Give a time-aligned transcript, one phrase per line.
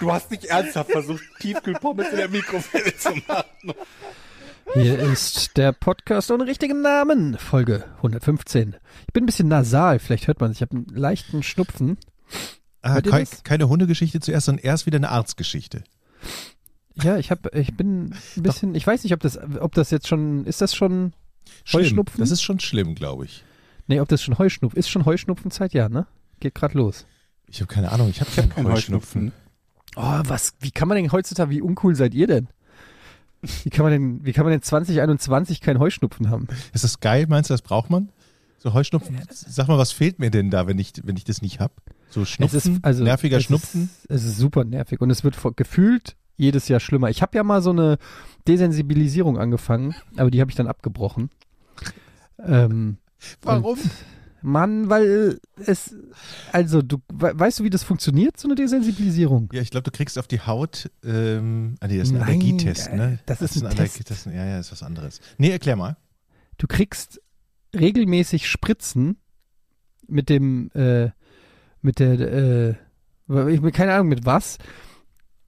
[0.00, 3.74] Du hast nicht ernsthaft versucht, Tiefkühlpommes in der Mikrowelle zu machen.
[4.74, 8.76] Hier ist der Podcast ohne richtigen Namen, Folge 115.
[9.06, 10.56] Ich bin ein bisschen nasal, vielleicht hört man es.
[10.58, 11.98] Ich habe einen leichten Schnupfen.
[12.82, 13.42] Ah, Hört ihr kei das?
[13.44, 15.84] keine Hundegeschichte zuerst, sondern erst wieder eine Arztgeschichte.
[17.02, 20.08] Ja, ich habe, ich bin ein bisschen, ich weiß nicht, ob das, ob das jetzt
[20.08, 21.12] schon, ist das schon
[21.64, 21.82] Schlimm.
[21.82, 22.20] Heuschnupfen?
[22.20, 23.44] Das ist schon schlimm, glaube ich.
[23.86, 26.06] Nee, ob das schon Heuschnupfen, ist schon Heuschnupfenzeit, ja, ne?
[26.38, 27.06] Geht gerade los.
[27.48, 29.32] Ich habe keine Ahnung, ich habe keinen keinen Heuschnupfen.
[29.96, 32.48] Oh, was, wie kann man denn heutzutage, wie uncool seid ihr denn?
[33.62, 36.46] Wie kann man denn, wie kann man denn 2021 keinen Heuschnupfen haben?
[36.72, 37.26] Ist das geil?
[37.28, 38.10] Meinst du, das braucht man?
[38.58, 39.18] So Heuschnupfen?
[39.30, 41.72] Sag mal, was fehlt mir denn da, wenn ich, wenn ich das nicht hab?
[42.10, 42.58] So Schnupfen?
[42.58, 43.84] Es ist, also, nerviger es Schnupfen?
[43.84, 47.08] Ist, es ist super nervig und es wird gefühlt jedes Jahr schlimmer.
[47.08, 47.96] Ich habe ja mal so eine
[48.46, 51.30] Desensibilisierung angefangen, aber die habe ich dann abgebrochen.
[52.38, 52.98] Ähm,
[53.42, 53.78] Warum?
[54.42, 55.94] Mann, weil es,
[56.52, 59.48] also du, we- weißt du, wie das funktioniert, so eine Desensibilisierung?
[59.52, 62.28] Ja, ich glaube, du kriegst auf die Haut, ähm, ah nee, das ist ein Nein,
[62.28, 63.18] Allergietest, äh, ne?
[63.26, 64.26] das ist ein Allergietest.
[64.26, 65.20] Ja, ja, ist was anderes.
[65.38, 65.96] Nee, erklär mal.
[66.58, 67.20] Du kriegst
[67.74, 69.16] regelmäßig Spritzen
[70.08, 71.10] mit dem, äh,
[71.82, 72.70] mit der, äh,
[73.28, 74.58] ich habe keine Ahnung mit was.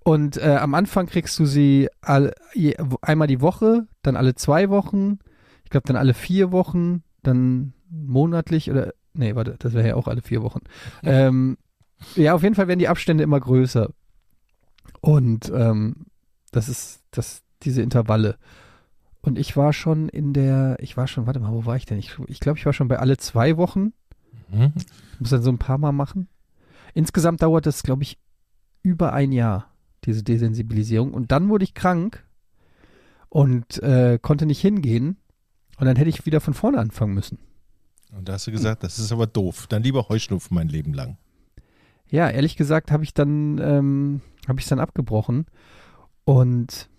[0.05, 4.69] Und äh, am Anfang kriegst du sie alle, je, einmal die Woche, dann alle zwei
[4.69, 5.19] Wochen,
[5.65, 10.09] ich glaube dann alle vier Wochen, dann monatlich oder nee, warte, das wäre ja auch
[10.09, 10.61] alle vier Wochen.
[11.03, 11.59] Ähm,
[12.17, 13.91] ja, auf jeden Fall werden die Abstände immer größer.
[15.01, 16.07] Und ähm,
[16.51, 18.39] das ist das, diese Intervalle.
[19.21, 21.99] Und ich war schon in der, ich war schon, warte mal, wo war ich denn?
[21.99, 23.93] Ich, ich glaube, ich war schon bei alle zwei Wochen.
[24.51, 24.73] Mhm.
[25.19, 26.29] Muss dann so ein paar Mal machen.
[26.95, 28.19] Insgesamt dauert das, glaube ich,
[28.83, 29.71] über ein Jahr,
[30.05, 31.15] diese Desensibilisierung.
[31.15, 32.25] Und dann wurde ich krank
[33.29, 35.17] und äh, konnte nicht hingehen.
[35.79, 37.39] Und dann hätte ich wieder von vorne anfangen müssen.
[38.17, 39.67] Und da hast du gesagt, das ist aber doof.
[39.69, 41.17] Dann lieber Heuschnupfen mein Leben lang.
[42.09, 45.47] Ja, ehrlich gesagt habe ich dann, ähm, habe ich dann abgebrochen.
[46.25, 46.91] Und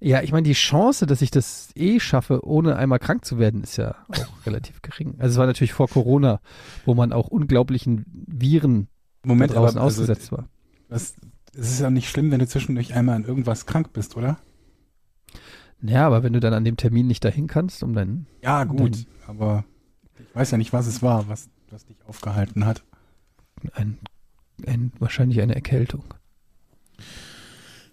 [0.00, 3.62] ja, ich meine, die Chance, dass ich das eh schaffe, ohne einmal krank zu werden,
[3.62, 4.16] ist ja auch
[4.46, 5.16] relativ gering.
[5.18, 6.40] Also es war natürlich vor Corona,
[6.86, 8.88] wo man auch unglaublichen Viren
[9.24, 10.48] Moment, draußen aber also, ausgesetzt war.
[10.88, 11.14] das,
[11.52, 14.38] es ist ja nicht schlimm, wenn du zwischendurch einmal an irgendwas krank bist, oder?
[15.82, 18.96] Ja, aber wenn du dann an dem Termin nicht dahin kannst, um dann Ja, gut.
[18.96, 19.64] Dann- Aber
[20.20, 22.82] ich weiß ja nicht, was es war, was, was dich aufgehalten hat.
[23.74, 23.98] ein,
[24.66, 26.04] ein, wahrscheinlich eine Erkältung.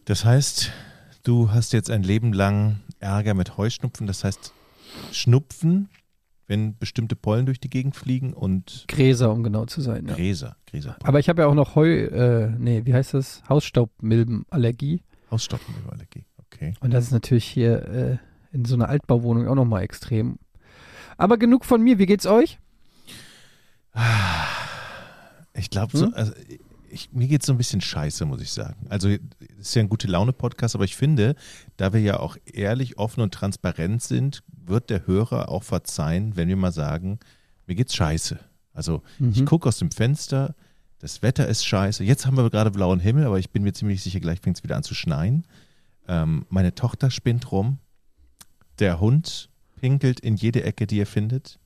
[0.06, 0.72] Das heißt,
[1.24, 4.08] du hast jetzt ein Leben lang Ärger mit Heuschnupfen.
[4.08, 4.53] Das heißt,
[5.12, 5.90] Schnupfen,
[6.47, 10.08] wenn bestimmte Pollen durch die Gegend fliegen und Gräser, um genau zu sein.
[10.08, 10.16] Ja.
[10.16, 10.96] Gräser, Gräser.
[11.03, 13.41] Aber ich habe ja auch noch Heu, äh, nee, wie heißt das?
[13.50, 15.02] Hausstaubmilbenallergie.
[15.31, 16.25] Hausstauballergie.
[16.38, 16.74] Okay.
[16.81, 18.18] Und das ist natürlich hier äh,
[18.52, 20.38] in so einer Altbauwohnung auch nochmal extrem.
[21.18, 22.59] Aber genug von mir, wie geht's euch?
[25.53, 26.14] Ich glaube, so, Hm?
[26.14, 26.34] also
[26.90, 28.86] ich, mir geht es so ein bisschen scheiße, muss ich sagen.
[28.90, 29.20] Also, es
[29.59, 31.36] ist ja ein gute Laune-Podcast, aber ich finde,
[31.78, 36.48] da wir ja auch ehrlich, offen und transparent sind, wird der Hörer auch verzeihen, wenn
[36.48, 37.20] wir mal sagen,
[37.68, 38.40] mir geht's scheiße.
[38.74, 39.46] Also, ich Mhm.
[39.46, 40.56] gucke aus dem Fenster,
[41.00, 42.03] das Wetter ist scheiße.
[42.03, 44.64] Jetzt haben wir gerade blauen Himmel, aber ich bin mir ziemlich sicher, gleich fängt es
[44.64, 45.46] wieder an zu schneien.
[46.08, 47.80] Ähm, meine Tochter spinnt rum.
[48.80, 51.59] Der Hund pinkelt in jede Ecke, die er findet.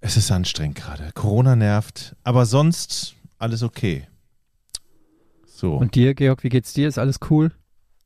[0.00, 1.10] Es ist anstrengend gerade.
[1.14, 4.06] Corona nervt, aber sonst alles okay.
[5.46, 5.76] So.
[5.76, 6.88] Und dir, Georg, wie geht's dir?
[6.88, 7.52] Ist alles cool?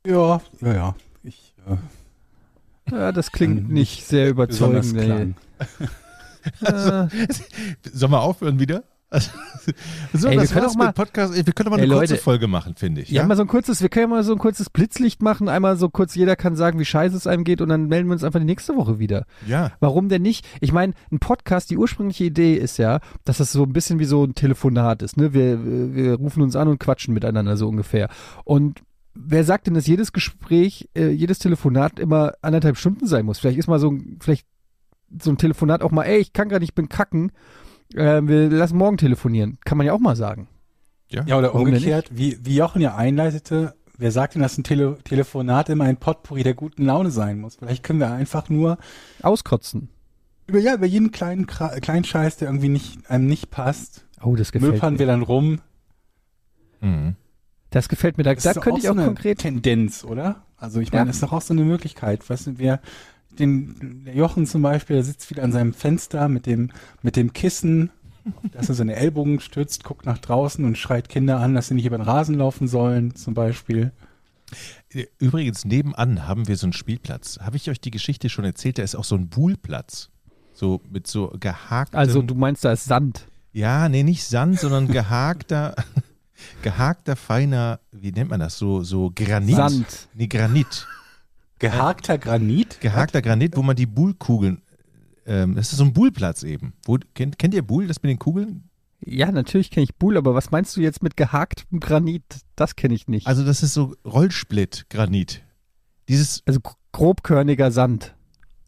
[0.05, 0.95] Ja, ja, ja.
[1.23, 5.35] Ich, äh, Ja, das klingt Kann nicht sehr überzeugend.
[6.61, 7.07] Äh,
[7.91, 8.85] Sollen wir aufhören wieder?
[9.09, 9.29] Also,
[10.13, 11.33] so, Ey, wir das können war's doch mal- Podcast.
[11.33, 12.23] Wir können mal Ey, eine kurze Leute.
[12.23, 13.09] Folge machen, finde ich.
[13.09, 15.47] ja, Ja, mal so ein kurzes, wir können ja mal so ein kurzes Blitzlicht machen,
[15.47, 18.13] einmal so kurz, jeder kann sagen, wie scheiße es einem geht und dann melden wir
[18.13, 19.25] uns einfach die nächste Woche wieder.
[19.47, 19.71] ja.
[19.79, 20.45] Warum denn nicht?
[20.59, 24.05] Ich meine, ein Podcast, die ursprüngliche Idee ist ja, dass das so ein bisschen wie
[24.05, 25.15] so ein Telefonat ist.
[25.17, 25.33] Ne?
[25.33, 28.09] Wir, wir rufen uns an und quatschen miteinander so ungefähr.
[28.43, 28.81] Und
[29.13, 33.39] wer sagt denn, dass jedes Gespräch, äh, jedes Telefonat immer anderthalb Stunden sein muss?
[33.39, 34.45] Vielleicht ist mal so ein, vielleicht
[35.21, 37.31] so ein Telefonat auch mal, ey, ich kann gerade nicht, ich bin kacken.
[37.93, 39.57] Äh, wir lassen morgen telefonieren.
[39.65, 40.47] Kann man ja auch mal sagen.
[41.09, 44.63] Ja, oder Warum denn umgekehrt, wie, wie Jochen ja einleitete, wer sagt denn, dass ein
[44.65, 47.55] Tele Telefonat immer ein Potpourri der guten Laune sein muss?
[47.55, 48.77] Vielleicht können wir einfach nur
[49.21, 49.89] Auskotzen.
[50.47, 54.51] über, ja, über jeden kleinen, kleinen Scheiß, der irgendwie nicht, einem nicht passt, Oh, das
[54.51, 54.99] gefällt möpern mir.
[54.99, 55.61] wir dann rum.
[56.81, 57.15] Mhm.
[57.69, 58.23] Das gefällt mir.
[58.23, 59.39] Da, Das da könnte ich so auch eine konkret.
[59.39, 60.43] Tendenz, oder?
[60.57, 61.05] Also ich meine, Ja.
[61.07, 62.27] das ist doch auch so eine Möglichkeit.
[62.29, 62.79] Weißt du, wir,
[63.39, 67.91] den Jochen zum Beispiel, der sitzt wieder an seinem Fenster mit dem, mit dem Kissen,
[68.51, 71.85] dass er seine Ellbogen stützt, guckt nach draußen und schreit Kinder an, dass sie nicht
[71.85, 73.91] über den Rasen laufen sollen, zum Beispiel.
[75.19, 77.39] Übrigens, nebenan haben wir so einen Spielplatz.
[77.41, 78.77] Habe ich euch die Geschichte schon erzählt?
[78.77, 80.09] Da ist auch so ein Buhlplatz.
[80.53, 81.99] So mit so gehaktem.
[81.99, 83.27] Also du meinst, da ist Sand.
[83.51, 85.75] Ja, nee, nicht Sand, sondern gehakter,
[86.61, 88.57] gehakter, feiner, wie nennt man das?
[88.57, 89.55] So, so Granit.
[89.55, 90.07] Sand.
[90.13, 90.87] Nee, Granit.
[91.59, 92.79] Gehakter Granit?
[92.81, 94.61] Gehakter Granit, wo man die Buhlkugeln,
[95.25, 96.73] ähm, das ist so ein Buhlplatz eben.
[96.85, 98.69] Wo, kennt, kennt ihr Buhl, das mit den Kugeln?
[99.01, 102.23] Ja, natürlich kenne ich Buhl, aber was meinst du jetzt mit gehaktem Granit?
[102.55, 103.27] Das kenne ich nicht.
[103.27, 105.43] Also das ist so Rollsplit-Granit.
[106.07, 108.15] Dieses, Also gr- grobkörniger Sand.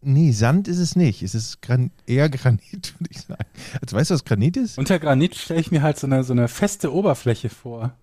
[0.02, 1.22] nee, Sand ist es nicht.
[1.22, 3.44] Es ist Gran eher Granit, würde ich sagen.
[3.80, 4.78] Also weißt du, was Granit ist?
[4.78, 7.96] Unter Granit stelle ich mir halt so eine, so eine feste Oberfläche vor.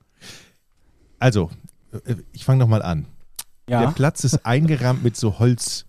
[1.19, 1.49] Also,
[2.05, 3.05] äh, ich fange nochmal an.
[3.69, 3.91] Der Ja.
[3.91, 5.85] Platz ist eingerahmt mit so Holz,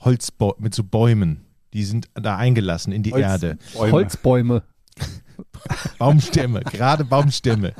[0.00, 1.44] Holzbau, mit so Bäumen.
[1.72, 3.58] Die sind da eingelassen in die Holz- Erde.
[3.74, 3.92] Bäume.
[3.92, 4.62] Holzbäume.
[5.98, 7.72] Baumstämme, gerade Baumstämme.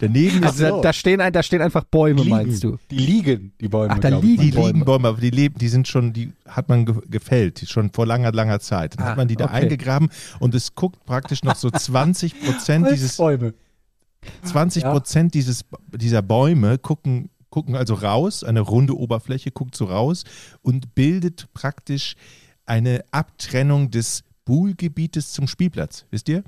[0.00, 2.30] Daneben ist Also da, da, stehen ein, da stehen einfach Bäume, Liegen.
[2.30, 2.78] meinst du?
[2.90, 3.94] Die liegen, die Bäume.
[3.94, 4.28] Ach, da glaub ich.
[4.30, 4.66] liegen die Bäume.
[4.72, 8.06] liegen Bäume, aber die leben, die sind schon, die hat man ge gefällt, schon vor
[8.06, 8.98] langer, langer Zeit.
[8.98, 9.54] Dann Ah, hat man die da okay.
[9.62, 10.10] eingegraben
[10.40, 13.54] und es guckt praktisch noch so 20 Prozent dieses, Holzbäume.
[14.44, 20.22] 20 Prozent dieses, dieser Bäume gucken, gucken also raus, eine runde Oberfläche guckt so raus
[20.62, 22.14] und bildet praktisch
[22.66, 26.06] eine Abtrennung des Buhlgebietes zum Spielplatz.
[26.12, 26.44] Wisst ihr?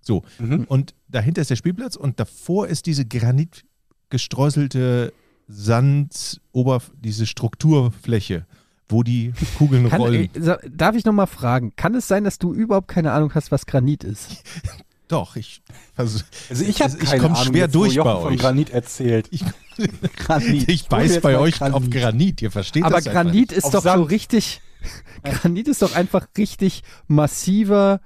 [0.00, 0.22] So.
[0.38, 0.66] Mhm.
[0.68, 5.12] Und dahinter ist der Spielplatz und davor ist diese granitgestreuselte
[5.48, 8.46] Sand, Oberf diese Strukturfläche,
[8.88, 10.32] wo die Kugeln Kann, rollen.
[10.32, 13.66] äh, darf ich nochmal fragen, kann es sein, dass du überhaupt keine Ahnung hast, was
[13.66, 14.44] Granit ist?
[15.12, 15.62] Doch, ich
[15.94, 18.38] versuch, Also ich habe Ich keine komm Ahnung, schwer durch bei von euch.
[18.40, 19.28] Granit erzählt.
[19.30, 19.44] Ich-
[20.16, 20.68] Granit.
[20.68, 23.82] ich beiß bei euch auf Granit, ihr versteht Aber das einfach Granit ist Auf doch
[23.82, 24.10] so Sand.
[24.10, 24.60] richtig,
[25.22, 28.00] Granit ist doch einfach richtig massiver,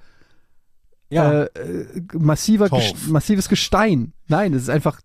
[1.09, 3.07] Ja, äh, äh, massiver Torf.
[3.07, 4.13] Massives Gestein.
[4.27, 4.99] Nein, es ist einfach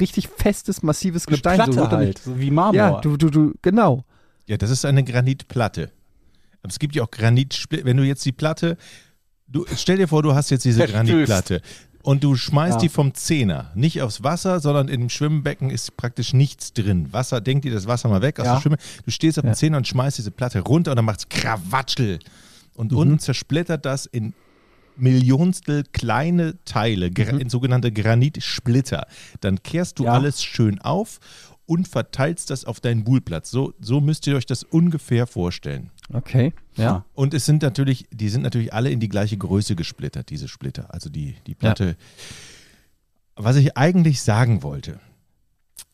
[0.00, 1.56] richtig festes, massives eine Gestein.
[1.56, 2.74] Platte so halt, so wie Marmor.
[2.74, 4.04] Ja, du, du, du, genau.
[4.46, 5.90] Ja, das ist eine Granitplatte.
[6.62, 7.84] Aber es gibt ja auch Granitsplitter.
[7.84, 8.76] Wenn du jetzt die Platte,
[9.48, 11.06] du stell dir vor, du hast jetzt diese Verstößt.
[11.08, 11.62] Granitplatte
[12.02, 12.80] und du schmeißt Ja.
[12.82, 17.12] die vom Zehner, nicht aufs Wasser, sondern im Schwimmbecken ist praktisch nichts drin.
[17.12, 18.54] Wasser, denk dir das Wasser mal weg aus Ja.
[18.54, 18.76] der Schwimme.
[19.04, 19.54] Du stehst auf dem Ja.
[19.54, 22.18] Zehner und schmeißt diese Platte runter und dann macht's Krawatschel.
[22.74, 22.98] Und Mhm.
[22.98, 24.34] unten zersplittert das in
[24.98, 29.06] Millionstel kleine Teile, gra in sogenannte Granitsplitter.
[29.40, 30.08] Dann kehrst du Mhm.
[30.08, 31.18] Alles schön auf
[31.66, 33.50] und verteilst das auf deinen Buhlplatz.
[33.50, 35.90] So, so müsst ihr euch das ungefähr vorstellen.
[36.12, 36.52] Okay.
[36.76, 37.04] Ja.
[37.14, 40.94] Und es sind natürlich, die sind natürlich alle in die gleiche Größe gesplittert, diese Splitter.
[40.94, 41.96] Also die, die Platte.
[43.34, 45.00] Was ich eigentlich sagen wollte,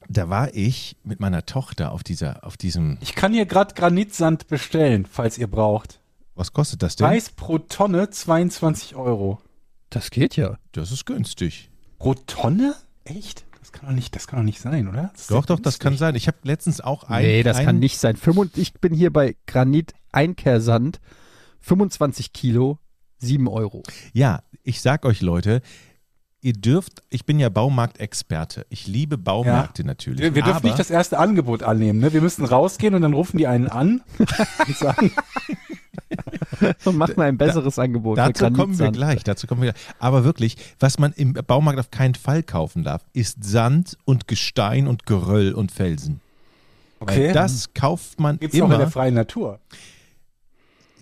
[0.09, 4.47] da war ich mit meiner Tochter auf dieser, auf diesem, Ich kann hier gerade Granitsand
[4.49, 6.01] bestellen, falls ihr braucht.
[6.35, 7.07] was kostet das denn?
[7.07, 9.41] Preis pro Tonne 22 Euro.
[9.91, 10.59] Das geht ja.
[10.73, 11.71] Das ist günstig.
[11.99, 12.75] Pro Tonne?
[13.05, 13.45] Echt?
[13.63, 15.13] Das kann doch nicht, das kann doch nicht sein, oder?
[15.15, 16.17] Das Doch, doch, das kann sein.
[16.17, 17.23] Ich habe letztens auch ein.
[17.23, 18.17] nee, das ein, kann nicht sein.
[18.17, 21.01] 25 ich bin hier bei Granit Einkehrsand,
[21.61, 22.81] 25 Kilo,
[23.19, 23.85] 7 Euro.
[24.13, 25.63] Ja, ich sag euch Leute,
[26.43, 28.67] ihr dürft, ich bin ja Baumarktexperte.
[28.69, 30.21] Ich liebe Baumärkte natürlich.
[30.21, 32.13] Wir, wir dürfen aber, nicht das erste Angebot annehmen, ne?
[32.13, 34.03] Wir müssen rausgehen und dann rufen die einen an
[34.67, 35.13] und sagen,
[36.85, 38.19] Und machen ein besseres Angebot.
[38.19, 39.85] für Dazu kommen wir gleich, dazu kommen wir gleich.
[39.99, 44.87] Aber wirklich, was man im Baumarkt auf keinen Fall kaufen darf, ist Sand und Gestein
[44.87, 46.21] und Geröll und Felsen.
[47.01, 48.91] okay, Weil das kauft man gibt's auch in der immer.
[48.91, 49.61] freien Natur.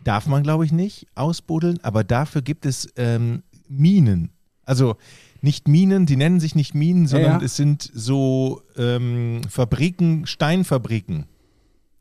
[0.05, 4.31] Darf man, glaube ich, nicht ausbuddeln, aber dafür gibt es ähm, Minen.
[4.65, 4.97] Also
[5.43, 7.45] nicht Minen, die nennen sich nicht Minen, sondern ja.
[7.45, 11.27] es sind so ähm, Fabriken, Steinfabriken.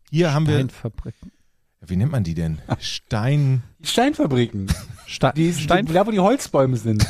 [0.10, 1.32] Hier haben wir, Steinfabriken.
[1.86, 2.60] wie nennt man die denn?
[2.80, 3.64] Stein.
[3.80, 4.68] Die Steinfabriken,
[5.36, 7.06] die, Stein die, da wo die Holzbäume sind.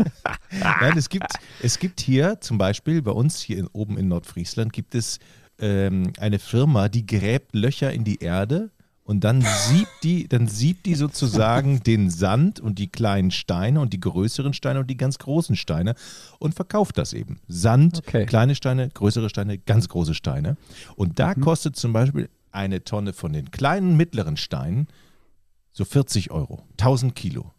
[0.60, 4.72] Nein, es gibt, es gibt hier zum Beispiel bei uns hier in, oben in Nordfriesland
[4.72, 5.18] gibt es
[5.58, 8.70] ähm, eine Firma, die gräbt Löcher in die Erde
[9.12, 13.92] und dann siebt die, dann siebt die sozusagen den Sand und die kleinen Steine und
[13.92, 15.94] die größeren Steine und die ganz großen Steine
[16.38, 17.40] und verkauft das eben.
[17.46, 18.24] Sand, Okay.
[18.24, 20.56] kleine Steine, größere Steine, ganz große Steine.
[20.96, 24.88] Und da kostet zum Beispiel eine Tonne von den kleinen, mittleren Steinen
[25.72, 27.52] so 40 Euro, 1000 Kilo.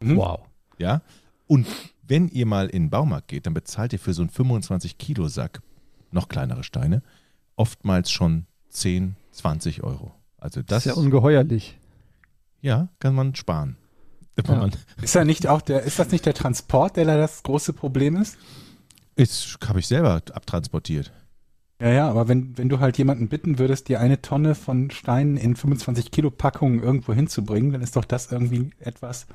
[0.00, 0.40] Wow.
[0.78, 1.02] Ja.
[1.46, 1.66] Und
[2.02, 5.60] wenn ihr mal in den Baumarkt geht, dann bezahlt ihr für so einen 25-Kilo-Sack
[6.10, 7.02] noch kleinere Steine
[7.56, 10.14] oftmals schon 10, 20 Euro.
[10.44, 11.78] Also Das das, ist ja ungeheuerlich.
[12.60, 13.76] ja, kann man sparen.
[14.46, 14.56] Ja.
[14.56, 17.72] man Ist ja nicht auch der, ist das nicht der Transport, der da das große
[17.72, 18.36] Problem ist?
[19.16, 21.12] ist, habe ich selber abtransportiert.
[21.80, 25.36] Ja, ja, aber wenn, wenn du halt jemanden bitten würdest, dir eine Tonne von Steinen
[25.38, 29.26] in 25 Kilo Packungen irgendwo hinzubringen, dann ist doch das irgendwie etwas,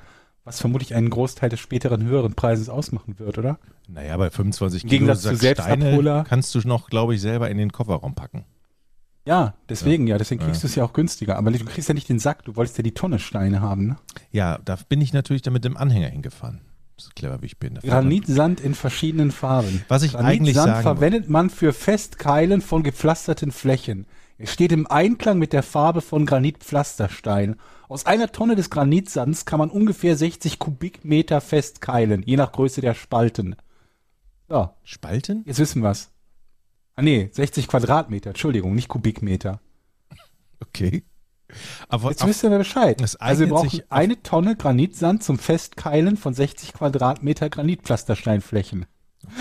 [0.44, 3.58] was vermutlich einen Großteil des späteren höheren Preises ausmachen wird, oder?
[3.88, 7.72] Naja, bei 25 Im Kilo Gegensatz Steine kannst du noch, glaube ich, selber in den
[7.72, 8.46] Kofferraum packen.
[9.26, 11.38] Ja, deswegen ja, deswegen kriegst du es ja auch günstiger.
[11.38, 13.98] Aber du kriegst ja nicht den Sack, du wolltest ja die Tonne Steine haben, ne?
[14.32, 16.62] Ja, da bin ich natürlich dann mit dem Anhänger hingefahren.
[16.98, 17.76] So clever wie ich bin.
[17.76, 19.86] Granitsand in verschiedenen Farben.
[19.88, 24.06] Was ich eigentlich sagen verwendet man für Festkeilen von gepflasterten Flächen.
[24.38, 27.56] Es steht im Einklang mit der Farbe von Granitpflasterstein.
[27.88, 32.94] Aus einer Tonne des Granitsands kann man ungefähr 60 Kubikmeter festkeilen, je nach Größe der
[32.94, 33.56] Spalten.
[34.48, 35.44] So, Spalten?
[35.46, 36.10] jetzt wissen wir's.
[37.00, 39.62] Ah nee, 60 Quadratmeter, Entschuldigung, nicht Kubikmeter.
[40.60, 41.06] Okay.
[41.88, 43.00] Aber Jetzt wisst ihr Bescheid.
[43.00, 48.86] Das Also wir brauchen eine Tonne Granitsand zum Festkeilen von 60 Quadratmeter Granitpflastersteinflächen.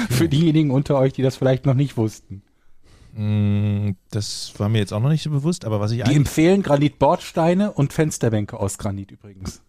[0.09, 2.43] Für diejenigen unter euch, die das vielleicht noch nicht wussten.
[3.15, 6.63] Mm, Das war mir jetzt auch noch nicht so bewusst, aber was ich Die empfehlen
[6.63, 9.63] Granitbordsteine und Fensterbänke aus Granit übrigens.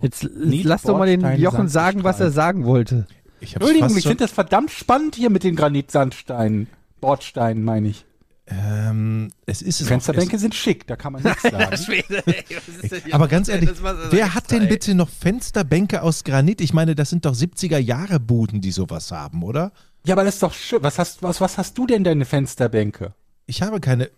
[0.00, 3.08] Jetzt lass doch mal den Jochen sagen, was er sagen wollte.
[3.42, 6.68] Ich Entschuldigung, ich finde das verdammt spannend hier mit den Granitsandsteinen.
[7.00, 8.04] Bordsteinen meine ich.
[8.46, 11.72] ähm, es ist es Fensterbänke sind schick, da kann man nichts sagen.
[11.72, 13.70] Es, aber ganz ehrlich,
[14.10, 16.60] wer hat denn bitte noch Fensterbänke aus Granit?
[16.60, 19.72] Ich meine, das sind doch 70er Jahre Buden, die sowas haben, oder?
[20.04, 20.82] ja, aber das ist doch schön.
[20.82, 23.14] Was hast, was, was hast du denn deine Fensterbänke?
[23.46, 24.10] Ich habe keine,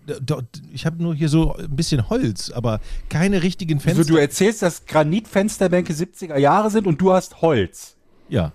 [0.73, 4.05] ich habe nur hier so ein bisschen Holz, aber keine richtigen Also Fenster.
[4.13, 7.97] du erzählst, dass Granitfensterbänke 70er Jahre sind und du hast Holz.
[8.29, 8.53] ja.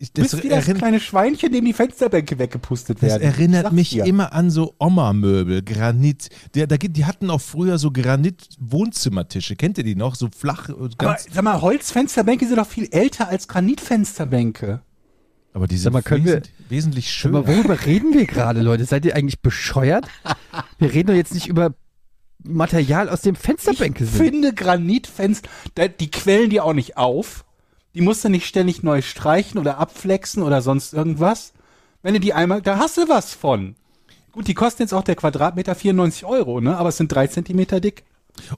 [0.00, 3.22] Ich, Du das, bist wie das kleine Schweinchen, dem die Fensterbänke weggepustet das werden.
[3.22, 4.04] erinnert Sag's mich dir.
[4.04, 6.28] immer an so Oma-Möbel, Granit.
[6.54, 9.56] Der, da, gibt- die hatten auch früher so Granit-Wohnzimmertische.
[9.56, 10.14] Kennt ihr die noch?
[10.14, 10.68] So flach.
[10.68, 14.82] und Aber Ganz, sag mal, Holzfensterbänke sind doch viel älter als Granitfensterbänke.
[15.52, 17.48] aber die sind Sag mal, können wir- wesentlich, wesentlich Aber schöner.
[17.48, 18.84] worüber reden wir gerade, Leute?
[18.84, 20.06] Seid ihr eigentlich bescheuert?
[20.78, 21.74] Wir reden doch jetzt nicht über
[22.44, 24.22] Material aus dem Fensterbänke Ich sind.
[24.24, 27.44] finde Granitfenster, die quellen die auch nicht auf.
[27.98, 31.52] Die musst du nicht ständig neu streichen oder abflexen oder sonst irgendwas.
[32.00, 33.74] Wenn du die einmal, da hast du was von.
[34.30, 36.76] Gut, die kosten jetzt auch der Quadratmeter 94 Euro, ne?
[36.76, 38.04] Aber es sind drei Zentimeter dick.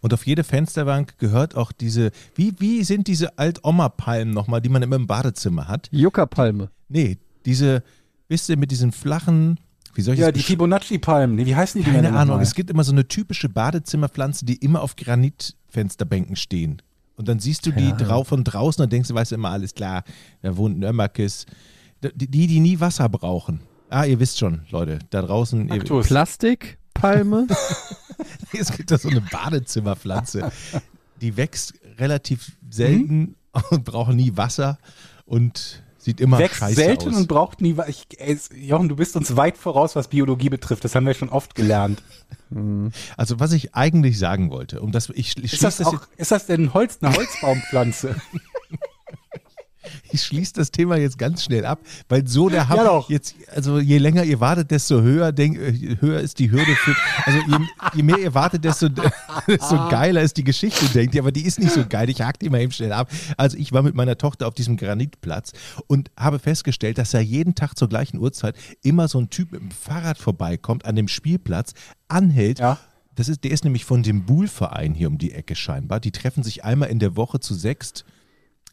[0.02, 4.82] Und auf jede Fensterbank gehört auch diese, wie, wie sind diese Alt-Oma-Palmen nochmal, die man
[4.82, 5.88] immer im Badezimmer hat?
[5.90, 6.68] Juckerpalme.
[6.90, 7.16] Nee,
[7.46, 7.82] diese,
[8.28, 9.58] wisst ihr, mit diesen flachen,
[9.94, 11.36] wie soll ich Ja, das die Fibonacci-Palmen.
[11.36, 14.82] Nee, wie heißen die Keine Ahnung, es gibt immer so eine typische Badezimmerpflanze, die immer
[14.82, 16.82] auf Granitfensterbänken stehen.
[17.20, 17.96] Und dann siehst du die Ja.
[17.96, 20.04] drauf von draußen und denkst, du weißt immer, alles klar,
[20.40, 21.44] da wohnt Nörmakis.
[22.02, 23.60] Die, die, die nie Wasser brauchen.
[23.90, 25.68] Ah, ihr wisst schon, Leute, da draußen.
[26.06, 27.46] Plastikpalme.
[28.58, 30.50] es gibt da so eine Badezimmerpflanze,
[31.20, 33.36] die wächst relativ selten
[33.68, 34.78] und braucht nie Wasser
[35.26, 37.16] und sieht immer Wächst scheiße selten aus.
[37.16, 37.76] und braucht nie.
[37.86, 40.84] Ich, ey, Jochen, du bist uns weit voraus, was Biologie betrifft.
[40.84, 42.02] Das haben wir schon oft gelernt.
[43.16, 46.30] also was ich eigentlich sagen wollte, um das ich, ich Ist das, das, auch, ist
[46.32, 48.16] das denn Holz, eine Holzbaumpflanze?
[50.12, 53.78] ich schließe das Thema jetzt ganz schnell ab, weil so der Hammer Ja jetzt, also
[53.78, 56.94] je länger ihr wartet, desto höher denk, äh, höher ist die Hürde für,
[57.24, 57.56] also je,
[57.94, 58.88] je mehr ihr wartet, desto,
[59.46, 62.38] desto geiler ist die Geschichte, denkt ihr, aber die ist nicht so geil, ich hack
[62.38, 63.10] die mal eben schnell ab.
[63.36, 65.52] Also ich war mit meiner Tochter auf diesem Granitplatz
[65.86, 69.60] und habe festgestellt, dass da jeden Tag zur gleichen Uhrzeit immer so ein Typ mit
[69.60, 71.72] dem Fahrrad vorbeikommt an dem Spielplatz,
[72.08, 72.78] anhält, Ja.
[73.14, 76.00] das ist, der ist nämlich von dem Buhl-Verein hier um die Ecke scheinbar.
[76.00, 78.04] Die treffen sich einmal in der Woche zu sechst.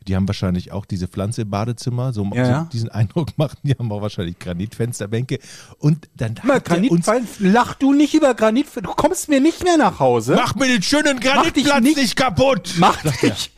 [0.07, 2.69] Die haben wahrscheinlich auch diese Pflanze im Badezimmer, so, Ja, so ja.
[2.71, 3.57] diesen Eindruck machen.
[3.63, 5.39] Die haben auch wahrscheinlich Granitfensterbänke.
[5.79, 8.67] Und dann Mal, uns, Granit, lach du nicht über Granit.
[8.75, 10.35] Du kommst mir nicht mehr nach Hause.
[10.35, 12.75] mach mir den schönen dich Granitplatz nicht- nicht, kaputt.
[12.77, 13.51] Mach dich,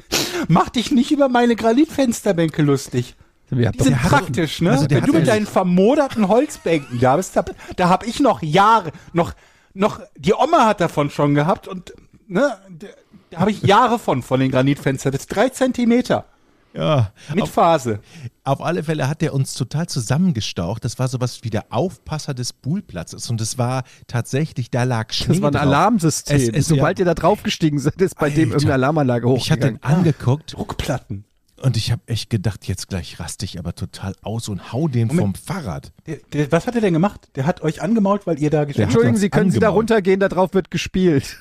[0.47, 3.15] mach dich nicht über meine Granitfensterbänke lustig.
[3.51, 4.71] Haben Die sind Der hat- praktisch, ne?
[4.71, 7.43] also der Wenn du mit ja- deinen vermoderten Holzbänken da bist, da,
[7.75, 9.33] da habe ich noch Jahre, noch,
[9.73, 11.93] noch, die Oma hat davon schon gehabt und,
[12.27, 12.87] ne, da,
[13.31, 15.11] da habe ich Jahre von, von den Granitfenstern.
[15.11, 16.25] Das ist drei Zentimeter
[16.73, 17.99] Ja, mit auf, Phase.
[18.43, 20.85] auf alle Fälle hat der uns total zusammengestaucht.
[20.85, 23.29] Das war sowas wie der Aufpasser des Buhlplatzes.
[23.29, 25.61] Und es war tatsächlich, da lag Schnee Das war ein drauf.
[25.63, 26.37] Alarmsystem.
[26.37, 28.51] Es- es- Sobald ihr da draufgestiegen seid, ist bei dem Alter.
[28.51, 29.81] irgendeine Alarmanlage Ich hatte hochgegangen.
[29.81, 31.25] den angeguckt Druckplatten.
[31.63, 35.07] und ich habe echt gedacht, jetzt gleich raste ich aber total aus und hau den
[35.07, 35.37] Moment.
[35.39, 35.91] vom Fahrrad.
[36.05, 37.29] Der, der, was hat er denn gemacht?
[37.35, 38.93] Der hat euch angemault, weil ihr da gespielt habt?
[38.93, 39.89] Entschuldigen Sie, können Sie da angemault.
[39.91, 41.37] runtergehen, da drauf wird gespielt.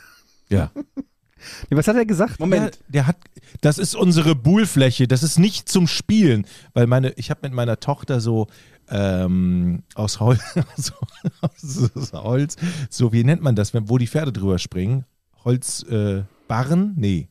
[0.48, 0.70] Ja.
[1.70, 2.40] Nee, was hat er gesagt?
[2.40, 2.74] Moment.
[2.88, 3.16] Der, der hat,
[3.60, 7.80] das ist unsere Buhlfläche, das ist nicht zum Spielen, weil meine, ich habe mit meiner
[7.80, 8.46] Tochter so
[8.90, 10.38] ähm, aus, Hol
[10.76, 10.92] so,
[11.40, 12.56] aus, aus Holz,
[12.90, 15.04] so wie nennt man das, wenn, wo die Pferde drüber springen?
[15.44, 16.18] Holzbarren?
[16.20, 16.94] Äh, Barren?
[16.96, 17.28] nee.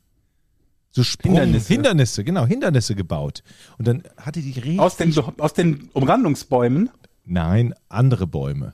[0.91, 1.73] So Sprung, Hindernisse.
[1.73, 3.43] Hindernisse, genau, Hindernisse gebaut.
[3.77, 6.89] Und dann hatte die Reh Aus den, aus den Umrandungsbäumen?
[7.23, 8.73] Nein, andere Bäume.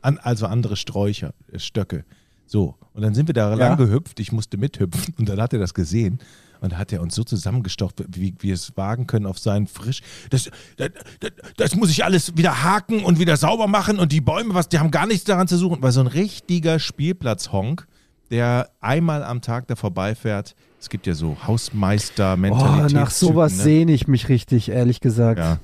[0.00, 2.04] An, also andere Sträucher, äh, Stöcke.
[2.46, 2.74] So.
[2.94, 4.20] Und dann sind wir da lang gehüpft.
[4.20, 5.14] Ich musste mithüpfen.
[5.18, 6.18] Und dann hat er das gesehen.
[6.60, 10.00] Und da hat er uns so zusammengestaucht, wie wir es wagen können auf seinen frisch.
[10.30, 13.98] Das, das, das, das muss ich alles wieder haken und wieder sauber machen.
[13.98, 15.82] Und die Bäume, was, die haben gar nichts daran zu suchen.
[15.82, 17.86] Weil so ein richtiger Spielplatzhonk,
[18.30, 20.54] der einmal am Tag da vorbeifährt.
[20.80, 22.92] Es gibt ja so Oh, Hausmeister-Mentalität.
[22.92, 23.62] nach sowas ne?
[23.62, 25.38] sehne ich mich richtig, ehrlich gesagt.
[25.38, 25.58] Ja.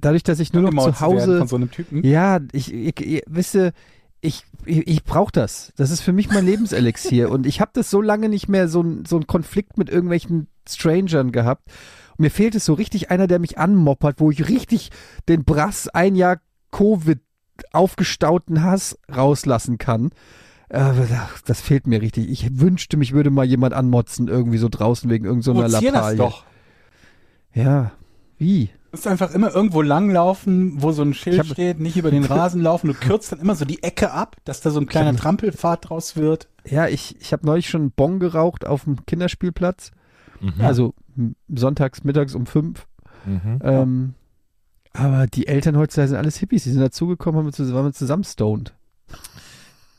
[0.00, 2.04] Dadurch, dass ich nur noch zu zu Hause von so einem Typen.
[2.04, 3.72] Ja, ich, ich, ich wisst ihr,
[4.20, 5.72] ich, ich, ich brauche das.
[5.76, 7.30] Das ist für mich mein Lebenselixier.
[7.30, 11.32] und ich habe das so lange nicht mehr so, so einen Konflikt mit irgendwelchen Strangern
[11.32, 11.68] gehabt.
[12.16, 14.90] Und mir fehlt es so richtig einer, der mich anmoppert, wo ich richtig
[15.28, 16.40] den Brass ein Jahr
[16.70, 17.20] Covid
[17.72, 20.10] aufgestauten Hass rauslassen kann.
[20.70, 22.30] Aber ach, das fehlt mir richtig.
[22.30, 26.00] Ich wünschte, mich würde mal jemand anmotzen, irgendwie so draußen wegen irgendeiner so Provozier das
[26.00, 26.18] Lappalie.
[26.18, 26.44] doch.
[27.52, 27.92] Ja,
[28.38, 28.70] wie?
[28.90, 32.24] Du musst einfach immer irgendwo langlaufen, wo so ein Schild hab- steht, nicht über den
[32.24, 32.88] Rasen laufen.
[32.88, 36.16] Du kürzt dann immer so die Ecke ab, dass da so ein kleiner Trampelpfad draus
[36.16, 36.48] wird.
[36.66, 39.92] Ja, ich, ich habe neulich schon einen Bon geraucht auf dem Kinderspielplatz.
[40.40, 40.54] Mhm.
[40.60, 40.94] Also
[41.48, 42.86] sonntags, mittags um fünf.
[43.26, 43.58] Mhm.
[43.62, 44.14] Ähm,
[44.92, 46.64] aber die Eltern heutzutage sind alles Hippies.
[46.64, 48.74] Die sind dazugekommen, haben wir zusammen, waren zusammen stoned.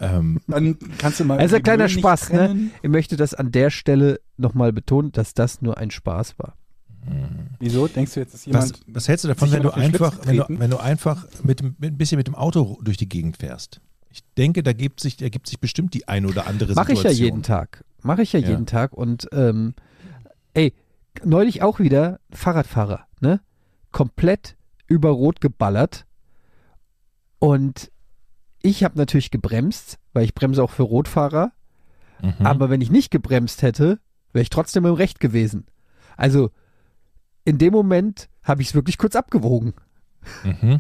[0.02, 1.38] Ähm, Dann kannst du mal.
[1.38, 2.72] Also ein kleiner Spaß, ne?
[2.82, 6.56] Ich möchte das an der Stelle nochmal betonen, dass das nur ein Spaß war.
[7.60, 7.88] Wieso?
[7.88, 8.82] Denkst du jetzt, dass was, jemand.
[8.88, 11.94] was hältst du davon, wenn du einfach, wenn du, wenn du einfach mit, dem- mit
[11.94, 13.82] ein bisschen mit dem Auto durch die Gegend fährst?
[14.10, 17.20] Ich denke, da gibt sich, ergibt sich bestimmt die ein oder andere Mache ich Situation.
[17.20, 17.84] ja jeden Tag.
[18.02, 18.50] Mache ich ja, Ja.
[18.50, 18.94] jeden Tag.
[18.94, 19.74] Und ähm,
[20.54, 20.74] ey,
[21.24, 23.40] neulich auch wieder Fahrradfahrer, ne?
[23.92, 24.56] Komplett
[24.88, 26.06] über Rot geballert.
[27.40, 27.92] Und
[28.62, 31.52] ich habe natürlich gebremst, weil ich bremse auch für Rotfahrer.
[32.22, 32.46] Mhm.
[32.46, 34.00] Aber wenn ich nicht gebremst hätte,
[34.34, 35.66] wäre ich trotzdem im Recht gewesen.
[36.18, 36.52] Also
[37.46, 39.74] in dem Moment habe ich es wirklich kurz abgewogen.
[40.44, 40.80] Mhm.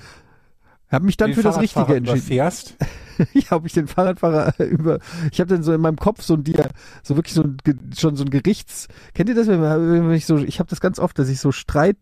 [0.90, 2.18] Habe mich dann den für das Richtige entschieden.
[2.18, 2.76] überfährst.
[3.34, 4.98] Ja, ob ich den Fahrradfahrer über.
[5.32, 6.70] Ich habe dann so in meinem Kopf so ein Dia,
[7.04, 7.58] so wirklich so ein
[7.96, 8.88] schon so ein Gerichts.
[9.14, 10.38] Kennt ihr das, wenn ich so?
[10.40, 11.98] Ich habe das ganz oft, dass ich so Streit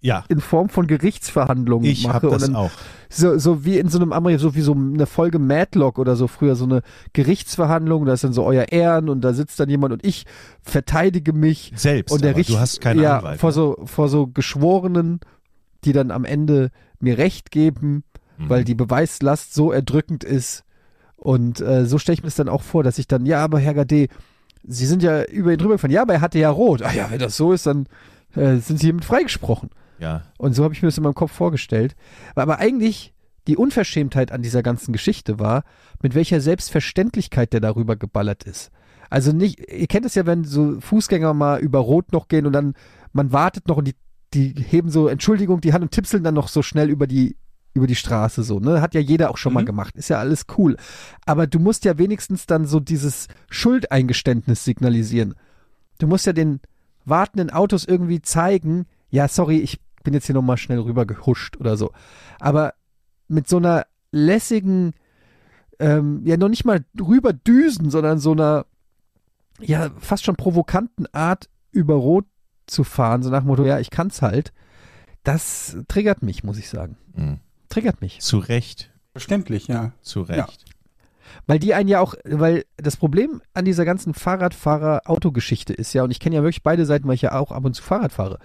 [0.00, 2.70] Ja, in Form von Gerichtsverhandlungen ich mache und das dann auch.
[3.08, 6.26] so so wie in so einem Ameri so wie so eine Folge Madlock oder so
[6.26, 6.82] früher so eine
[7.12, 8.04] Gerichtsverhandlung.
[8.04, 10.26] Da ist dann so euer Ehren und da sitzt dann jemand und ich
[10.62, 13.40] verteidige mich Selbst, und der Richt- du hast keine ja, Anwalt.
[13.40, 13.54] vor ne?
[13.54, 15.20] so vor so Geschworenen,
[15.84, 18.04] die dann am Ende mir Recht geben
[18.36, 18.48] Mhm.
[18.50, 20.64] weil die Beweislast so erdrückend ist.
[21.16, 23.60] Und äh, so stelle ich mir das dann auch vor, dass ich dann, ja, aber
[23.60, 24.08] Herr Gade,
[24.64, 25.92] Sie sind ja über ihn drüber gefahren.
[25.92, 26.82] Ja, aber er hatte ja rot.
[26.82, 27.86] Ah ja, wenn das so ist, dann
[28.36, 29.70] äh, sind Sie hiermit freigesprochen.
[29.98, 31.94] Ja, Und so habe ich mir das in meinem Kopf vorgestellt.
[32.34, 33.12] Aber eigentlich
[33.46, 35.64] die Unverschämtheit an dieser ganzen Geschichte war,
[36.02, 38.70] mit welcher Selbstverständlichkeit der darüber geballert ist.
[39.10, 42.52] Also nicht, ihr kennt es ja, wenn so Fußgänger mal über Rot noch gehen und
[42.52, 42.74] dann
[43.12, 43.94] man wartet noch und die,
[44.32, 47.36] die heben so Entschuldigung die Hand und tipseln dann noch so schnell über die
[47.74, 48.80] über die Straße so, ne?
[48.80, 49.66] Hat ja jeder auch schon mal Mhm.
[49.66, 49.96] gemacht.
[49.96, 50.76] Ist ja alles cool.
[51.26, 55.34] Aber du musst ja wenigstens dann so dieses Schuldeingeständnis signalisieren.
[55.98, 56.60] Du musst ja den
[57.04, 61.76] wartenden Autos irgendwie zeigen, ja, sorry, ich bin jetzt hier nochmal schnell rüber gehuscht oder
[61.76, 61.92] so.
[62.40, 62.74] Aber
[63.28, 64.92] mit so einer lässigen,
[65.78, 68.66] ähm, ja, noch nicht mal rüber düsen, sondern so einer,
[69.60, 72.26] ja, fast schon provokanten Art über Rot
[72.66, 74.52] zu fahren, so nach dem Motto, ja, ich kann's halt,
[75.22, 76.96] das triggert mich, muss ich sagen.
[77.14, 77.40] mhm.
[77.70, 78.20] Triggert mich.
[78.20, 79.92] zu Recht, Verständlich, ja.
[80.00, 80.64] zu Recht.
[81.46, 86.10] Weil die einen ja auch, weil das Problem an dieser ganzen Fahrradfahrer-Autogeschichte ist ja, und
[86.10, 88.38] ich kenne ja wirklich beide Seiten, weil ich ja auch ab und zu Fahrrad fahre.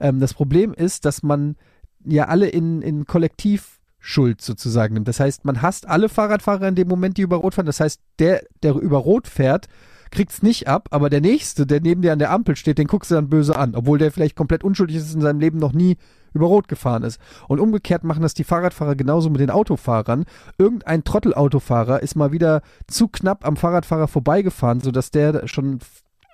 [0.00, 1.56] Ähm, das Problem ist, dass man
[2.04, 5.08] ja alle in, in Kollektivschuld sozusagen nimmt.
[5.08, 7.66] Das heißt, man hasst alle Fahrradfahrer in dem Moment, die über Rot fahren.
[7.66, 9.68] Das heißt, der, der über Rot fährt,
[10.14, 13.10] kriegt's nicht ab, aber der nächste, der neben dir an der Ampel steht, den guckst
[13.10, 15.96] du dann böse an, obwohl der vielleicht komplett unschuldig ist, in seinem Leben noch nie
[16.32, 17.20] über Rot gefahren ist.
[17.48, 20.24] Und umgekehrt machen das die Fahrradfahrer genauso mit den Autofahrern.
[20.58, 25.80] Irgendein Trottelautofahrer ist mal wieder zu knapp am Fahrradfahrer vorbeigefahren, sodass der schon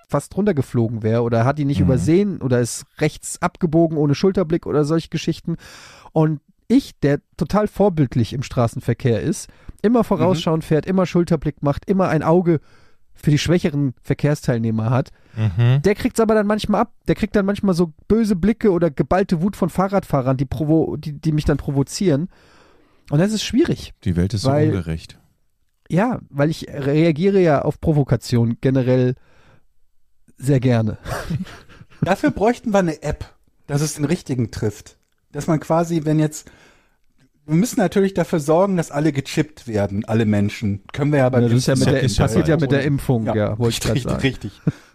[0.09, 1.87] fast runtergeflogen wäre oder hat ihn nicht Mhm.
[1.87, 5.57] übersehen oder ist rechts abgebogen ohne Schulterblick oder solche Geschichten.
[6.13, 9.49] Und ich, der total vorbildlich im Straßenverkehr ist,
[9.83, 12.61] immer vorausschauend fährt, immer Schulterblick macht, immer ein Auge
[13.23, 15.83] für die schwächeren Verkehrsteilnehmer hat, Mhm.
[15.83, 16.93] der kriegt's aber dann manchmal ab.
[17.07, 21.13] Der kriegt dann manchmal so böse Blicke oder geballte Wut von Fahrradfahrern, die, provo die,
[21.13, 22.29] die mich dann provozieren.
[23.11, 23.93] Und das ist schwierig.
[24.05, 25.19] Die Welt ist Weil- so ungerecht.
[25.89, 29.15] Ja, weil ich reagiere ja auf Provokation generell
[30.37, 30.99] sehr gerne.
[32.01, 33.25] Dafür bräuchten wir eine App,
[33.67, 34.97] dass es den richtigen trifft.
[35.33, 36.51] Dass man quasi, wenn jetzt.
[37.51, 40.83] Wir müssen natürlich dafür sorgen, dass alle gechippt werden, alle Menschen.
[40.93, 43.27] Können wir ja bei das ist ja mit der, ja passiert ja mit der Impfung,
[43.27, 44.23] ja, wollte ich gerade richtig, sagen.
[44.23, 44.53] richtig.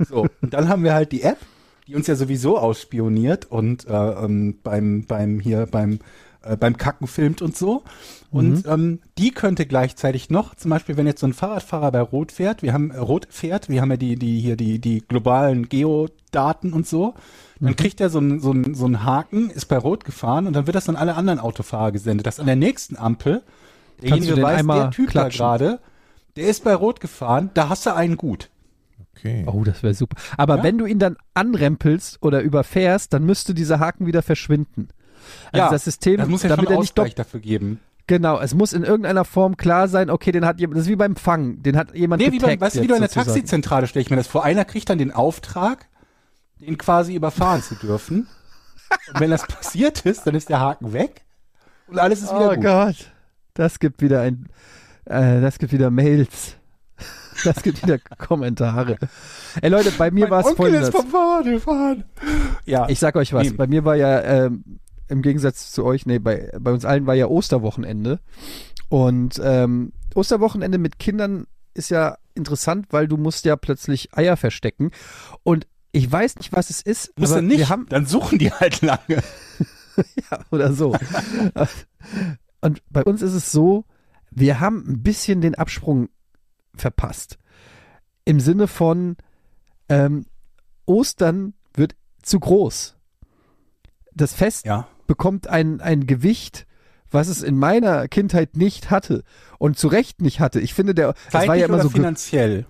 [0.08, 1.38] So, und dann haben wir halt die App,
[1.86, 6.00] die uns ja sowieso ausspioniert und äh, ähm, beim, beim hier beim
[6.44, 7.84] äh, beim Kacken filmt und so.
[8.32, 12.32] Und ähm, die könnte gleichzeitig noch, zum Beispiel, wenn jetzt so ein Fahrradfahrer bei Rot
[12.32, 15.68] fährt, wir haben äh, Rot fährt, wir haben ja die, die hier die, die globalen
[15.68, 17.16] Geodaten und so,
[17.60, 20.54] dann kriegt er so einen so einen- so einen Haken, ist bei Rot gefahren und
[20.54, 23.44] dann wird das an alle anderen Autofahrer gesendet, dass an der nächsten Ampel
[23.98, 25.40] du derjenige den weiß, einmal der Typ klatschen.
[25.40, 25.80] da gerade,
[26.36, 28.50] der ist bei Rot gefahren, da hast du einen gut.
[29.18, 29.46] Okay.
[29.48, 30.18] Oh, das wäre super.
[30.38, 30.64] Aber Ja?
[30.64, 34.90] wenn du ihn dann anrempelst oder überfährst, dann müsste dieser Haken wieder verschwinden.
[35.52, 37.80] Also Ja, das System, Das muss ja damit schon er einen nicht Ausgleich dafür geben.
[38.08, 40.96] Genau, es muss in irgendeiner Form klar sein, okay, den hat jemand, das ist wie
[40.96, 43.10] beim Fang, den hat jemand Nee, wie beim, weißt du, wie du in der.
[43.10, 44.44] Taxizentrale stelle ich mir das vor.
[44.44, 45.88] Einer kriegt dann den Auftrag,
[46.60, 48.28] den quasi überfahren zu dürfen.
[49.14, 51.22] Und wenn das passiert ist, dann ist der Haken weg
[51.88, 52.64] und alles ist wieder Oh gut.
[52.64, 53.12] Gott,
[53.54, 54.48] das gibt wieder ein,
[55.06, 56.56] äh, das gibt wieder Mails.
[57.44, 58.98] Das gibt wieder Kommentare.
[59.62, 60.88] Ey Leute, bei mir war es folgendes.
[60.88, 62.06] ist vom Fahrrad gefahren.
[62.64, 63.58] Ja, Ich sag euch was, Nee.
[63.58, 67.14] bei mir war ja ähm, im Gegensatz zu euch, nee, bei, bei uns allen war
[67.14, 68.22] ja Osterwochenende.
[68.88, 74.92] Und ähm, Osterwochenende mit Kindern ist ja interessant, weil du musst ja plötzlich Eier verstecken.
[75.44, 77.70] Und ich weiß nicht, was es ist, muss er nicht.
[77.70, 79.00] haben dann suchen die halt lange.
[80.32, 80.96] ja, oder so.
[82.62, 83.86] Und bei uns ist es so,
[84.32, 86.10] wir haben ein bisschen den Absprung
[86.76, 87.38] verpasst.
[88.26, 89.16] Im Sinne von
[89.88, 90.26] ähm,
[90.86, 92.96] Ostern wird zu groß.
[94.14, 94.88] Das Fest Ja.
[95.08, 96.66] bekommt ein, ein Gewicht,
[97.12, 99.24] was es in meiner Kindheit nicht hatte
[99.60, 100.60] und zu Recht nicht hatte.
[100.60, 102.66] Ich finde, der das war Zeitlich ja immer so finanziell.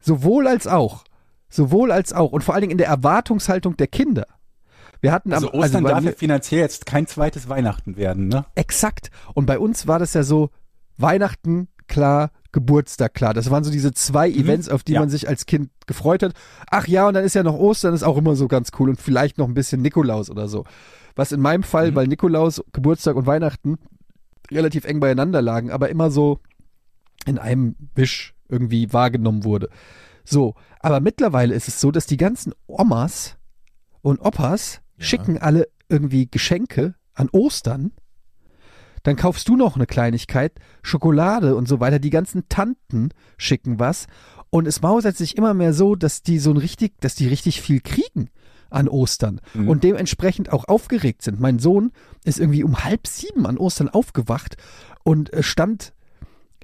[0.00, 1.04] sowohl als auch,
[1.48, 4.26] sowohl als auch und vor allen Dingen in der Erwartungshaltung der Kinder.
[5.00, 8.46] Wir hatten Also am, Ostern bei darf mir- finanziell jetzt kein zweites Weihnachten werden, ne?
[8.54, 9.10] Exakt.
[9.34, 10.50] Und bei uns war das ja so,
[10.96, 13.34] Weihnachten klar, Geburtstag klar.
[13.34, 15.00] Das waren so diese zwei Events, auf die Ja.
[15.00, 16.32] man sich als Kind gefreut hat.
[16.70, 19.00] Ach ja, und dann ist ja noch Ostern, ist auch immer so ganz cool und
[19.00, 20.64] vielleicht noch ein bisschen Nikolaus oder so.
[21.16, 23.76] Was in meinem Fall, weil Nikolaus, Geburtstag und Weihnachten
[24.50, 26.38] relativ eng beieinander lagen, aber immer so
[27.26, 29.68] in einem Wisch irgendwie wahrgenommen wurde.
[30.24, 33.36] So, aber mittlerweile ist es so, dass die ganzen Omas
[34.02, 35.04] und Opas Ja.
[35.04, 37.92] schicken alle irgendwie Geschenke an Ostern.
[39.02, 41.98] Dann kaufst du noch eine Kleinigkeit, Schokolade und so weiter.
[41.98, 44.06] Die ganzen Tanten schicken was.
[44.48, 47.60] Und es mausert sich immer mehr so, dass die so ein richtig, dass die richtig
[47.60, 48.30] viel kriegen
[48.70, 49.68] an Ostern Mhm.
[49.68, 51.38] und dementsprechend auch aufgeregt sind.
[51.38, 51.92] Mein Sohn
[52.24, 54.56] ist irgendwie um halb sieben an Ostern aufgewacht
[55.04, 55.92] und äh, stand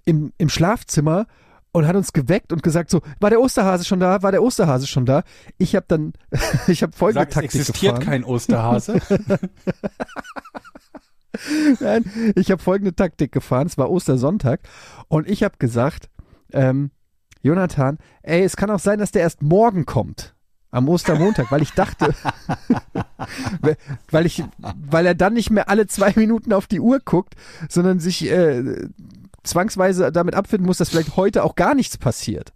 [0.07, 1.27] im, im Schlafzimmer
[1.73, 4.23] und hat uns geweckt und gesagt so, war der Osterhase schon da?
[4.23, 5.23] War der Osterhase schon da?
[5.59, 6.13] Ich habe dann,
[6.67, 8.11] ich habe folgende Sag, es Taktik existiert gefahren.
[8.11, 9.01] kein Osterhase.
[11.81, 13.67] Nein, ich habe folgende Taktik gefahren.
[13.67, 14.61] Es war Ostersonntag
[15.09, 16.11] und ich habe gesagt,
[16.53, 16.91] ähm,
[17.43, 20.35] Jonathan, ey, es kann auch sein, dass der erst morgen kommt.
[20.73, 22.15] Am Ostermontag, weil ich dachte,
[24.11, 27.35] weil ich, weil er dann nicht mehr alle zwei Minuten auf die Uhr guckt,
[27.69, 28.87] sondern sich äh,
[29.43, 32.53] zwangsweise damit abfinden muss, dass vielleicht heute auch gar nichts passiert.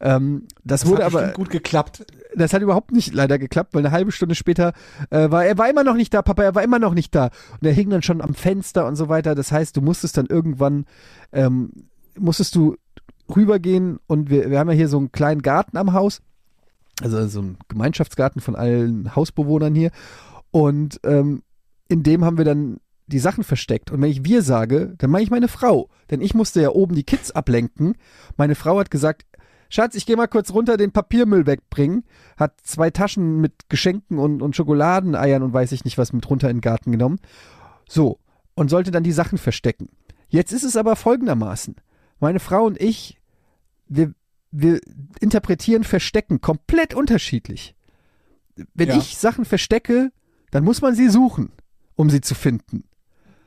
[0.00, 2.06] Ähm, das, Das wurde hat aber, gut geklappt.
[2.34, 4.72] das hat überhaupt nicht leider geklappt, weil eine halbe Stunde später
[5.10, 7.30] äh, war er war immer noch nicht da, Papa, er war immer noch nicht da.
[7.60, 9.34] Und er hing dann schon am Fenster und so weiter.
[9.34, 10.86] Das heißt, du musstest dann irgendwann,
[11.32, 11.70] ähm,
[12.18, 12.76] musstest du
[13.34, 16.22] rübergehen und wir, wir haben ja hier so einen kleinen Garten am Haus,
[17.02, 19.90] also so einen Gemeinschaftsgarten von allen Hausbewohnern hier.
[20.50, 21.42] Und ähm,
[21.88, 22.78] in dem haben wir dann
[23.10, 23.90] die Sachen versteckt.
[23.90, 25.88] Und wenn ich wir sage, dann meine ich meine Frau.
[26.10, 27.96] Denn ich musste ja oben die Kids ablenken.
[28.36, 29.26] Meine Frau hat gesagt,
[29.68, 32.04] Schatz, ich gehe mal kurz runter den Papiermüll wegbringen.
[32.36, 36.50] Hat zwei Taschen mit Geschenken und, und Schokoladeneiern und weiß ich nicht was mit runter
[36.50, 37.20] in den Garten genommen.
[37.88, 38.18] So.
[38.54, 39.88] Und sollte dann die Sachen verstecken.
[40.28, 41.76] Jetzt ist es aber folgendermaßen.
[42.18, 43.18] Meine Frau und ich,
[43.88, 44.12] wir,
[44.50, 44.80] wir
[45.20, 47.74] interpretieren Verstecken komplett unterschiedlich.
[48.74, 48.96] Wenn Ja.
[48.98, 50.10] ich Sachen verstecke,
[50.50, 51.52] dann muss man sie suchen,
[51.94, 52.84] um sie zu finden.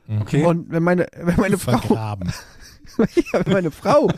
[0.08, 0.46] Okay.
[0.46, 1.96] Und wenn meine, wenn meine Frau,
[2.98, 4.10] ja, wenn meine Frau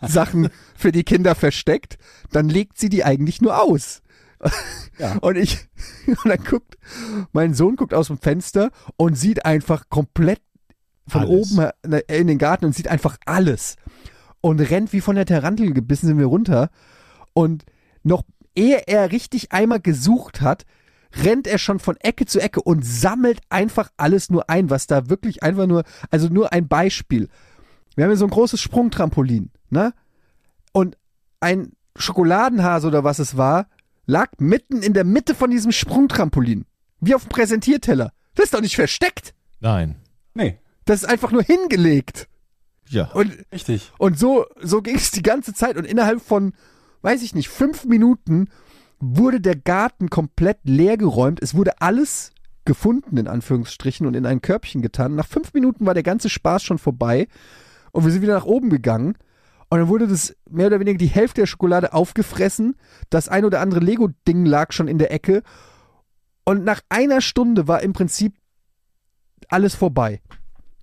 [0.00, 1.98] Sachen für die Kinder versteckt,
[2.30, 4.02] dann legt sie die eigentlich nur aus.
[4.96, 5.16] Ja.
[5.22, 5.66] Und ich,
[6.06, 6.78] und dann guckt,
[7.32, 10.40] mein Sohn guckt aus dem Fenster und sieht einfach komplett
[11.08, 11.58] von Alles.
[11.58, 11.70] oben
[12.06, 13.74] in den Garten und sieht einfach alles.
[14.40, 16.70] Und rennt wie von der Tarantel gebissen sind wir runter.
[17.32, 17.64] Und
[18.04, 18.22] noch
[18.54, 20.64] ehe er richtig einmal gesucht hat,
[21.22, 25.08] rennt er schon von Ecke zu Ecke und sammelt einfach alles nur ein, was da
[25.08, 27.28] wirklich einfach nur, also nur ein Beispiel.
[27.94, 29.92] Wir haben hier so ein großes Sprungtrampolin, ne?
[30.72, 30.96] Und
[31.40, 33.68] ein Schokoladenhase oder was es war,
[34.06, 36.66] lag mitten in der Mitte von diesem Sprungtrampolin.
[37.00, 38.12] Wie auf dem Präsentierteller.
[38.34, 39.34] Das ist doch nicht versteckt.
[39.60, 39.96] Nein.
[40.34, 42.28] Nee, Das ist einfach nur hingelegt.
[42.88, 43.10] Ja.
[43.12, 43.92] Und, richtig.
[43.98, 45.76] und so, so ging es die ganze Zeit.
[45.76, 46.54] Und innerhalb von,
[47.02, 48.48] weiß ich nicht, fünf Minuten
[49.00, 51.40] wurde der Garten komplett leer geräumt.
[51.42, 52.32] Es wurde alles
[52.64, 55.14] gefunden, in Anführungsstrichen, und in ein Körbchen getan.
[55.14, 57.28] Nach fünf Minuten war der ganze Spaß schon vorbei
[57.92, 59.16] und wir sind wieder nach oben gegangen.
[59.70, 62.76] Und dann wurde das mehr oder weniger die Hälfte der Schokolade aufgefressen.
[63.10, 65.42] Das ein oder andere Lego-Ding lag schon in der Ecke.
[66.44, 68.36] Und nach einer Stunde war im Prinzip
[69.48, 70.20] alles vorbei.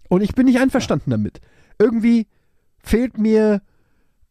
[0.10, 1.42] Und ich bin nicht einverstanden damit.
[1.80, 2.28] Irgendwie
[2.84, 3.62] fehlt mir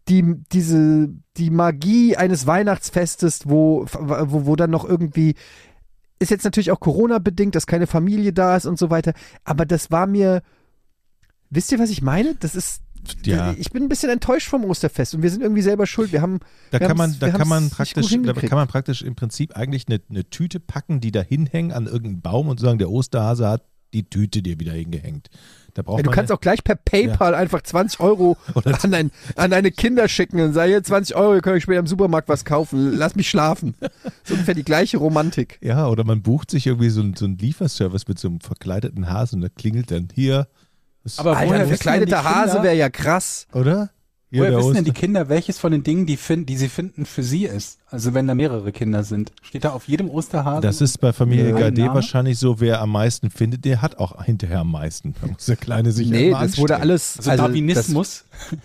[0.08, 5.34] die, diese, die Magie eines Weihnachtsfestes, wo, wo, wo dann noch irgendwie,
[6.18, 9.12] ist jetzt natürlich auch Corona-bedingt, dass keine Familie da ist und so weiter,
[9.44, 10.42] aber das war mir,
[11.50, 12.34] wisst ihr, was ich meine?
[12.36, 12.82] Das ist,
[13.24, 13.54] Ja.
[13.56, 16.12] ich bin ein bisschen enttäuscht vom Osterfest und wir sind irgendwie selber schuld.
[16.12, 19.14] Wir haben, Da wir kann man, da kann man praktisch, da kann man praktisch im
[19.14, 22.90] Prinzip eigentlich eine, eine Tüte packen, die da hinhängen an irgendeinen Baum und sagen, der
[22.90, 25.30] Osterhase hat die Tüte dir wieder hingehängt.
[25.74, 28.36] Da braucht Ja, du man kannst auch gleich per PayPal einfach 20 Euro
[28.82, 31.80] an, ein, an deine Kinder schicken und sagen, hier 20 Euro, ihr könnt euch später
[31.80, 32.92] im Supermarkt was kaufen.
[32.96, 33.74] Lass mich schlafen.
[34.24, 35.58] So ungefähr die gleiche Romantik.
[35.62, 39.08] Ja, oder man bucht sich irgendwie so, ein- so einen Lieferservice mit so einem verkleideten
[39.10, 40.48] Hasen und da klingelt dann hier.
[41.04, 43.46] Das- Aber Alter, woher verkleideter Hase wäre ja krass.
[43.52, 43.90] oder?
[44.30, 47.04] Hier Woher wissen denn die Kinder, welches von den Dingen, die, find, die sie finden,
[47.04, 47.80] für sie ist?
[47.88, 49.32] Also wenn da mehrere Kinder sind.
[49.42, 50.62] Steht da auf jedem Osterhasen?
[50.62, 51.94] Das ist bei Familie Gade Name?
[51.94, 55.16] wahrscheinlich so, wer am meisten findet, der hat auch hinterher am meisten.
[55.20, 57.18] Da muss der Kleine sich Nee, das wurde alles.
[57.18, 58.24] also, also Darwinismus.
[58.30, 58.58] Das,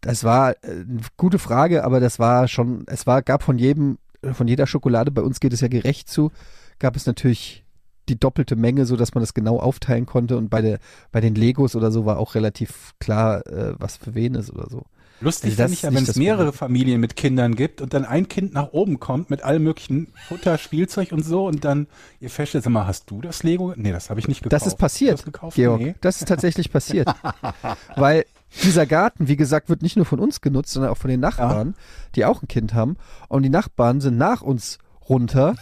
[0.00, 3.98] das war äh, eine gute Frage, aber das war schon, es war, gab von jedem,
[4.32, 6.30] von jeder Schokolade, bei uns geht es ja gerecht zu,
[6.78, 7.61] gab es natürlich
[8.08, 10.78] die doppelte Menge, so dass man das genau aufteilen konnte und bei der,
[11.12, 14.68] bei den Legos oder so war auch relativ klar, äh, was für wen ist oder
[14.68, 14.84] so.
[15.20, 16.58] Lustig Also finde ich ja, nicht wenn es mehrere Problem.
[16.58, 20.58] Familien mit Kindern gibt und dann ein Kind nach oben kommt mit allem möglichen Futter,
[20.58, 21.86] Spielzeug und so und dann
[22.20, 23.72] ihr feststellt, sag mal, hast du das Lego?
[23.76, 24.52] Nee, das habe ich nicht gekauft.
[24.52, 25.54] Das ist passiert, das gekauft?
[25.54, 25.80] Georg.
[25.80, 25.94] Nee.
[26.00, 27.08] Das ist tatsächlich passiert.
[27.96, 28.24] Weil
[28.62, 31.74] dieser Garten, wie gesagt, wird nicht nur von uns genutzt, sondern auch von den Nachbarn,
[32.14, 32.96] die auch ein Kind haben.
[33.28, 35.54] Und die Nachbarn sind nach uns runter.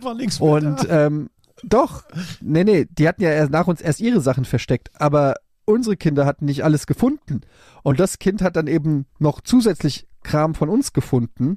[0.00, 1.28] War links Und ähm,
[1.64, 2.04] doch,
[2.40, 4.90] nee, nee, die hatten ja erst nach uns erst ihre Sachen versteckt.
[4.94, 7.40] Aber unsere Kinder hatten nicht alles gefunden.
[7.82, 11.56] Und das Kind hat dann eben noch zusätzlich Kram von uns gefunden.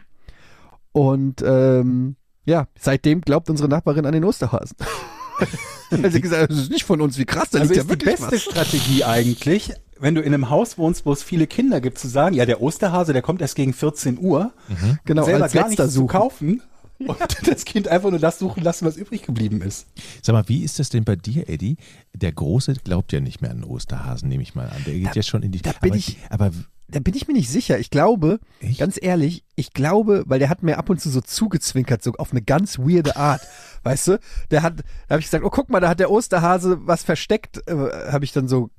[0.91, 4.75] Und ähm, ja, seitdem glaubt unsere Nachbarin an den Osterhasen.
[5.89, 7.81] Weil sie gesagt hat, das ist nicht von uns, wie krass, da Also liegt ja
[7.81, 8.41] ist die wirklich beste was.
[8.41, 12.35] Strategie eigentlich, wenn du in einem Haus wohnst, wo es viele Kinder gibt, zu sagen,
[12.35, 14.51] ja, der Osterhase, der kommt erst gegen 14 Uhr,
[15.05, 16.07] Genau, selber als gar letzter nichts zu suchen.
[16.07, 16.61] kaufen
[17.07, 19.87] und das Kind einfach nur das suchen lassen, was übrig geblieben ist.
[20.21, 21.77] Sag mal, wie ist das denn bei dir, Eddie?
[22.13, 24.83] Der Große glaubt ja nicht mehr an den Osterhasen, nehme ich mal an.
[24.85, 25.61] Der geht Da- ja schon in die.
[25.61, 26.51] da bin aber, ich- aber
[26.87, 27.79] Da bin ich mir nicht sicher.
[27.79, 28.79] Ich glaube, Echt?
[28.79, 32.31] ganz ehrlich, ich glaube, weil der hat mir ab und zu so zugezwinkert, so auf
[32.31, 33.41] eine ganz weirde Art.
[33.83, 34.19] Weißt du?
[34.51, 37.67] Der hat, da habe ich gesagt, oh guck mal, da hat der Osterhase was versteckt,
[37.67, 38.69] äh, habe ich dann so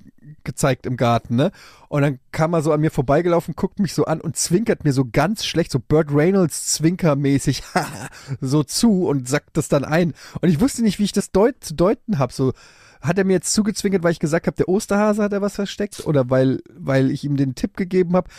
[0.43, 1.51] gezeigt im Garten, ne?
[1.89, 4.93] Und dann kam er so an mir vorbeigelaufen, guckt mich so an und zwinkert mir
[4.93, 7.63] so ganz schlecht, so Burt Reynolds zwinkermäßig
[8.41, 10.13] so zu und sagt das dann ein.
[10.41, 12.33] Und ich wusste nicht, wie ich das deut zu deuten habe.
[12.33, 12.53] So
[13.01, 16.05] hat er mir jetzt zugezwinkert, weil ich gesagt habe, der Osterhase hat er was versteckt
[16.05, 18.29] oder weil weil ich ihm den Tipp gegeben habe.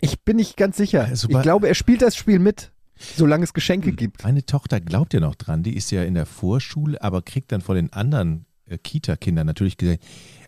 [0.00, 1.04] Ich bin nicht ganz sicher.
[1.04, 4.24] Also ich glaube, er spielt das Spiel mit, solange es Geschenke gibt.
[4.24, 5.62] meine Tochter glaubt ja noch dran.
[5.62, 9.76] Die ist ja in der Vorschule, aber kriegt dann von den anderen äh, Kita-Kindern natürlich
[9.76, 10.02] gesagt,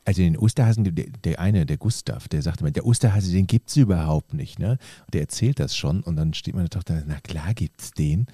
[0.05, 3.77] also den Osterhasen, der, der eine, der Gustav, der sagte mal, der Osterhase, den gibt's
[3.77, 4.59] überhaupt nicht.
[4.59, 4.79] Ne?
[5.07, 8.27] Und der erzählt das schon und dann steht meine Tochter, na klar gibt's den.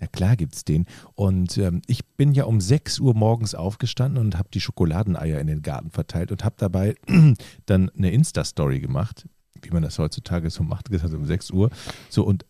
[0.00, 0.86] Na klar gibt's den.
[1.14, 5.46] Und ähm, ich bin ja um 6 Uhr morgens aufgestanden und habe die Schokoladeneier in
[5.46, 6.96] den Garten verteilt und habe dabei
[7.66, 9.28] dann eine Insta-Story gemacht,
[9.62, 11.70] wie man das heutzutage so macht, also um 6 Uhr.
[12.08, 12.44] So und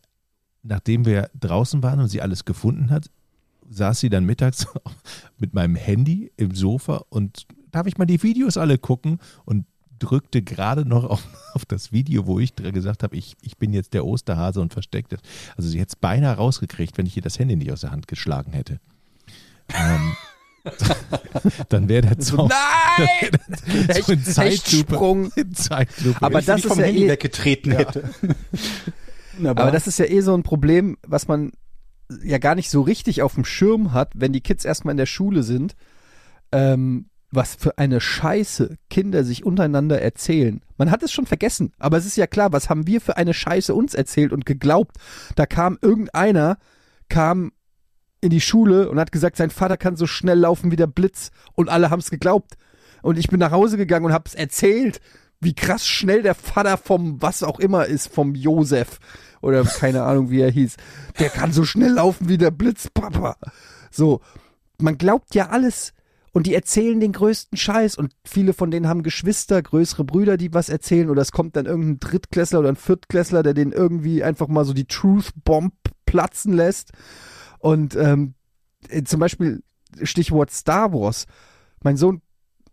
[0.62, 3.10] nachdem wir draußen waren und sie alles gefunden hat,
[3.70, 4.66] saß sie dann mittags
[5.38, 9.64] mit meinem Handy im Sofa und darf ich mal die Videos alle gucken und
[9.98, 13.94] drückte gerade noch auf, auf das Video, wo ich gesagt habe, ich, ich bin jetzt
[13.94, 15.20] der Osterhase und versteckt es.
[15.56, 18.08] Also sie hätte es beinahe rausgekriegt, wenn ich ihr das Handy nicht aus der Hand
[18.08, 18.80] geschlagen hätte.
[19.72, 20.16] Ähm,
[21.68, 23.30] dann wäre der Zaun Nein!
[24.04, 26.22] so in Zeitlupe, in Zeitlupe.
[26.22, 28.10] Aber das ist vom ja Handy eh- weggetreten hätte.
[29.40, 29.64] Wunderbar.
[29.64, 31.53] Aber das ist ja eh so ein Problem, was man
[32.22, 35.07] ja gar nicht so richtig auf dem Schirm hat, wenn die Kids erstmal in der
[35.07, 35.76] Schule sind,
[36.53, 40.62] ähm, was für eine Scheiße Kinder sich untereinander erzählen.
[40.76, 43.35] Man hat es schon vergessen, aber es ist ja klar, was haben wir für eine
[43.35, 44.96] Scheiße uns erzählt und geglaubt.
[45.37, 46.59] Da kam irgendeiner,
[47.09, 47.53] kam
[48.20, 51.31] in die Schule und hat gesagt, sein Vater kann so schnell laufen wie der Blitz
[51.55, 52.55] und alle haben es geglaubt.
[53.03, 55.00] Und ich bin nach Hause gegangen und hab's erzählt,
[55.40, 58.98] wie krass schnell der Vater vom was auch immer ist, vom Josef
[59.40, 60.76] oder keine Ahnung, wie er hieß.
[61.18, 63.37] Der kann so schnell laufen wie der Blitz, Papa.
[63.90, 64.20] So,
[64.79, 65.92] man glaubt ja alles
[66.33, 70.55] und die erzählen den größten Scheiß und viele von denen haben Geschwister, größere Brüder, die
[70.55, 74.48] was erzählen oder es kommt dann irgendein Drittklässler oder ein Viertklässler, der den irgendwie einfach
[74.48, 75.74] mal so die Truth Bomb
[76.07, 76.92] platzen lässt
[77.59, 78.35] und ähm,
[78.88, 79.62] äh, zum Beispiel
[80.03, 81.26] Stichwort Star Wars.
[81.83, 82.22] Mein Sohn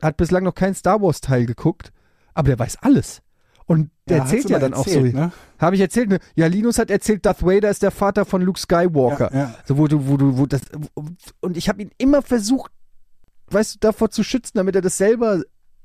[0.02, 1.92] hat bislang noch keinen Star Wars Teil geguckt,
[2.34, 3.22] aber der weiß alles.
[3.68, 5.18] Und der Ja, erzählt ja dann auch erzählt, so.
[5.20, 5.32] ne?
[5.60, 6.10] Habe ich erzählt?
[6.10, 6.20] Ne?
[6.36, 9.30] Ja, Linus hat erzählt, Darth Vader ist der Vater von Luke Skywalker.
[9.34, 9.56] Ja, ja.
[9.66, 10.62] So, wo du, wo du, wo das,
[11.42, 12.72] und ich habe ihn immer versucht,
[13.52, 15.44] weißt du, davor zu schützen, damit er das selber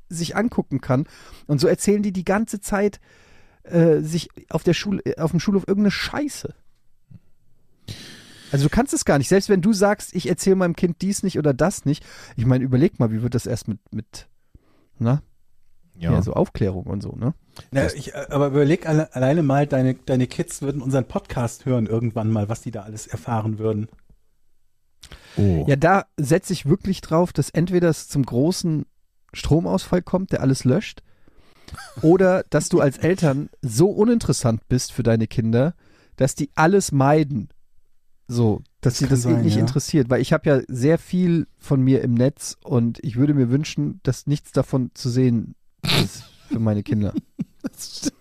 [0.08, 1.06] sich angucken kann.
[1.46, 3.00] Und so erzählen die die ganze Zeit
[3.64, 6.54] äh, sich auf der Schule, auf dem Schulhof irgendeine Scheiße.
[8.52, 9.28] Also du kannst es gar nicht.
[9.28, 12.04] Selbst wenn du sagst, ich erzähle meinem Kind dies nicht oder das nicht.
[12.36, 14.28] Ich meine, überleg mal, wie wird das erst mit, mit,
[14.98, 15.22] na,
[15.98, 16.22] ja.
[16.22, 17.34] so Aufklärung und so, ne?
[17.70, 21.86] Na, ich, äh, aber überleg alle, alleine mal, deine, deine Kids würden unseren Podcast hören
[21.86, 23.88] irgendwann mal, was die da alles erfahren würden.
[25.36, 25.64] Oh.
[25.66, 28.86] Ja, da setze ich wirklich drauf, dass entweder es zum großen
[29.32, 31.02] Stromausfall kommt, der alles löscht,
[32.02, 35.74] oder dass du als Eltern so uninteressant bist für deine Kinder,
[36.16, 37.48] dass die alles meiden.
[38.28, 39.60] So, dass Das sie das sein, nicht ja.
[39.60, 43.50] interessiert, weil ich habe ja sehr viel von mir im Netz und ich würde mir
[43.50, 45.61] wünschen, dass nichts davon zu sehen ist
[46.48, 47.12] für meine Kinder.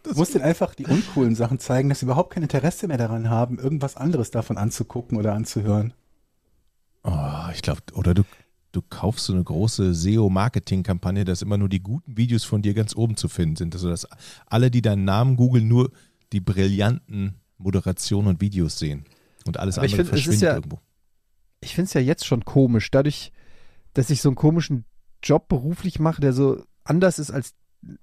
[0.04, 3.30] Du musst denen einfach die uncoolen Sachen zeigen, dass sie überhaupt kein Interesse mehr daran
[3.30, 5.94] haben, irgendwas anderes davon anzugucken oder anzuhören.
[7.04, 8.24] Oh, ich glaube, oder du,
[8.72, 12.96] du kaufst so eine große SEO-Marketing-Kampagne, dass immer nur die guten Videos von dir ganz
[12.96, 13.74] oben zu finden sind.
[13.74, 14.08] Also, dass
[14.46, 15.92] alle, die deinen Namen googeln, nur
[16.34, 19.06] die brillanten Moderationen und Videos sehen.
[19.46, 20.80] Und alles Aber andere find, verschwindet ja- irgendwo.
[21.62, 23.32] ich finde es ja jetzt schon komisch, dadurch,
[23.94, 24.86] dass ich so einen komischen
[25.24, 27.54] Job beruflich mache, der so anders ist als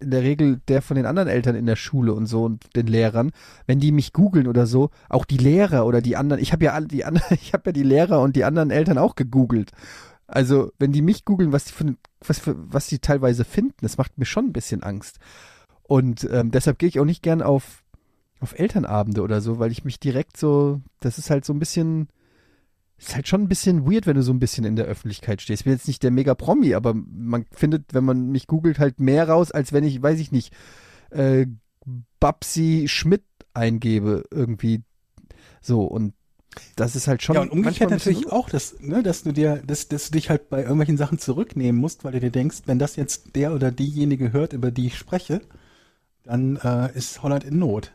[0.01, 2.88] in der Regel der von den anderen Eltern in der Schule und so und den
[2.88, 3.31] Lehrern,
[3.66, 6.72] wenn die mich googeln oder so, auch die Lehrer oder die anderen, ich habe ja
[6.72, 9.70] alle die anderen, ich habe ja die Lehrer und die anderen Eltern auch gegoogelt.
[10.27, 11.94] Also, wenn die mich googeln, was die für,
[12.27, 15.18] was was die teilweise finden, das macht mir schon ein bisschen Angst.
[15.85, 17.83] Und ähm, deshalb gehe ich auch nicht gern auf
[18.40, 22.09] auf Elternabende oder so, weil ich mich direkt so, das ist halt so ein bisschen
[22.98, 25.61] ist halt schon ein bisschen weird, wenn du so ein bisschen in der Öffentlichkeit stehst.
[25.61, 29.28] Ich bin jetzt nicht der Mega-Promi, aber man findet, wenn man mich googelt, halt mehr
[29.28, 30.52] raus, als wenn ich, weiß ich nicht,
[31.11, 31.46] äh,
[32.20, 34.82] Babsi Schmidt eingebe irgendwie.
[35.61, 36.14] So, und
[36.76, 37.37] das ist halt schon.
[37.37, 40.48] ja, und umgekehrt natürlich auch, dass, ne, dass du dir, dass, dass du dich halt
[40.48, 44.32] bei irgendwelchen Sachen zurücknehmen musst, weil du dir denkst, wenn das jetzt der oder diejenige
[44.32, 45.40] hört, über die ich spreche,
[46.24, 47.92] dann äh, ist Holland in Not.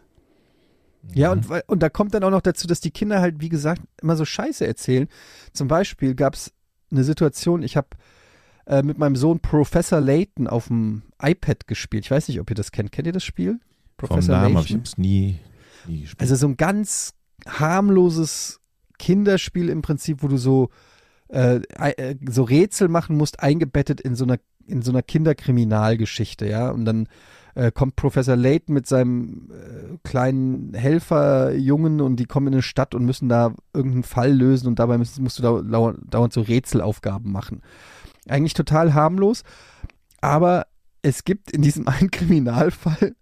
[1.14, 3.50] Ja, und, weil- und da kommt dann auch noch dazu, dass die Kinder halt, wie
[3.50, 5.08] gesagt, immer so Scheiße erzählen.
[5.52, 6.54] Zum Beispiel gab es
[6.92, 7.90] eine Situation, ich habe
[8.66, 12.06] äh, mit meinem Sohn Professor Layton auf dem iPad gespielt.
[12.06, 12.92] Ich weiß nicht, ob ihr das kennt.
[12.92, 13.60] Kennt ihr das Spiel?
[14.00, 15.40] Vom Namen habe ich es nie,
[15.88, 16.22] nie gespielt.
[16.22, 17.14] Also so ein ganz
[17.48, 18.60] harmloses
[19.00, 20.70] Kinderspiel im Prinzip, wo du so,
[21.30, 26.70] äh, äh, so Rätsel machen musst, eingebettet in so einer, in so einer Kinderkriminalgeschichte, ja.
[26.70, 27.08] Und dann
[27.56, 32.96] äh, kommt Professor Layton mit seinem äh, kleinen Helferjungen und die kommen in eine Stadt
[32.96, 36.42] und müssen da irgendeinen Fall lösen und dabei musst, musst du da dauernd, dauernd so
[36.42, 37.62] Rätselaufgaben machen.
[38.28, 39.44] Eigentlich total harmlos,
[40.22, 40.68] aber
[41.02, 43.16] es gibt in diesem einen Kriminalfall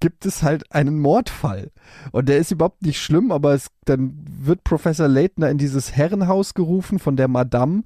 [0.00, 1.70] gibt es halt einen Mordfall.
[2.10, 6.54] Und der ist überhaupt nicht schlimm, aber es, dann wird Professor Leitner in dieses Herrenhaus
[6.54, 7.84] gerufen von der Madame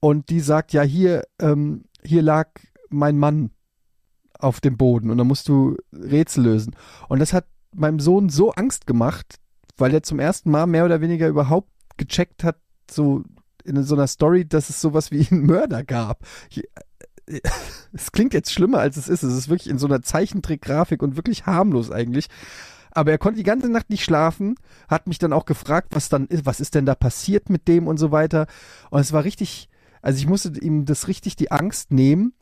[0.00, 2.48] und die sagt, ja, hier, ähm, hier lag
[2.88, 3.50] mein Mann
[4.42, 6.74] auf dem Boden und dann musst du Rätsel lösen.
[7.08, 9.36] Und das hat meinem Sohn so Angst gemacht,
[9.76, 12.56] weil er zum ersten Mal mehr oder weniger überhaupt gecheckt hat,
[12.90, 13.22] so
[13.64, 16.24] in so einer Story, dass es sowas wie einen Mörder gab.
[16.50, 16.64] Ich,
[17.92, 19.22] es klingt jetzt schlimmer, als es ist.
[19.22, 22.28] Es ist wirklich in so einer Zeichentrickgrafik und wirklich harmlos eigentlich.
[22.90, 26.26] Aber er konnte die ganze Nacht nicht schlafen, hat mich dann auch gefragt, was dann
[26.26, 28.46] ist, was ist denn da passiert mit dem und so weiter.
[28.90, 29.70] Und es war richtig,
[30.02, 32.34] also ich musste ihm das richtig die Angst nehmen.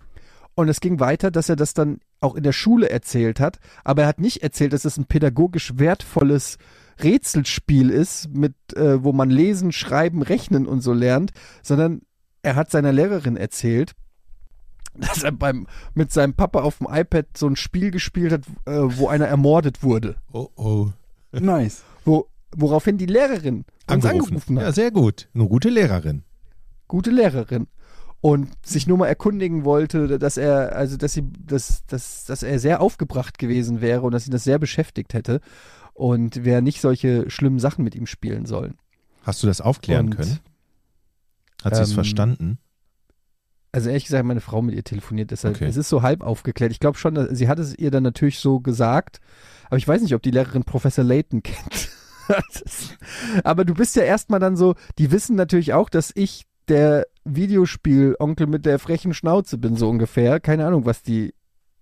[0.61, 3.61] Und es ging weiter, dass er das dann auch in der Schule erzählt hat.
[3.83, 6.59] Aber er hat nicht erzählt, dass es ein pädagogisch wertvolles
[7.03, 11.31] Rätselspiel ist, mit, äh, wo man lesen, schreiben, rechnen und so lernt,
[11.63, 12.03] sondern
[12.43, 13.93] er hat seiner Lehrerin erzählt,
[14.95, 18.99] dass er beim, mit seinem Papa auf dem iPad so ein Spiel gespielt hat, äh,
[18.99, 20.17] wo einer ermordet wurde.
[20.31, 20.89] oh, oh.
[21.33, 21.85] Nice.
[22.05, 24.65] Wo, woraufhin die Lehrerin uns angerufen hat.
[24.67, 25.31] Ja, sehr gut.
[25.33, 26.23] Eine gute Lehrerin.
[26.87, 27.67] Gute Lehrerin.
[28.23, 32.59] Und sich nur mal erkundigen wollte, dass er, also dass sie, dass, dass, dass er
[32.59, 35.41] sehr aufgebracht gewesen wäre und dass ihn das sehr beschäftigt hätte.
[35.95, 38.77] Und wer nicht solche schlimmen Sachen mit ihm spielen sollen.
[39.23, 40.39] Hast du das aufklären Und, können?
[41.65, 42.59] Hat sie es ähm, verstanden?
[43.73, 45.67] Also ehrlich gesagt, meine Frau mit ihr telefoniert, deshalb Okay.
[45.67, 46.73] es ist so halb aufgeklärt.
[46.73, 49.21] Ich glaube schon, sie hat es ihr dann natürlich so gesagt,
[49.67, 51.91] aber ich weiß nicht, ob die Lehrerin Professor Layton kennt.
[53.45, 58.47] Aber du bist ja erstmal dann so, die wissen natürlich auch, dass ich der Videospiel-Onkel
[58.47, 60.41] mit der frechen Schnauze bin, so ungefähr.
[60.41, 61.35] Keine Ahnung, was die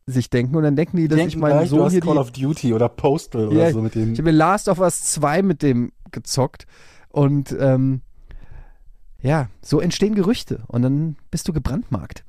[0.07, 0.57] sich denken.
[0.57, 2.18] Und dann denken die, dass ich Denken meinen gleich, du Sohn hast hier Call die,
[2.18, 4.12] of Duty oder Postal Ja, oder so mit dem.
[4.12, 6.66] ich habe mir Last of Us 2 mit dem gezockt.
[7.11, 8.03] Und ähm,
[9.20, 12.24] ja, so entstehen Gerüchte und dann bist du gebrandmarkt.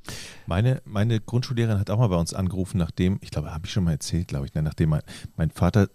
[0.46, 3.84] Meine, meine Grundschullehrerin hat auch mal bei uns angerufen, nachdem, ich glaube, habe ich schon
[3.84, 5.02] mal erzählt, glaube ich, ne, nachdem mein,
[5.36, 5.88] mein Vater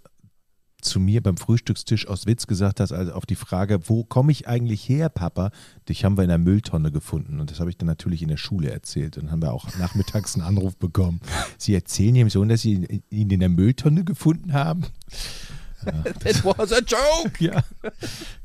[0.86, 4.48] zu mir beim Frühstückstisch aus Witz gesagt hat, also auf die Frage, wo komme ich
[4.48, 5.52] eigentlich her, Papa?
[5.90, 7.40] Dich haben wir in der Mülltonne gefunden.
[7.40, 9.18] Und das habe ich dann natürlich in der Schule erzählt.
[9.18, 11.20] Und dann haben wir auch nachmittags einen Anruf bekommen.
[11.58, 14.86] Sie erzählen ihrem Sohn, dass sie ihn in der Mülltonne gefunden haben.
[16.26, 17.36] It was a joke!
[17.40, 17.64] Ja,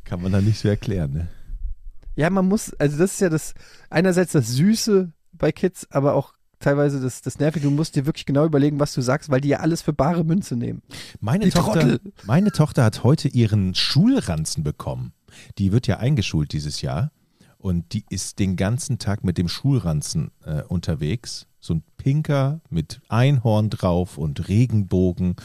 [0.04, 1.12] kann man dann nicht so erklären.
[1.12, 1.28] Ne?
[2.16, 3.54] Ja, man muss, also das ist ja das,
[3.88, 7.66] einerseits das Süße bei Kids, aber auch teilweise das, das Nervige.
[7.66, 10.24] Du musst dir wirklich genau überlegen, was du sagst, weil die ja alles für bare
[10.24, 10.82] Münze nehmen.
[11.20, 12.00] Meine Die Tochter, Trottel.
[12.24, 15.12] meine Tochter hat heute ihren Schulranzen bekommen.
[15.58, 17.10] Die wird ja eingeschult dieses Jahr.
[17.58, 21.46] Und die ist den ganzen Tag mit dem Schulranzen äh, unterwegs.
[21.60, 25.36] So ein pinker mit Einhorn drauf und Regenbogen.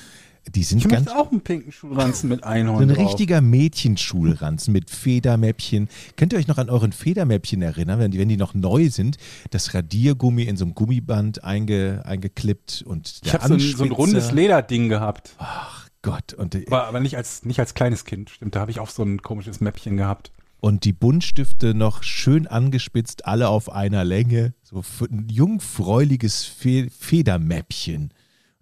[0.53, 3.07] Die sind Ich ganz auch einen pinken Schulranzen mit so Einhorn ein drauf.
[3.07, 5.89] richtiger Mädchenschulranzen mit Federmäppchen.
[6.17, 9.17] Könnt ihr euch noch an euren Federmäppchen erinnern, wenn die, wenn die noch neu sind?
[9.49, 13.83] Das Radiergummi in so einem Gummiband einge, eingeklippt und Ich der habe so, ein- so
[13.83, 15.33] ein rundes Lederding gehabt.
[15.39, 16.33] Ach Gott.
[16.33, 18.55] Und, Aber, aber nicht, als, nicht als kleines Kind, stimmt.
[18.55, 20.31] Da habe ich auch so ein komisches Mäppchen gehabt.
[20.59, 24.53] und die Buntstifte noch schön angespitzt, alle auf einer Länge.
[24.61, 28.11] So ein jungfräuliches Fe Federmäppchen.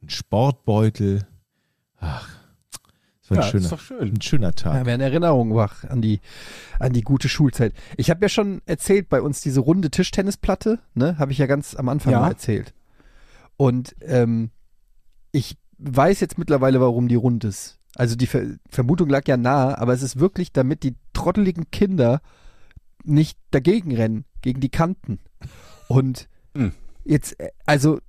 [0.02, 1.28] Ein Sportbeutel.
[2.04, 2.28] Ach,
[3.22, 4.14] das war ein, Ja, schöner, ist doch schön.
[4.16, 4.86] ein schöner Ja, Tag.
[4.86, 6.20] werden Erinnerungen wach an die,
[6.80, 7.74] an die gute Schulzeit.
[7.98, 11.76] Ich habe ja schon erzählt, bei uns diese runde Tischtennisplatte, ne, habe ich ja ganz
[11.76, 12.20] am Anfang Ja.
[12.20, 12.74] mal erzählt.
[13.58, 14.50] Und ähm,
[15.32, 17.80] ich weiß jetzt mittlerweile, warum die rund ist.
[17.96, 22.22] Also die Ver Vermutung lag ja nahe, aber es ist wirklich, damit die trotteligen Kinder
[23.04, 25.20] nicht dagegen rennen, gegen die Kanten.
[25.88, 26.74] Und Hm.
[27.04, 28.00] jetzt, äh, also,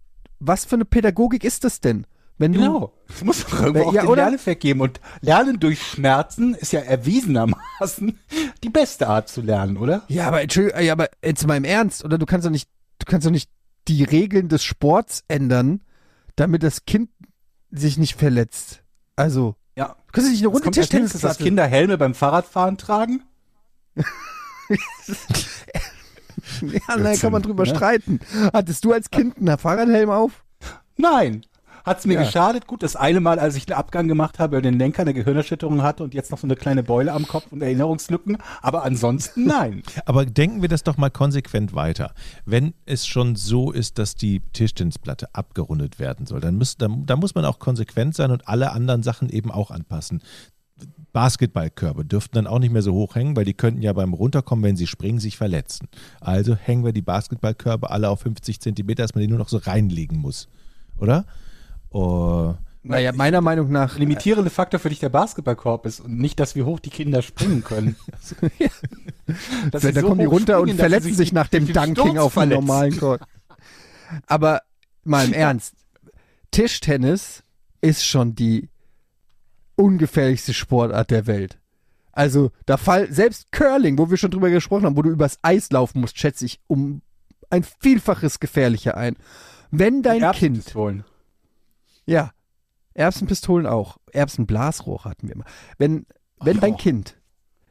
[0.40, 2.06] was für eine Pädagogik ist das denn?
[2.36, 2.92] Wenn du, Genau.
[3.08, 4.22] Es muss doch irgendwo Ja, auch den oder?
[4.24, 4.80] Lerneffekt geben.
[4.80, 8.18] Und Lernen durch Schmerzen ist ja erwiesenermaßen
[8.64, 10.02] die beste Art zu lernen, oder?
[10.08, 10.42] Ja, aber
[10.82, 12.68] ja, aber jetzt mal im Ernst, oder du kannst doch nicht,
[12.98, 13.50] du kannst doch nicht
[13.86, 15.82] die Regeln des Sports ändern,
[16.36, 17.10] damit das Kind
[17.70, 18.82] sich nicht verletzt.
[19.14, 19.96] Also, Ja.
[20.06, 21.38] du kannst doch nicht eine Runde als nächstes, dass.
[21.38, 23.22] Kinder Helme beim Fahrradfahren tragen?
[26.60, 27.74] Ja, da kann man drüber ne?
[27.74, 28.20] streiten.
[28.52, 30.44] Hattest du als Kind einen Fahrradhelm auf?
[30.96, 31.44] Nein.
[31.84, 32.22] Hat's mir Ja.
[32.24, 32.66] geschadet?
[32.66, 35.82] Gut, das eine Mal, als ich den Abgang gemacht habe, weil den Lenker eine Gehirnerschütterung
[35.82, 38.38] hatte und jetzt noch so eine kleine Beule am Kopf und Erinnerungslücken.
[38.62, 39.82] Aber ansonsten nein.
[40.06, 42.14] Aber denken wir das doch mal konsequent weiter.
[42.46, 47.20] Wenn es schon so ist, dass die Tischtennisplatte abgerundet werden soll, dann, muss, dann, dann
[47.20, 50.22] muss man auch konsequent sein und alle anderen Sachen eben auch anpassen.
[51.12, 54.64] Basketballkörbe dürften dann auch nicht mehr so hoch hängen, weil die könnten ja beim Runterkommen,
[54.64, 55.88] wenn sie springen, sich verletzen.
[56.20, 59.58] Also hängen wir die Basketballkörbe alle auf 50 Zentimeter, dass man die nur noch so
[59.58, 60.48] reinlegen muss.
[60.98, 61.24] Oder?
[61.94, 63.98] Oh, Naja, meiner Meinung nach.
[63.98, 67.62] Limitierende Faktor für dich der Basketballkorb ist und nicht, dass wie hoch die Kinder springen
[67.62, 67.94] können.
[68.20, 68.34] Sie
[69.70, 72.66] da so kommen die runter und verletzen sich nach dem Dunking auf einem verletzen.
[72.66, 73.22] normalen Court.
[74.26, 74.62] Aber
[75.04, 75.74] mal im Ernst,
[76.50, 77.44] Tischtennis
[77.80, 78.68] ist schon die
[79.76, 81.58] ungefährlichste Sportart der Welt.
[82.10, 85.70] Also, da fall, selbst Curling, wo wir schon drüber gesprochen haben, wo du übers Eis
[85.70, 87.02] laufen musst, schätze ich um
[87.50, 89.16] ein Vielfaches gefährlicher ein.
[89.70, 91.04] Wenn dein Kind, Erbsenpistolen.
[92.06, 92.30] Ja,
[92.94, 95.44] Erbsenpistolen auch, Erbsenblasrohre hatten wir immer.
[95.78, 96.06] Wenn,
[96.40, 96.76] wenn dein Oh.
[96.76, 97.20] Kind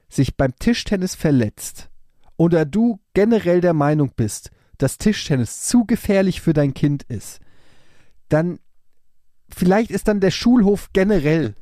[0.10, 1.90] sich beim Tischtennis verletzt
[2.38, 7.40] oder du generell der Meinung bist, dass Tischtennis zu gefährlich für dein Kind ist,
[8.30, 8.60] dann
[9.50, 11.56] vielleicht ist dann der Schulhof generell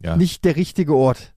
[0.00, 0.16] ja.
[0.16, 1.34] nicht der richtige Ort.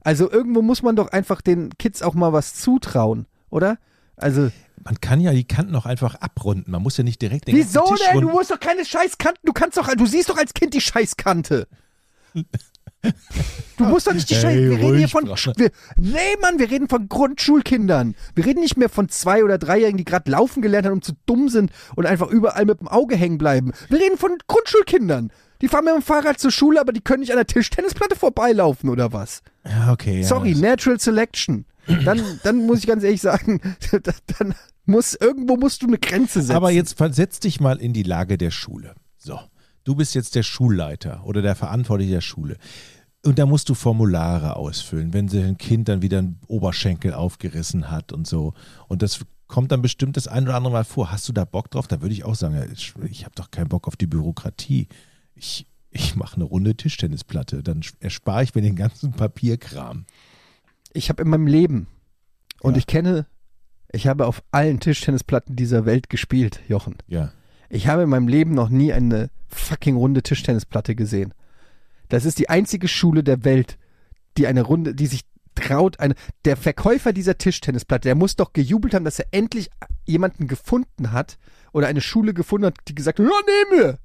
[0.00, 3.78] Also irgendwo muss man doch einfach den Kids auch mal was zutrauen, oder?
[4.16, 4.50] Also,
[4.84, 6.70] Man kann ja die Kanten auch einfach abrunden.
[6.70, 8.20] Man muss ja nicht direkt den wieso Tisch denn?
[8.20, 11.68] Du musst doch keine Scheißkanten, du kannst doch, du siehst doch als Kind die Scheißkante.
[13.76, 14.70] Du musst doch nicht die Hey, Scheiße.
[14.70, 15.26] Wir reden hier von.
[15.26, 18.14] Wir, nee, Mann, wir reden von Grundschulkindern.
[18.34, 21.12] Wir reden nicht mehr von zwei- oder dreijährigen, die gerade laufen gelernt haben und zu
[21.26, 23.72] dumm sind und einfach überall mit dem Auge hängen bleiben.
[23.88, 25.32] Wir reden von Grundschulkindern.
[25.60, 28.88] Die fahren mit dem Fahrrad zur Schule, aber die können nicht an der Tischtennisplatte vorbeilaufen
[28.88, 29.42] oder was?
[29.64, 30.20] Ja, okay.
[30.20, 31.66] Ja, Sorry, das- Natural Selection.
[32.04, 33.60] Dann, dann muss ich ganz ehrlich sagen,
[34.38, 34.54] dann
[34.84, 36.56] muss irgendwo musst du eine Grenze setzen.
[36.56, 38.94] Aber jetzt versetz dich mal in die Lage der Schule.
[39.16, 39.38] So,
[39.84, 42.56] du bist jetzt der Schulleiter oder der Verantwortliche der Schule.
[43.24, 48.12] Und da musst du Formulare ausfüllen, wenn ein Kind dann wieder einen Oberschenkel aufgerissen hat
[48.12, 48.54] und so.
[48.88, 51.12] Und das kommt dann bestimmt das ein oder andere Mal vor.
[51.12, 51.86] Hast du da Bock drauf?
[51.86, 54.88] Da würde ich auch sagen, ich, ich habe doch keinen Bock auf die Bürokratie.
[55.36, 57.62] Ich, ich mache eine runde Tischtennisplatte.
[57.62, 60.06] Dann erspare ich mir den ganzen Papierkram.
[60.92, 61.86] ich habe in meinem Leben
[62.60, 62.78] und Ja.
[62.78, 63.26] ich kenne,
[63.92, 66.96] ich habe auf allen Tischtennisplatten dieser Welt gespielt, Jochen.
[67.06, 67.32] Ja.
[67.68, 71.32] Ich habe in meinem Leben noch nie eine fucking runde Tischtennisplatte gesehen.
[72.08, 73.78] Das ist die einzige Schule der Welt,
[74.36, 75.22] die eine runde, die sich
[75.54, 76.14] traut eine,
[76.44, 79.70] der Verkäufer dieser Tischtennisplatte, der muss doch gejubelt haben, dass er endlich
[80.06, 81.38] jemanden gefunden hat
[81.72, 83.98] oder eine Schule gefunden hat, die gesagt hat, ja, nehme.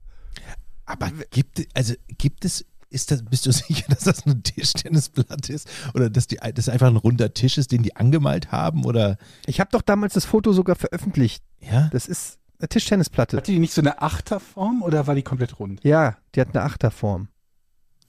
[0.86, 5.68] Aber gibt, also gibt es, ist das, bist du sicher, dass das eine Tischtennisplatte ist?
[5.94, 8.86] Oder dass die, das einfach ein runder Tisch ist, den die angemalt haben?
[8.86, 11.44] Oder, Ich habe doch damals das Foto sogar veröffentlicht.
[11.60, 11.90] ja?
[11.92, 13.38] Das ist eine Tischtennisplatte.
[13.38, 15.84] Hatte die nicht so eine Achterform oder war die komplett rund?
[15.84, 17.28] Ja, die hat eine Achterform.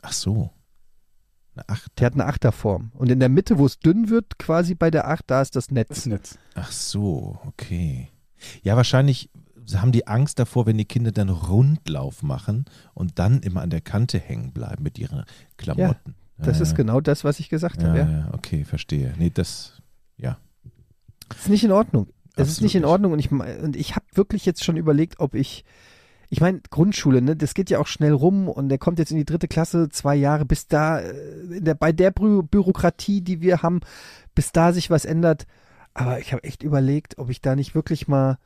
[0.01, 0.51] Ach so.
[1.55, 1.91] Eine Acht.
[1.99, 2.93] Die hat eine Achterform.
[2.95, 5.67] Und in der Mitte, wo es dünn wird, quasi bei der Acht, da ist das
[5.67, 5.99] Das Netz.
[5.99, 6.39] ist Netz.
[6.55, 8.09] Ach so, okay.
[8.63, 9.29] Ja, wahrscheinlich
[9.77, 12.65] haben die Angst davor, wenn die Kinder dann Rundlauf machen
[12.95, 15.25] und dann immer an der Kante hängen bleiben mit ihren
[15.57, 16.15] Klamotten.
[16.39, 16.77] Das Ja, ist ja.
[16.77, 17.99] genau das, was ich gesagt Ja, habe.
[17.99, 18.11] Ja.
[18.11, 19.13] ja, okay, verstehe.
[19.19, 19.83] Nee, das,
[20.17, 20.39] ja.
[21.29, 22.07] Das ist nicht in Ordnung.
[22.37, 22.85] Es ist Absolut nicht in.
[22.85, 25.65] Ordnung und ich, und ich habe wirklich jetzt schon überlegt, ob ich,
[26.31, 29.17] ich meine, Grundschule, ne, das geht ja auch schnell rum und der kommt jetzt in
[29.17, 33.63] die dritte Klasse, zwei Jahre, bis da, äh, der, bei der Bü Bürokratie, die wir
[33.63, 33.81] haben,
[34.35, 35.47] bis da sich was ändert.
[35.95, 38.39] Aber ich habe echt überlegt, ob ich da nicht wirklich mal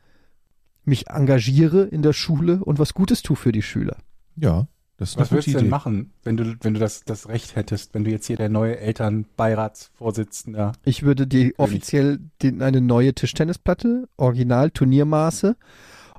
[0.85, 3.97] mich engagiere in der Schule und was Gutes tue für die Schüler.
[4.37, 4.67] Ja,
[4.97, 5.69] das ist Was würdest du denn Idee.
[5.71, 8.79] machen, wenn du, wenn du das, das Recht hättest, wenn du jetzt hier der neue
[8.79, 11.59] Elternbeiratsvorsitzender Ich würde die König.
[11.59, 15.57] offiziell den, eine neue Tischtennisplatte, Original Turniermaße,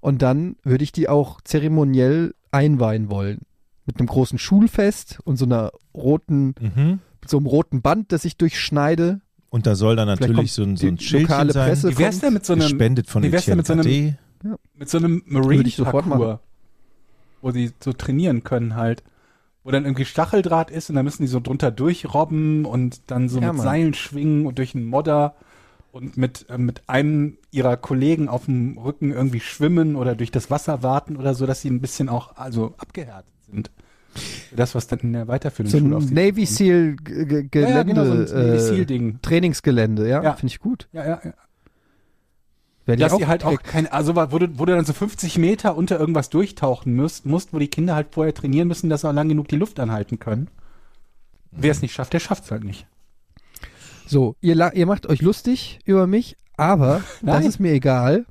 [0.02, 3.40] und dann würde ich die auch zeremoniell einweihen wollen.
[3.86, 7.00] Mit einem großen Schulfest und so einer roten, Mhm.
[7.22, 9.22] mit so einem roten Band, das ich durchschneide.
[9.50, 11.90] Und da soll dann Vielleicht natürlich so ein, so ein die Schildchen lokale sein, Presse
[11.92, 13.84] Wie wär's denn mit so einem, gespendet von wie wär's denn mit so einem-
[14.44, 14.58] KD.
[14.76, 16.40] mit so einem sofort Marine-Parcours,
[17.42, 19.04] wo die so trainieren können halt,
[19.64, 23.40] wo dann irgendwie Stacheldraht ist und dann müssen die so drunter durchrobben und dann so
[23.40, 23.64] Ja, mit Mann.
[23.66, 25.36] Seilen schwingen und durch einen Modder
[25.92, 30.50] und mit, äh, mit einem ihrer Kollegen auf dem Rücken irgendwie schwimmen oder durch das
[30.50, 33.72] Wasser warten oder so, dass sie ein bisschen auch also abgehärtet sind.
[34.56, 36.46] Das, was dann in der weiterführenden So Schule auf sie Navy.
[36.46, 39.20] Seal G- G- ja, ja, Gelände, genau, so Navy äh, Seal-Ding.
[39.22, 40.34] Trainingsgelände, ja, Ja.
[40.34, 40.88] finde ich gut.
[40.94, 41.34] Ja, ja, ja.
[42.86, 45.78] Werde Dass die halt auch kein, also wo du, wo du dann so 50 Meter
[45.78, 49.14] unter irgendwas durchtauchen musst, musst, wo die Kinder halt vorher trainieren müssen, dass sie auch
[49.14, 50.50] lang genug die Luft anhalten können.
[51.52, 52.88] Wer es nicht schafft, der schafft es halt nicht.
[54.06, 58.26] So, ihr, ihr macht euch lustig über mich, aber das ist mir egal.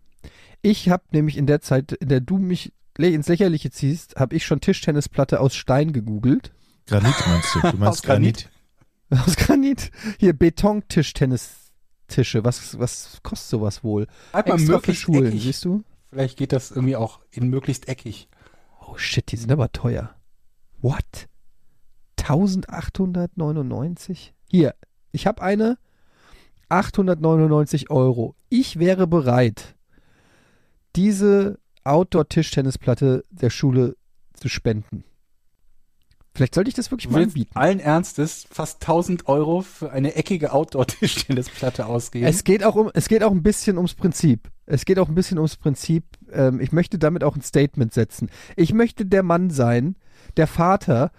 [0.60, 4.44] Ich habe nämlich in der Zeit, in der du mich ins Lächerliche ziehst, habe ich
[4.44, 6.52] schon Tischtennisplatte aus Stein gegoogelt.
[6.86, 7.60] Granit meinst du?
[7.60, 8.50] Du meinst Aus Granit?
[9.08, 9.26] Granit?
[9.26, 9.90] Aus Granit.
[10.18, 10.34] Hier
[12.12, 12.44] Beton-Tischtennistische.
[12.44, 14.06] Was, was kostet sowas wohl?
[14.32, 15.42] Halt mal Extra für möglichst Schulen, eckig.
[15.42, 15.84] siehst du?
[16.10, 18.28] Vielleicht geht das irgendwie auch in möglichst eckig.
[18.80, 20.14] Oh shit, die sind aber teuer.
[20.80, 21.28] What?
[22.18, 24.34] 1899?
[24.48, 24.74] Hier,
[25.10, 25.76] ich habe eine
[26.68, 28.36] 899 Euro.
[28.48, 29.74] Ich wäre bereit,
[30.96, 33.96] diese Outdoor-Tischtennisplatte der Schule
[34.34, 35.04] zu spenden.
[36.34, 37.50] Vielleicht sollte ich das wirklich mal anbieten.
[37.54, 42.26] allen Ernstes fast 1000 Euro für eine eckige Outdoor-Tischtennisplatte ausgeben.
[42.26, 44.50] Es geht auch um, es geht auch ein bisschen ums Prinzip.
[44.64, 46.04] Es geht auch ein bisschen ums Prinzip.
[46.32, 48.30] Ähm, ich möchte damit auch ein Statement setzen.
[48.56, 49.96] Ich möchte der Mann sein,
[50.38, 51.10] der Vater,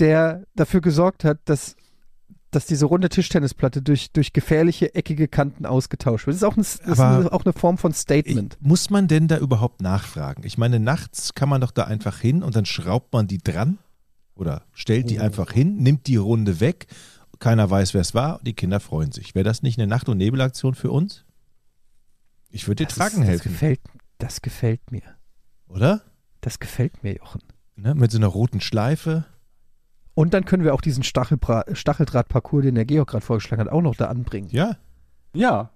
[0.00, 1.76] der dafür gesorgt hat, dass,
[2.50, 6.34] dass diese runde Tischtennisplatte durch, durch gefährliche, eckige Kanten ausgetauscht wird.
[6.34, 8.56] Das ist auch, ein, das ist eine, auch eine Form von Statement.
[8.60, 10.42] Ich, muss man denn da überhaupt nachfragen?
[10.44, 13.78] Ich meine, nachts kann man doch da einfach hin und dann schraubt man die dran
[14.38, 15.08] oder stellt Oh.
[15.08, 16.86] die einfach hin, nimmt die Runde weg,
[17.38, 19.34] keiner weiß, wer es war, die Kinder freuen sich.
[19.34, 21.24] Wäre das nicht eine Nacht- und Nebelaktion für uns?
[22.50, 23.80] Ich würde dir Das tragen ist, das helfen, gefällt,
[24.18, 25.02] das gefällt mir.
[25.68, 26.00] oder?
[26.40, 27.42] Das gefällt mir, Jochen.
[27.76, 27.94] Ne?
[27.94, 29.24] Mit so einer roten Schleife.
[30.14, 33.94] Und dann können wir auch diesen Stacheldraht-Parcours, den der Georg gerade vorgeschlagen hat, auch noch
[33.94, 34.48] da anbringen.
[34.50, 34.76] Ja,
[35.34, 35.70] ja.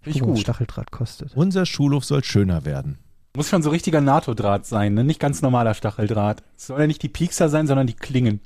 [0.00, 0.38] Finde ich gut.
[0.40, 1.36] Stacheldraht kostet.
[1.36, 2.98] unser Schulhof soll schöner werden.
[3.34, 5.04] Muss schon so richtiger NATO-Draht sein, ne?
[5.04, 6.42] Nicht ganz normaler Stacheldraht.
[6.56, 8.40] Es soll ja nicht die Piekser sein, sondern die Klingen.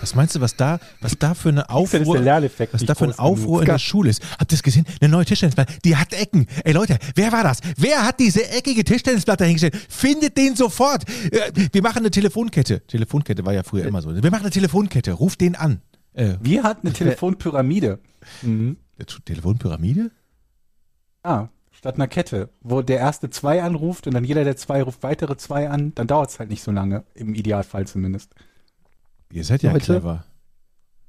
[0.00, 3.18] Was meinst du, was da, was da für eine Aufruhr, was da für ein.
[3.18, 4.22] Aufruhr in der Schule ist?
[4.38, 4.86] Habt ihr es gesehen?
[5.00, 6.46] Eine neue Tischtennisplatte, die hat Ecken.
[6.64, 7.60] Ey Leute, wer war das?
[7.76, 9.76] Wer hat diese eckige Tischtennisplatte hingestellt?
[9.76, 11.04] Findet den sofort.
[11.30, 12.80] Äh, Wir machen eine Telefonkette.
[12.86, 14.14] Telefonkette war ja früher immer so.
[14.14, 15.12] Wir machen eine Telefonkette.
[15.12, 15.82] Ruft den an.
[16.14, 17.98] Äh, Wir hatten eine Telefonpyramide.
[18.40, 18.78] Mhm.
[19.26, 20.10] Telefonpyramide?
[21.22, 21.48] Ah,
[21.80, 25.38] statt einer Kette, wo der erste zwei anruft und dann jeder der zwei ruft weitere
[25.38, 28.34] zwei an, dann dauert es halt nicht so lange, im Idealfall zumindest.
[29.32, 29.84] Ihr seid ja Leute.
[29.86, 30.24] clever.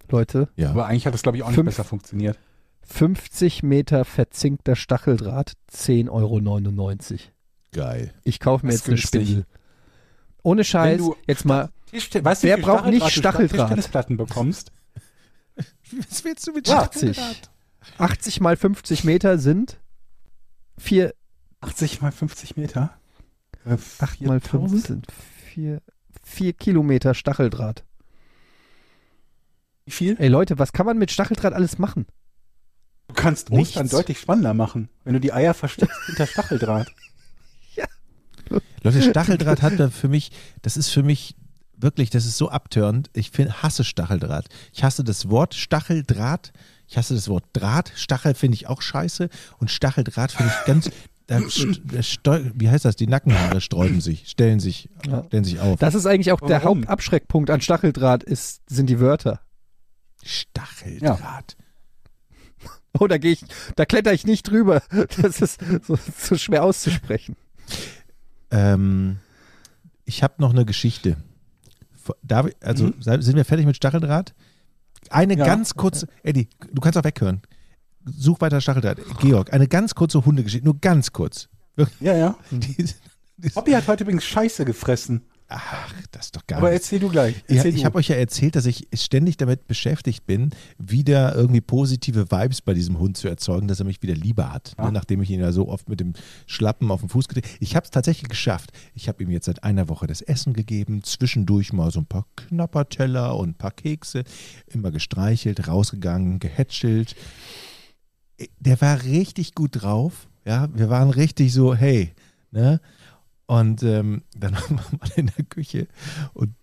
[0.09, 0.69] Leute, Ja.
[0.69, 2.39] Aber eigentlich hat das, glaube ich, auch nicht Fünf- besser funktioniert.
[2.83, 7.19] 50 Meter verzinkter Stacheldraht, 10,99 Euro.
[7.73, 8.13] Geil.
[8.23, 8.97] Ich kaufe mir Das jetzt eine.
[8.97, 9.45] Spindel.
[10.43, 13.59] Ohne Scheiß, du- jetzt mal, Tischte weißt du, Wer braucht nicht du statt Stacheldraht?
[13.67, 14.71] Tischtennisplatten bekommst?
[16.09, 16.79] Was willst du mit Ja.
[16.83, 17.19] 80.
[17.97, 19.77] 80 mal 50 Meter sind
[20.81, 21.13] 4,
[21.61, 22.97] 80 mal 50 Meter?
[23.65, 24.85] Äh, 8 mal 5 4000?
[24.85, 25.07] sind
[25.53, 25.81] 4,
[26.23, 27.83] 4 Kilometer Stacheldraht.
[29.85, 30.15] Wie viel?
[30.19, 32.05] Ey Leute, was kann man mit Stacheldraht alles machen?
[33.07, 33.71] Du kannst Nichts.
[33.71, 36.91] Ostern deutlich spannender machen, wenn du die Eier versteckst hinter Stacheldraht.
[38.83, 40.31] Leute, Stacheldraht hat da für mich,
[40.63, 41.35] das ist für mich
[41.77, 43.09] wirklich, das ist so abtörend.
[43.13, 44.47] Ich find, hasse Stacheldraht.
[44.73, 46.51] Ich hasse das Wort Stacheldraht.
[46.91, 47.93] Ich hasse das Wort Draht.
[47.95, 49.29] Stachel finde ich auch scheiße.
[49.59, 50.91] Und Stacheldraht finde ich ganz.
[52.55, 52.97] Wie heißt das?
[52.97, 55.23] Die Nackenhaare sträuben sich, stellen sich, Ja.
[55.23, 55.79] stellen sich auf.
[55.79, 56.79] Das ist eigentlich auch der Warum?
[56.79, 59.39] Hauptabschreckpunkt an Stacheldraht, ist, sind die Wörter.
[60.21, 61.55] Stacheldraht.
[62.99, 63.45] Oh, da gehe ich,
[63.77, 64.83] da kletter ich nicht drüber.
[65.21, 67.37] Das ist so, so schwer auszusprechen.
[68.51, 69.19] Ähm,
[70.03, 71.15] ich habe noch eine Geschichte.
[72.21, 74.33] Darf ich, also sind wir fertig mit Stacheldraht?
[75.11, 75.45] Eine Ja.
[75.45, 77.41] ganz kurze, Eddie, du kannst auch weghören.
[78.05, 78.97] Such weiter Stacheldraht.
[79.19, 81.49] Georg, eine ganz kurze Hundegeschichte, nur ganz kurz.
[81.99, 82.35] Ja, ja.
[82.51, 82.85] die,
[83.37, 85.21] die, Bobby hat heute übrigens Scheiße gefressen.
[85.51, 86.85] Ach, das ist doch gar Aber nichts.
[86.85, 87.35] erzähl du gleich.
[87.47, 87.85] Ja, Erzähl ich du.
[87.85, 92.73] habe euch ja erzählt, dass ich ständig damit beschäftigt bin, wieder irgendwie positive Vibes bei
[92.73, 94.73] diesem Hund zu erzeugen, dass er mich wieder lieber hat.
[94.77, 94.85] Ja.
[94.85, 96.13] Ne, nachdem ich ihn ja so oft mit dem
[96.45, 98.71] Schlappen auf den Fuß getreten Ich habe es tatsächlich geschafft.
[98.95, 102.25] Ich habe ihm jetzt seit einer Woche das Essen gegeben, zwischendurch mal so ein paar
[102.35, 104.23] Knapperteller und ein paar Kekse,
[104.67, 107.15] immer gestreichelt, rausgegangen, gehätschelt.
[108.59, 110.27] Der war richtig gut drauf.
[110.45, 112.13] Ja, wir waren richtig so, hey,
[112.51, 112.81] ne?
[113.51, 115.87] Und ähm, dann waren wir in der Küche
[116.33, 116.55] und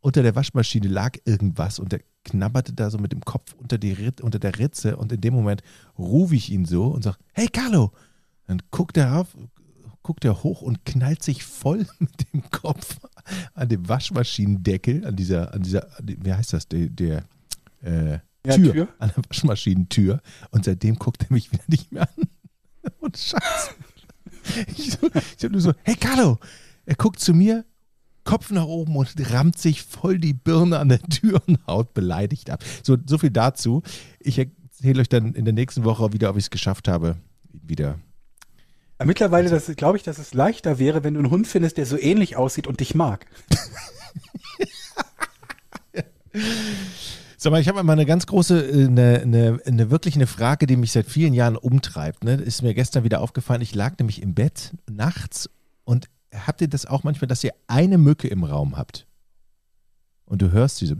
[0.00, 3.92] unter der Waschmaschine lag irgendwas und der knabberte da so mit dem Kopf unter, die
[3.92, 5.62] Rit unter der Ritze und in dem Moment
[5.98, 7.92] rufe ich ihn so und sage, hey Carlo!
[8.46, 9.36] Dann guckt er auf,
[10.02, 12.98] guckt er hoch und knallt sich voll mit dem Kopf
[13.52, 17.24] an dem Waschmaschinendeckel, an dieser, an dieser, an die- wie heißt das, der, der
[17.82, 18.12] äh,
[18.46, 18.88] Ja, Tür, Tür.
[18.98, 20.22] an der Waschmaschinentür
[20.52, 22.24] und seitdem guckt er mich wieder nicht mehr an.
[23.00, 23.72] Und Scheiße.
[24.76, 26.38] Ich, so, ich hab nur so, hey Carlo!
[26.84, 27.64] Er guckt zu mir,
[28.24, 32.50] Kopf nach oben und rammt sich voll die Birne an der Tür und haut beleidigt
[32.50, 32.62] ab.
[32.82, 33.82] So, so viel dazu.
[34.20, 37.16] Ich erzähle euch dann in der nächsten Woche wieder, ob ich es geschafft habe,
[37.52, 37.98] wieder.
[39.04, 42.36] Mittlerweile glaube ich, dass es leichter wäre, wenn du einen Hund findest, der so ähnlich
[42.36, 43.26] aussieht und dich mag.
[47.38, 50.66] Sag mal, ich habe mal eine ganz große, äh, eine, eine, eine wirklich eine Frage,
[50.66, 52.24] die mich seit vielen Jahren umtreibt.
[52.24, 52.34] Ne?
[52.34, 53.60] Ist mir gestern wieder aufgefallen.
[53.62, 55.50] Ich lag nämlich im Bett nachts
[55.84, 59.06] und habt ihr das auch manchmal, dass ihr eine Mücke im Raum habt?
[60.24, 60.96] Und du hörst diese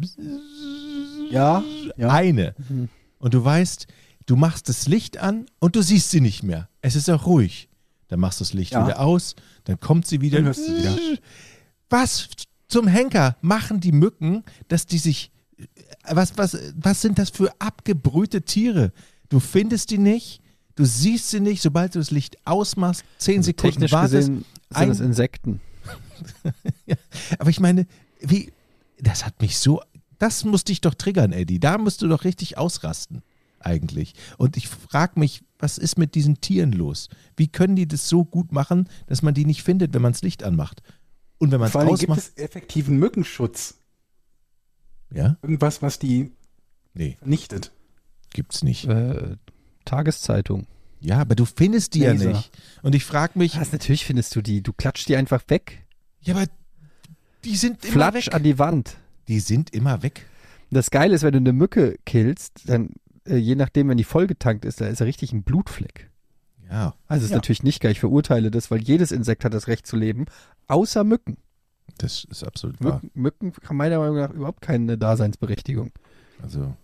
[1.31, 1.65] Ja,
[1.97, 2.09] ja.
[2.11, 2.55] eine.
[2.69, 2.89] Mhm.
[3.19, 3.87] Und du weißt,
[4.27, 6.69] du machst das Licht an und du siehst sie nicht mehr.
[6.83, 7.69] Es ist auch ruhig.
[8.09, 8.87] Dann machst du das Licht Ja.
[8.87, 9.35] wieder aus,
[9.65, 10.37] dann kommt sie wieder.
[10.39, 10.97] Dann hörst du sie wieder.
[11.91, 12.29] Was
[12.69, 15.33] zum Henker machen die Mücken, dass die sich.
[16.11, 18.93] Was, was, was sind das für abgebrühte Tiere?
[19.29, 20.41] Du findest die nicht,
[20.77, 24.15] du siehst sie nicht, sobald du das Licht ausmachst, zehn Sekunden Technisch wartest.
[24.29, 25.61] gesehen sind ein- es Insekten.
[27.39, 27.87] Aber ich meine,
[28.21, 28.53] wie,
[28.99, 29.81] das hat mich so,
[30.19, 31.61] das muss dich doch triggern, Eddie.
[31.61, 33.23] Da musst du doch richtig ausrasten,
[33.61, 34.15] eigentlich.
[34.39, 37.09] Und ich frage mich, was ist mit diesen Tieren los?
[37.37, 40.23] Wie können die das so gut machen, dass man die nicht findet, wenn man das
[40.23, 40.83] Licht anmacht?
[41.39, 43.75] Und wenn man es allem gibt ausmacht, es effektiven Mückenschutz.
[45.13, 45.37] Ja?
[45.43, 46.33] Irgendwas, was die
[46.95, 47.73] Nee, vernichtet.
[48.33, 48.87] gibt's nicht.
[48.87, 49.37] Äh,
[49.85, 50.67] Tageszeitung.
[51.01, 52.31] Ja, aber du findest die Laser.
[52.31, 52.51] ja nicht.
[52.83, 54.63] Und ich frage mich, Was, natürlich findest du die.
[54.63, 55.85] Du klatscht die einfach weg.
[56.21, 56.47] ja, aber
[57.45, 58.35] die sind immer Flatsch weg.
[58.35, 58.97] an die Wand.
[59.29, 60.27] Die sind immer weg.
[60.71, 62.91] Das Geile ist, wenn du eine Mücke killst, dann,
[63.27, 66.11] äh, je nachdem, wenn die vollgetankt ist, da ist er richtig ein Blutfleck.
[66.69, 67.37] Ja, Also ist Ja.
[67.37, 67.93] natürlich nicht geil.
[67.93, 70.25] Ich verurteile das, weil jedes Insekt hat das Recht zu leben,
[70.67, 71.37] außer Mücken.
[71.99, 73.01] Das ist absolut wahr.
[73.15, 75.93] Mücken, Mücken haben meiner Meinung nach überhaupt keine Daseinsberechtigung.
[76.43, 76.75] Also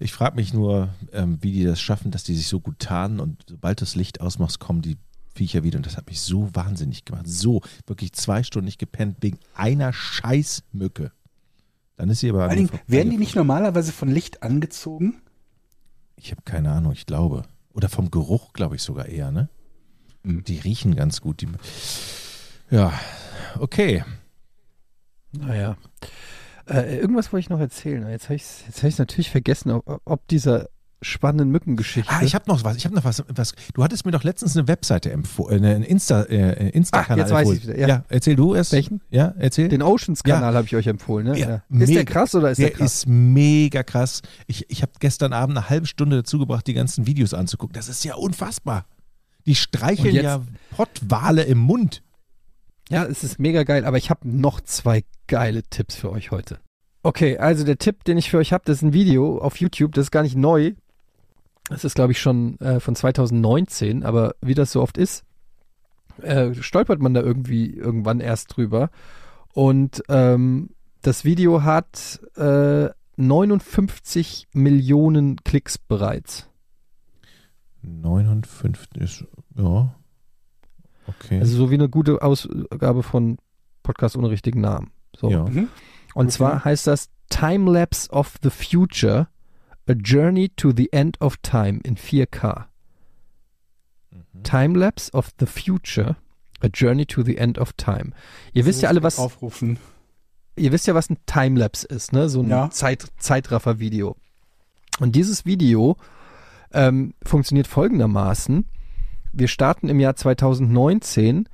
[0.00, 3.20] ich frage mich nur, ähm, wie die das schaffen, dass die sich so gut tarnen
[3.20, 4.96] und sobald du das Licht ausmachst, kommen die
[5.34, 7.26] Viecher wieder und das hat mich so wahnsinnig gemacht.
[7.26, 11.12] So, wirklich zwei Stunden nicht gepennt wegen einer Scheißmücke.
[11.96, 12.40] Dann ist sie aber...
[12.40, 15.22] Vor allen Dingen, werden die nicht normalerweise von Licht angezogen?
[16.16, 17.44] Ich habe keine Ahnung, ich glaube.
[17.72, 19.48] Oder vom Geruch, glaube ich sogar eher, ne?
[20.22, 20.44] Mhm.
[20.44, 21.40] Die riechen ganz gut.
[21.40, 21.48] Die,
[22.70, 22.92] ja,
[23.58, 24.04] okay.
[25.38, 25.76] Naja.
[26.68, 28.08] Äh, irgendwas wollte ich noch erzählen.
[28.08, 30.68] Jetzt habe ich es jetzt hab natürlich vergessen, ob, ob dieser
[31.04, 32.12] spannenden Mückengeschichte.
[32.12, 32.76] Ah, ich habe noch was.
[32.76, 33.54] Ich habe noch was, was.
[33.74, 37.38] Du hattest mir doch letztens eine Webseite empfohlen, einen Insta, äh, Insta-Kanal Ach, jetzt weiß
[37.40, 37.58] empfohlen.
[37.58, 37.88] ich's wieder, ja.
[37.88, 38.70] ja, erzähl du erst.
[38.70, 39.00] Welchen?
[39.10, 39.68] Ja, erzähl.
[39.68, 41.26] Den Oceans-Kanal habe ich euch empfohlen.
[41.26, 41.38] Ne?
[41.38, 41.54] Ja, Ja.
[41.56, 41.92] Ist mega.
[41.94, 42.94] der krass oder ist der, der krass?
[42.94, 44.22] ist mega krass.
[44.46, 47.74] Ich, ich habe gestern Abend eine halbe Stunde dazu gebracht, die ganzen Videos anzugucken.
[47.74, 48.86] Das ist ja unfassbar.
[49.46, 52.02] Die streicheln ja Pottwale im Mund.
[52.88, 56.58] Ja, es ist mega geil, aber ich habe noch zwei geile Tipps für euch heute.
[57.02, 59.92] Okay, also der Tipp, den ich für euch habe, das ist ein Video auf YouTube,
[59.94, 60.72] das ist gar nicht neu.
[61.68, 65.24] Das ist, glaube ich, schon äh, von 2019, aber wie das so oft ist,
[66.20, 68.90] äh, stolpert man da irgendwie irgendwann erst drüber.
[69.52, 70.70] Und ähm,
[71.02, 76.48] das Video hat äh, 59 Millionen Klicks bereits.
[77.82, 79.24] 59 ist,
[79.56, 79.94] ja.
[81.06, 81.38] Okay.
[81.40, 83.38] Also so wie eine gute Ausgabe von
[83.82, 84.90] Podcast ohne richtigen Namen.
[85.16, 85.30] So.
[85.30, 85.44] ja.
[85.44, 85.68] Mhm.
[86.14, 86.34] Und Okay.
[86.36, 89.28] zwar heißt das Timelapse of the Future,
[89.88, 92.66] A Journey to the End of Time in 4K.
[94.10, 94.42] Mhm.
[94.44, 96.16] Timelapse of the Future,
[96.60, 98.12] A Journey to the End of Time.
[98.52, 99.78] Ihr wisst ja alle, was, Aufrufen.
[100.56, 102.28] ihr wisst ja, was ein Timelapse ist, ne?
[102.28, 102.70] So ein Ja.
[102.70, 104.16] Zeit, Zeitraffer-Video.
[105.00, 105.96] Und dieses Video
[106.72, 108.66] ähm, funktioniert folgendermaßen.
[109.32, 111.48] Wir starten im Jahr 2019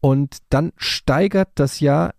[0.00, 2.14] und dann steigert das Jahr,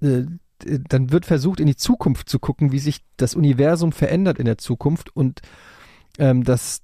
[0.00, 0.22] äh,
[0.64, 4.58] dann wird versucht, in die Zukunft zu gucken, wie sich das Universum verändert in der
[4.58, 5.40] Zukunft und
[6.18, 6.82] ähm, das,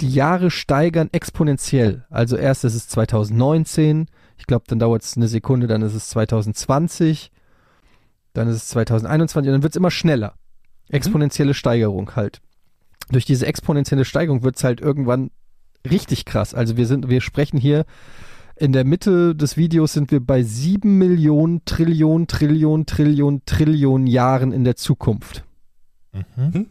[0.00, 2.06] die Jahre steigern exponentiell.
[2.10, 4.06] Also erst ist es 2019,
[4.38, 7.30] ich glaube, dann dauert es eine Sekunde, dann ist es 2020,
[8.32, 10.34] dann ist es 2021 und dann wird es immer schneller.
[10.88, 12.40] Exponentielle Steigerung halt.
[13.10, 15.30] Durch diese exponentielle Steigerung wird es halt irgendwann
[15.88, 16.54] richtig krass.
[16.54, 17.84] Also wir sind, wir sprechen hier
[18.60, 24.52] in der Mitte des Videos sind wir bei sieben Millionen Trillionen, Trillionen, Trillionen, Trillionen Jahren
[24.52, 25.44] in der Zukunft.
[26.12, 26.66] Mhm.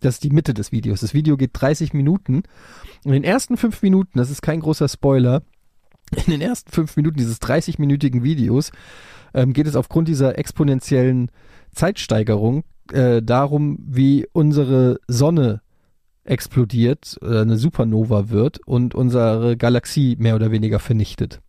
[0.00, 1.00] Das ist die Mitte des Videos.
[1.00, 2.44] Das Video geht 30 Minuten.
[3.04, 5.42] In den ersten fünf Minuten, das ist kein großer Spoiler,
[6.10, 8.72] in den ersten fünf Minuten dieses 30-minütigen Videos
[9.34, 11.30] ähm, geht es aufgrund dieser exponentiellen
[11.72, 15.60] Zeitsteigerung äh, darum, wie unsere Sonne
[16.24, 21.40] explodiert, äh, eine Supernova wird und unsere Galaxie mehr oder weniger vernichtet.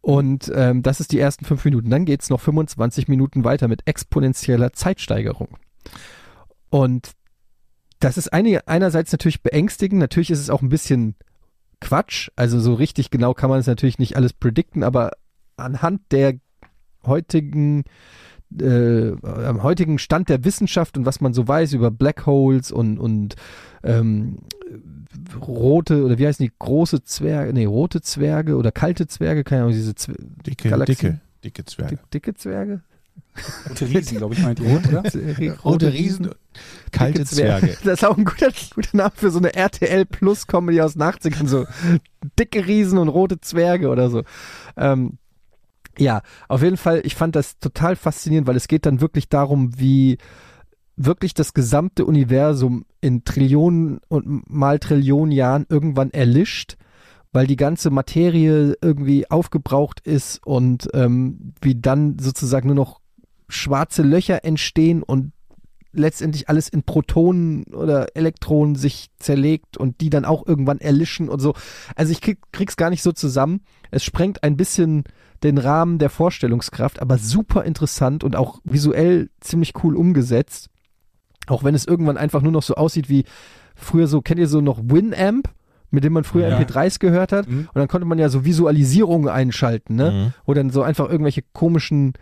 [0.00, 1.90] Und ähm, das ist die ersten fünf Minuten.
[1.90, 5.58] Dann geht's noch 25 Minuten weiter mit exponentieller Zeitsteigerung.
[6.70, 7.12] Und
[8.00, 11.16] das ist eine, einerseits natürlich beängstigend, natürlich ist es auch ein bisschen
[11.80, 12.30] Quatsch.
[12.36, 15.12] Also so richtig genau kann man es natürlich nicht alles predikten, aber
[15.56, 16.34] anhand der
[17.04, 17.84] heutigen äh,
[18.50, 23.36] am heutigen Stand der Wissenschaft und was man so weiß über Black Holes und, und
[23.82, 24.38] ähm,
[25.46, 29.74] rote oder wie heißen die große Zwerge, nee, rote Zwerge oder kalte Zwerge, keine Ahnung,
[29.74, 31.20] diese Zwer Dicke, Galaxien.
[31.44, 31.96] dicke, dicke Zwerge.
[31.96, 32.80] dick, dicke Zwerge?
[33.68, 35.02] Rote Riesen, glaube ich, meint ihr, oder?
[35.64, 36.30] Rote Riesen,
[36.90, 37.66] kalte Zwerge.
[37.66, 37.78] Zwerge.
[37.84, 41.02] Das ist auch ein guter, guter Name für so eine RTL Plus Comedy aus den
[41.02, 41.66] 80ern, so
[42.38, 44.24] dicke Riesen und rote Zwerge oder so.
[44.76, 45.18] Ähm,
[45.98, 49.78] ja, auf jeden Fall, ich fand das total faszinierend, weil es geht dann wirklich darum,
[49.78, 50.18] wie
[50.96, 56.76] wirklich das gesamte Universum in Trillionen und mal Trillionen Jahren irgendwann erlischt,
[57.32, 63.00] weil die ganze Materie irgendwie aufgebraucht ist und ähm, wie dann sozusagen nur noch
[63.48, 65.32] schwarze Löcher entstehen und
[65.92, 71.40] letztendlich alles in Protonen oder Elektronen sich zerlegt und die dann auch irgendwann erlischen und
[71.40, 71.54] so.
[71.94, 73.60] Also ich krieg, krieg's gar nicht so zusammen.
[73.90, 75.04] Es sprengt ein bisschen
[75.42, 80.68] den Rahmen der Vorstellungskraft, aber super interessant und auch visuell ziemlich cool umgesetzt.
[81.46, 83.24] Auch wenn es irgendwann einfach nur noch so aussieht wie
[83.74, 85.48] früher so, kennt ihr so noch Winamp,
[85.90, 86.58] mit dem man früher Ja.
[86.58, 87.48] MP3s gehört hat?
[87.48, 87.60] Mhm.
[87.60, 90.10] Und dann konnte man ja so Visualisierungen einschalten, ne?
[90.10, 90.34] Mhm.
[90.44, 92.12] wo dann so einfach irgendwelche komischen,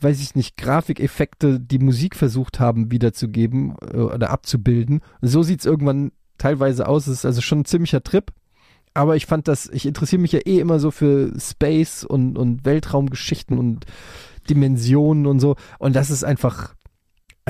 [0.00, 5.00] weiß ich nicht, Grafikeffekte, die Musik versucht haben wiederzugeben äh, oder abzubilden.
[5.20, 7.06] So sieht's irgendwann teilweise aus.
[7.06, 8.32] Es ist also schon ein ziemlicher Trip.
[8.94, 12.64] Aber ich fand das, ich interessiere mich ja eh immer so für Space und, und
[12.64, 13.86] Weltraumgeschichten und
[14.50, 15.56] Dimensionen und so.
[15.78, 16.74] Und das ist einfach,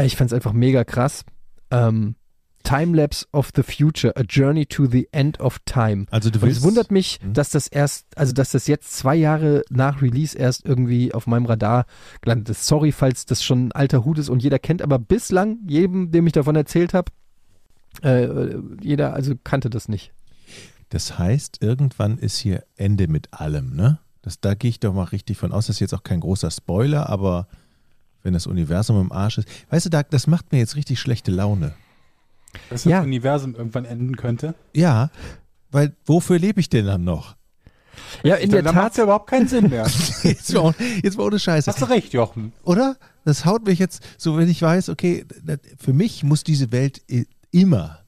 [0.00, 1.24] ich fand's einfach mega krass.
[1.70, 2.14] Ähm,
[2.62, 6.06] Timelapse of the Future, A Journey to the End of Time.
[6.10, 7.32] Also du Und willst, es wundert mich, Hm?
[7.32, 11.46] dass das erst, also dass das jetzt zwei Jahre nach Release erst irgendwie auf meinem
[11.46, 11.86] Radar
[12.20, 12.66] gelandet ist.
[12.66, 16.26] Sorry, falls das schon ein alter Hut ist und jeder kennt, aber bislang, jedem, dem
[16.26, 17.10] ich davon erzählt habe,
[18.02, 20.12] äh, jeder also kannte das nicht.
[20.92, 23.98] Das heißt, irgendwann ist hier Ende mit allem, ne?
[24.20, 25.66] Das, da gehe ich doch mal richtig von aus.
[25.66, 27.48] Das ist jetzt auch kein großer Spoiler, aber
[28.22, 29.48] wenn das Universum im Arsch ist.
[29.70, 31.72] Weißt du, Doug, das macht mir jetzt richtig schlechte Laune.
[32.70, 33.00] Dass das Ja.
[33.00, 34.54] Universum irgendwann enden könnte.
[34.74, 35.10] Ja,
[35.70, 37.36] weil wofür lebe ich denn dann noch?
[38.22, 38.96] Ja, in der da macht Tat.
[38.98, 39.86] ja überhaupt keinen Sinn mehr.
[40.22, 41.70] Jetzt mal, jetzt mal ohne Scheiße.
[41.70, 42.52] Hast du recht, Jochen.
[42.64, 42.96] Oder?
[43.24, 45.24] Das haut mich jetzt, so wenn ich weiß, okay,
[45.78, 47.00] für mich muss diese Welt
[47.50, 48.00] immer,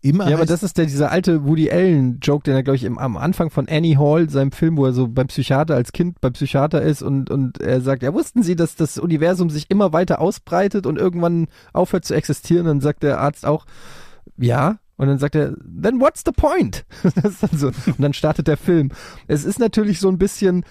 [0.00, 2.98] immer Ja, aber das ist der, dieser alte Woody Allen-Joke, den er, glaube ich, im,
[2.98, 6.32] am Anfang von Annie Hall, seinem Film, wo er so beim Psychiater als Kind beim
[6.32, 10.20] Psychiater ist und, und er sagt, ja, wussten Sie, dass das Universum sich immer weiter
[10.20, 12.66] ausbreitet und irgendwann aufhört zu existieren?
[12.66, 13.66] Dann sagt der Arzt auch,
[14.36, 14.78] ja.
[14.96, 16.84] Und dann sagt er, then what's the point?
[17.02, 17.68] das ist dann so.
[17.68, 18.90] Und dann startet der Film.
[19.28, 20.64] Es ist natürlich so ein bisschen,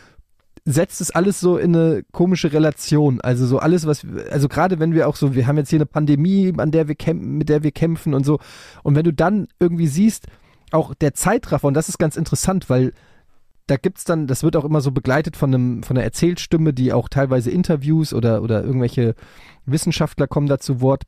[0.69, 3.21] setzt es alles so in eine komische Relation.
[3.21, 5.85] Also so alles, was, also gerade wenn wir auch so, wir haben jetzt hier eine
[5.85, 8.39] Pandemie, an der wir kämpfen, mit der wir kämpfen und so.
[8.83, 10.27] Und wenn du dann irgendwie siehst,
[10.71, 12.91] auch der Zeitraffer, und das ist ganz interessant, weil
[13.67, 16.91] da gibt's dann, das wird auch immer so begleitet von einem, von einer Erzählstimme, die
[16.91, 19.15] auch teilweise Interviews oder, oder irgendwelche
[19.65, 21.03] Wissenschaftler kommen da zu Wort.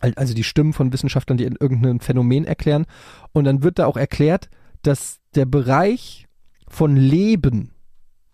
[0.00, 2.86] Al- Also die Stimmen von Wissenschaftlern, die irgendein Phänomen erklären.
[3.32, 4.50] Und dann wird da auch erklärt,
[4.82, 6.26] dass der Bereich
[6.68, 7.70] von Leben,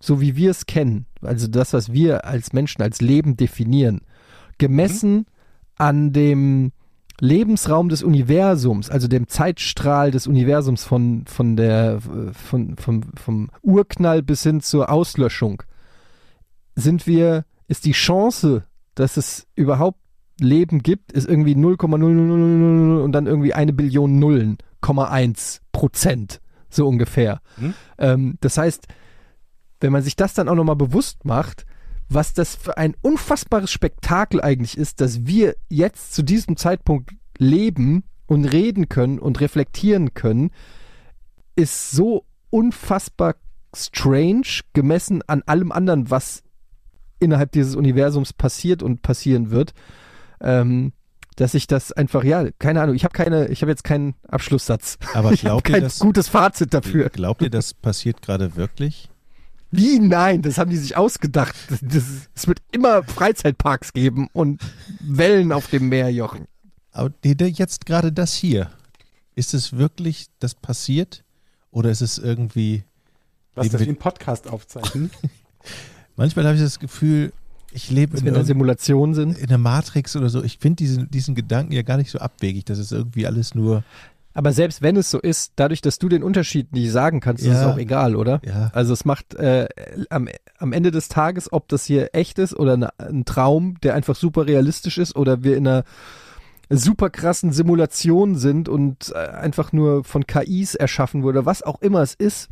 [0.01, 4.01] so wie wir es kennen, also das, was wir als Menschen als Leben definieren,
[4.59, 5.27] gemessen
[5.77, 6.73] an dem
[7.21, 12.01] Lebensraum des Universums, also dem Zeitstrahl des Universums von, von der,
[12.33, 15.63] von, vom, vom Urknall bis hin zur Auslöschung,
[16.75, 19.99] sind wir, ist die Chance, dass es überhaupt
[20.41, 26.41] Leben gibt, ist irgendwie 0,0000 und dann irgendwie eine Billion Nullen, 0,1 Prozent,
[26.71, 27.41] so ungefähr.
[27.59, 27.75] Mhm.
[27.99, 28.87] Ähm, das heißt,
[29.81, 31.67] wenn man sich das dann auch nochmal bewusst macht,
[32.09, 38.05] was das für ein unfassbares Spektakel eigentlich ist, dass wir jetzt zu diesem Zeitpunkt leben
[38.27, 40.51] und reden können und reflektieren können,
[41.57, 43.37] ist so unfassbar
[43.75, 46.43] strange gemessen an allem anderen, was
[47.21, 49.73] innerhalb dieses Universums passiert und passieren wird,
[50.41, 50.93] ähm,
[51.37, 54.99] dass ich das einfach, ja, keine Ahnung, ich habe keine, ich habe jetzt keinen Abschlusssatz.
[55.15, 57.09] Aber ich glaubt ihr, kein das, gutes Fazit dafür.
[57.09, 59.11] glaubt ihr, das passiert gerade wirklich?
[59.71, 59.99] Wie?
[60.01, 61.55] Nein, das haben die sich ausgedacht.
[61.81, 62.05] Das,
[62.35, 64.61] es wird immer Freizeitparks geben und
[65.01, 66.47] Wellen auf dem Meer, Jochen.
[66.93, 68.71] Aber jetzt gerade das hier.
[69.37, 71.23] Ist es wirklich das passiert?
[71.71, 72.83] Oder ist es irgendwie.
[73.55, 75.11] Was Leben das wir- wie ein Podcast aufzeichnen?
[76.17, 77.33] Manchmal habe ich das Gefühl,
[77.73, 79.39] ich lebe Dass in, wir in einer Simulation sind.
[79.39, 80.43] in der Matrix oder so.
[80.43, 82.65] Ich finde diesen, diesen Gedanken ja gar nicht so abwegig.
[82.65, 83.85] Das ist irgendwie alles nur.
[84.33, 87.53] Aber selbst wenn es so ist, dadurch, dass du den Unterschied nicht sagen kannst, ist
[87.53, 87.73] es Ja.
[87.73, 88.41] auch egal, oder?
[88.45, 88.71] Ja.
[88.73, 89.67] Also es macht äh,
[90.09, 90.29] am,
[90.59, 94.15] am Ende des Tages, ob das hier echt ist oder eine, ein Traum, der einfach
[94.15, 95.85] super realistisch ist oder wir in einer
[96.69, 102.01] super krassen Simulation sind und äh, einfach nur von KIs erschaffen wurde, was auch immer
[102.01, 102.49] es ist,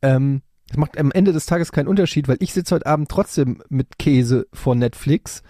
[0.00, 0.40] ähm,
[0.70, 3.98] es macht am Ende des Tages keinen Unterschied, weil ich sitze heute Abend trotzdem mit
[3.98, 5.42] Käse vor Netflix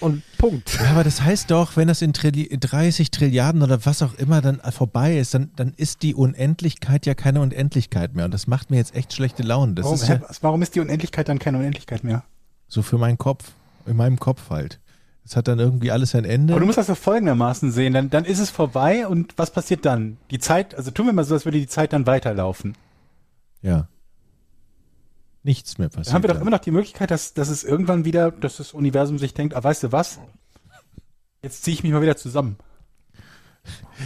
[0.00, 0.78] und Punkt.
[0.80, 4.40] Ja, aber das heißt doch, wenn das in Trilli 30 Trilliarden oder was auch immer
[4.40, 8.24] dann vorbei ist, dann, dann ist die Unendlichkeit ja keine Unendlichkeit mehr.
[8.26, 9.74] Und das macht mir jetzt echt schlechte Laune.
[9.74, 12.24] Das Warum, ist ja warum ist die Unendlichkeit dann keine Unendlichkeit mehr?
[12.68, 13.52] so für meinen Kopf,
[13.86, 14.80] in meinem Kopf halt.
[15.24, 16.52] Es hat dann irgendwie alles ein Ende.
[16.52, 19.84] Aber du musst das doch folgendermaßen sehen, dann, dann ist es vorbei und was passiert
[19.84, 20.18] dann?
[20.30, 22.76] Die Zeit, also tun wir mal so, als würde die Zeit dann weiterlaufen.
[23.62, 23.88] ja.
[25.46, 26.08] Nichts mehr passiert.
[26.08, 28.72] Dann haben wir doch immer noch die Möglichkeit, dass, dass es irgendwann wieder, dass das
[28.72, 30.18] Universum sich denkt, ah, weißt du was?
[31.40, 32.56] Jetzt ziehe ich mich mal wieder zusammen.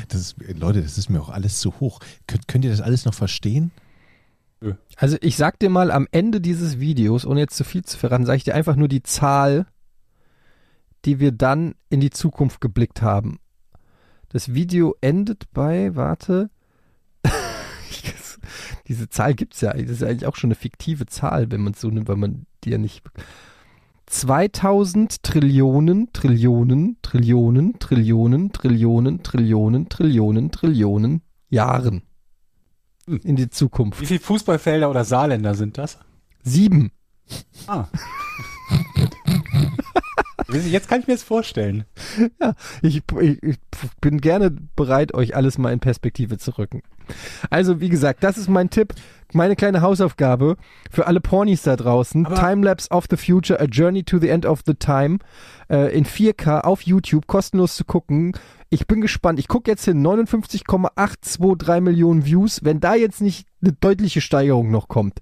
[0.09, 2.01] Das ist, Leute, das ist mir auch alles zu hoch.
[2.27, 3.71] Könnt, könnt ihr das alles noch verstehen?
[4.97, 8.27] Also ich sag dir mal am Ende dieses Videos, ohne jetzt zu viel zu verraten,
[8.27, 9.65] sage ich dir einfach nur die Zahl,
[11.07, 13.39] die wir dann in die Zukunft geblickt haben.
[14.29, 16.51] Das Video endet bei, warte,
[18.89, 21.81] diese Zahl gibt's ja, das ist eigentlich auch schon eine fiktive Zahl, wenn man es
[21.81, 23.03] so nimmt, weil man die ja nicht
[24.07, 32.03] 2000 Trillionen, Trillionen, Trillionen, Trillionen, Trillionen, Trillionen, Trillionen, Trillionen Jahren
[33.11, 33.21] Hm.
[33.25, 34.01] in die Zukunft.
[34.01, 35.99] Wie viele Fußballfelder oder Saarländer sind das?
[36.43, 36.93] Sieben.
[37.67, 37.87] Ah.
[40.69, 41.85] Jetzt kann ich mir das vorstellen.
[42.83, 43.59] Ich, ich, ich
[44.01, 46.83] bin gerne bereit, euch alles mal in Perspektive zu rücken.
[47.51, 48.95] Also, wie gesagt, das ist mein Tipp,
[49.33, 50.57] meine kleine Hausaufgabe
[50.91, 52.27] für alle Pornis da draußen.
[52.27, 55.19] Aber- Timelapse of the Future, A Journey to the End of the Time
[55.71, 58.33] äh, in 4K auf YouTube, kostenlos zu gucken.
[58.71, 59.39] Ich bin gespannt.
[59.39, 62.61] Ich gucke jetzt hin, 59,823 Millionen Views.
[62.65, 65.21] Wenn da jetzt nicht eine deutliche Steigerung noch kommt,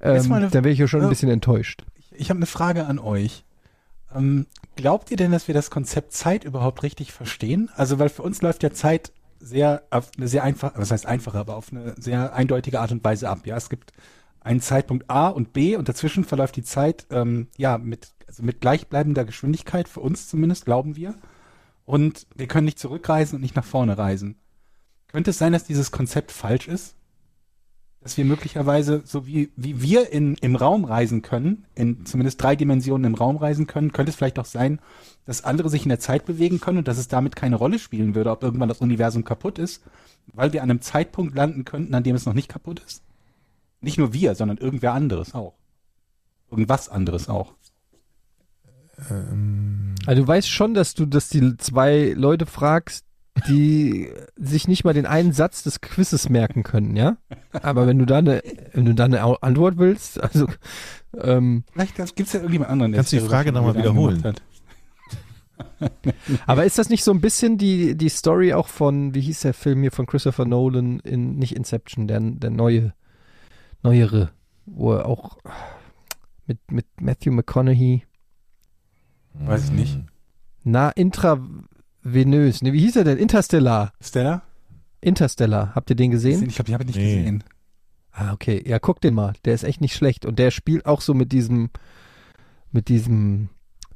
[0.00, 1.08] ähm, dann wäre ich ja schon ein Ja.
[1.10, 1.84] bisschen enttäuscht.
[2.10, 3.44] Ich habe eine Frage an euch.
[4.14, 4.46] Ähm,
[4.76, 7.70] glaubt ihr denn, dass wir das Konzept Zeit überhaupt richtig verstehen?
[7.76, 9.12] Also, weil für uns läuft ja Zeit
[9.42, 13.04] sehr auf eine sehr einfach, was heißt einfache, aber auf eine sehr eindeutige Art und
[13.04, 13.46] Weise ab.
[13.46, 13.92] Ja, es gibt
[14.40, 18.62] einen Zeitpunkt A und B und dazwischen verläuft die Zeit ähm, ja mit also mit
[18.62, 21.14] gleichbleibender Geschwindigkeit für uns zumindest glauben wir.
[21.84, 24.36] Und wir können nicht zurückreisen und nicht nach vorne reisen.
[25.08, 26.94] Könnte es sein, dass dieses Konzept falsch ist?
[28.02, 32.56] Dass wir möglicherweise, so wie, wie wir in, im Raum reisen können, in zumindest drei
[32.56, 34.80] Dimensionen im Raum reisen können, könnte es vielleicht auch sein,
[35.24, 38.14] dass andere sich in der Zeit bewegen können und dass es damit keine Rolle spielen
[38.14, 39.84] würde, ob irgendwann das Universum kaputt ist,
[40.32, 43.02] weil wir an einem Zeitpunkt landen könnten, an dem es noch nicht kaputt ist.
[43.80, 45.54] Nicht nur wir, sondern irgendwer anderes auch.
[46.50, 47.54] Irgendwas anderes auch.
[49.10, 53.06] Ähm, Also du weißt schon, dass du, dass die zwei Leute fragst,
[53.48, 57.16] die sich nicht mal den einen Satz des Quizzes merken können, ja?
[57.52, 60.46] Aber wenn du da eine, wenn du da eine Antwort willst, also
[61.18, 63.82] ähm, Vielleicht gibt es ja irgendjemand anderen, der Kannst du die Frage darüber noch mal
[63.82, 64.24] Gedanken wiederholen?
[64.24, 64.42] hat.
[66.46, 69.54] aber ist das nicht so ein bisschen die, die Story auch von, wie hieß der
[69.54, 72.94] Film hier von Christopher Nolan in, nicht Inception, der, der neue,
[73.82, 74.30] neuere,
[74.66, 75.38] wo er auch
[76.46, 78.04] mit, mit Matthew McConaughey,
[79.34, 79.98] Weiß ich nicht.
[80.64, 80.90] na,
[82.04, 83.18] intravenös, ne, wie hieß er denn?
[83.18, 83.92] Interstellar.
[84.00, 84.42] Stella?
[85.00, 86.44] Interstellar, habt ihr den gesehen?
[86.48, 87.16] Ich glaube, die habe ich nicht Nee.
[87.16, 87.44] gesehen.
[88.12, 88.62] Ah, okay.
[88.66, 89.32] Ja, guck den mal.
[89.44, 90.26] Der ist echt nicht schlecht.
[90.26, 91.70] Und der spielt auch so mit diesem,
[92.70, 93.48] mit diesem,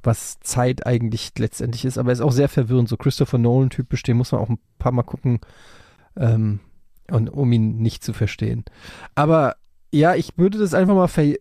[0.03, 1.99] was Zeit eigentlich letztendlich ist.
[1.99, 2.89] Aber er ist auch sehr verwirrend.
[2.89, 5.41] So Christopher Nolan-typisch, den muss man auch ein paar Mal gucken,
[6.17, 6.61] ähm,
[7.11, 8.65] und, um ihn nicht zu verstehen.
[9.15, 9.57] Aber
[9.93, 11.35] ja, ich würde das einfach mal ver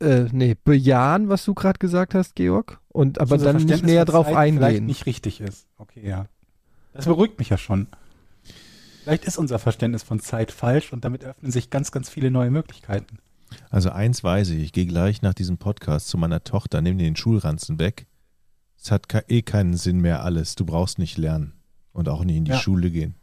[0.00, 2.80] äh, nee, bejahen, was du gerade gesagt hast, Georg.
[2.88, 4.86] Und aber Unser dann nicht näher drauf Zeit Vielleicht eingehen.
[4.86, 5.66] nicht richtig ist.
[5.76, 6.26] Okay, ja.
[6.94, 7.86] Das beruhigt mich ja schon.
[9.02, 12.50] Vielleicht ist unser Verständnis von Zeit falsch und damit öffnen sich ganz, ganz viele neue
[12.50, 13.18] Möglichkeiten.
[13.70, 17.16] Also eins weiß ich, ich gehe gleich nach diesem Podcast zu meiner Tochter, nehme den
[17.16, 18.06] Schulranzen weg.
[18.80, 20.54] Es hat ke- eh keinen Sinn mehr alles.
[20.54, 21.54] Du brauchst nicht lernen
[21.92, 22.58] und auch nicht in die Ja.
[22.58, 23.14] Schule gehen.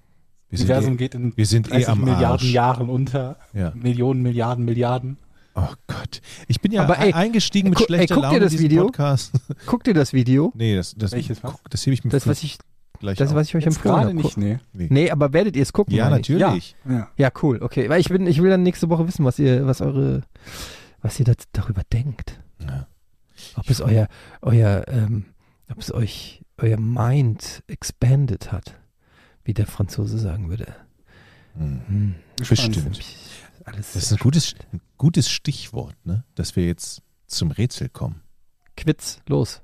[0.49, 2.51] Wir Das sind Universum eh, geht in wir sind eh 30 am Milliarden Arsch.
[2.51, 3.37] Jahren unter.
[3.53, 3.71] Ja.
[3.75, 5.17] Millionen, Milliarden, Milliarden.
[5.55, 6.21] Oh Gott.
[6.47, 8.83] Ich bin ja Aber ey, eingestiegen mit ey, schlechter dir Laune das in diesen Video.
[8.85, 9.31] Podcast.
[9.65, 10.51] Guck dir das Video.
[10.55, 11.53] Nee, das, das, Welches was?
[11.53, 12.57] guck, das hebe ich mir Das, was ich,
[12.99, 13.35] gleich das, auf.
[13.35, 14.13] was ich euch empfohlen habe.
[14.13, 14.59] nicht, nee.
[14.73, 15.93] Nee, aber werdet ihr es gucken?
[15.95, 16.11] Ja, ich?
[16.11, 16.75] natürlich.
[16.87, 17.07] Ja.
[17.17, 17.89] Ja, cool, okay.
[17.89, 20.23] Weil ich bin, ich will dann nächste Woche wissen, was ihr, was eure,
[21.01, 22.39] was ihr da, darüber denkt.
[22.61, 22.87] Ja.
[23.55, 24.07] Ob es euer,
[24.41, 25.25] euer, ähm,
[25.71, 28.75] ob es euch, euer Mind expanded hat,
[29.45, 30.75] wie der Franzose sagen würde.
[31.57, 31.81] Hm.
[31.87, 32.15] Hm.
[32.37, 32.99] Bestimmt.
[33.63, 36.25] Alles Das ist ein gutes, ein gutes Stichwort, ne?
[36.35, 38.21] dass wir jetzt zum Rätsel kommen.
[38.75, 39.61] Quiz, los.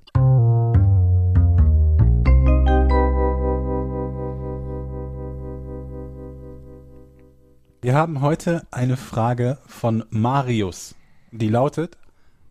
[7.84, 10.94] Wir haben heute eine Frage von Marius,
[11.32, 11.98] die lautet: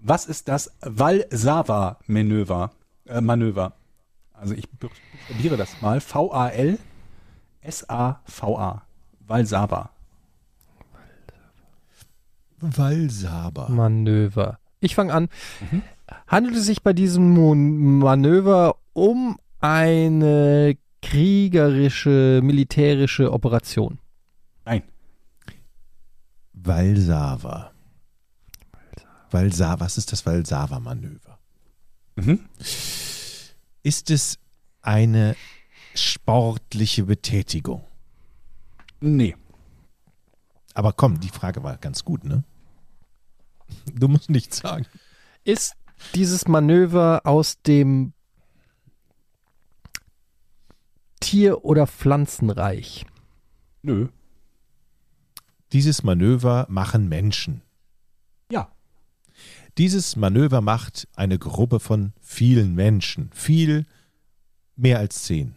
[0.01, 2.73] Was ist das Valsava-Manöver?
[3.07, 3.75] Äh, Manöver.
[4.33, 6.01] Also ich buchstabiere das mal:
[7.63, 8.83] V-A-L-S-A-V-A.
[9.27, 9.91] Valsava.
[12.61, 13.69] Walsaber.
[13.71, 14.59] Manöver.
[14.81, 15.29] Ich fange an.
[16.27, 23.99] Handelt es sich bei diesem Mon Manöver um eine kriegerische, militärische Operation?
[24.65, 24.83] Nein.
[26.53, 27.73] Valsava.
[29.31, 29.81] Valsava.
[29.85, 31.39] Was ist das Valsava-Manöver?
[32.17, 32.41] Mhm.
[33.83, 34.39] Ist es
[34.83, 35.37] eine
[35.95, 37.85] sportliche Betätigung?
[39.01, 39.37] Nee.
[40.75, 42.45] Aber komm, die Frage war ganz gut, ne?
[43.93, 44.87] Du musst nichts sagen.
[45.45, 45.75] Ist
[46.15, 48.13] dieses Manöver aus dem
[51.21, 53.07] Tier- oder Pflanzenreich?
[53.83, 54.09] Nö.
[55.73, 57.63] Dieses Manöver machen Menschen.
[58.51, 58.73] Ja.
[59.79, 63.31] Dieses Manöver macht eine Gruppe von vielen Menschen.
[63.33, 63.87] Viel
[64.77, 65.57] mehr als zehn.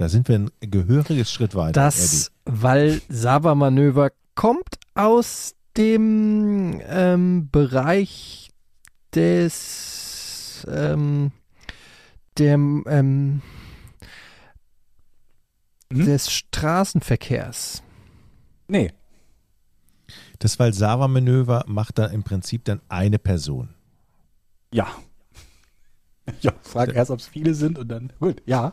[0.00, 1.72] Da sind wir ein gehöriges Schritt weiter.
[1.72, 8.48] Das Valsava-Manöver kommt aus dem ähm, Bereich
[9.14, 11.32] des ähm,
[12.38, 13.42] dem, ähm,
[15.90, 16.06] Mhm.
[16.06, 17.82] des Straßenverkehrs.
[18.68, 18.92] Nee.
[20.38, 23.68] Das Valsava-Manöver macht da im Prinzip dann eine Person.
[24.72, 24.86] Ja.
[26.40, 28.12] Ja, frag erst, ob es viele sind und dann.
[28.18, 28.72] Gut, ja.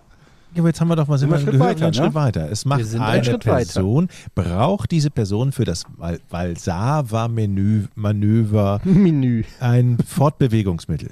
[0.58, 2.02] Ja, aber jetzt haben wir doch mal sind wir einen Schritt gehört, weiter, einen ne?
[2.04, 2.50] Schritt weiter.
[2.52, 3.74] Es macht Wir sind einen eine Schritt weiter.
[3.74, 9.44] Person, braucht diese Person für das Val- Valsava-Manöver Menü.
[9.60, 11.12] ein Fortbewegungsmittel.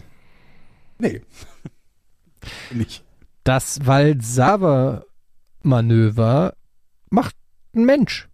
[0.97, 1.21] Nee.
[2.73, 3.03] Nicht.
[3.43, 6.53] Das Valsava-Manöver
[7.09, 7.35] macht
[7.75, 8.27] ein Mensch.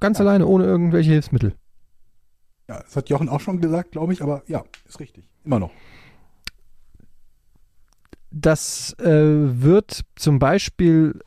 [0.00, 1.54] Ganz alleine, ohne irgendwelche Hilfsmittel.
[2.68, 5.24] Ja, das hat Jochen auch schon gesagt, glaube ich, aber ja, ist richtig.
[5.44, 5.70] Immer noch.
[8.32, 11.20] Das äh, wird zum Beispiel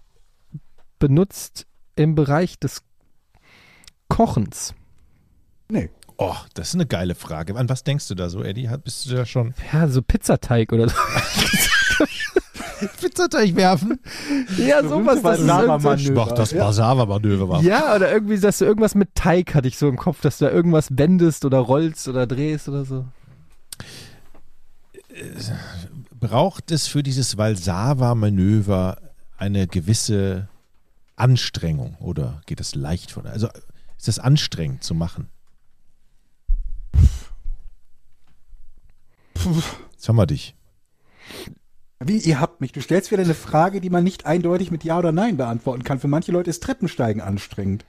[1.00, 2.82] benutzt im Bereich des
[4.10, 4.74] Kochens.
[5.70, 5.90] Nee.
[6.18, 7.56] Oh, das ist eine geile Frage.
[7.56, 8.70] An was denkst du da so, Eddie?
[8.84, 10.96] Bist du da schon Ja, so Pizzateig oder so.
[13.02, 14.00] Pizzateig werfen?
[14.58, 15.22] ja, sowas.
[15.22, 15.98] Das ist Manöver.
[16.14, 16.64] Mach das Ja.
[16.66, 17.64] Valsava-Manöver mal.
[17.64, 20.46] ja, oder irgendwie, dass du irgendwas mit Teig hatte ich so im Kopf, dass du
[20.46, 23.06] da irgendwas wendest oder rollst oder drehst oder so.
[26.28, 28.98] Braucht es für dieses Valsava-Manöver
[29.38, 30.50] eine gewisse
[31.16, 33.28] Anstrengung oder geht es leicht von?
[33.28, 33.48] Also
[33.96, 35.30] ist das anstrengend zu machen?
[39.92, 40.56] Jetzt haben wir dich.
[42.00, 42.72] Wie, ihr habt mich.
[42.72, 46.00] Du stellst wieder eine Frage, die man nicht eindeutig mit Ja oder Nein beantworten kann.
[46.00, 47.86] Für manche Leute ist Treppensteigen anstrengend.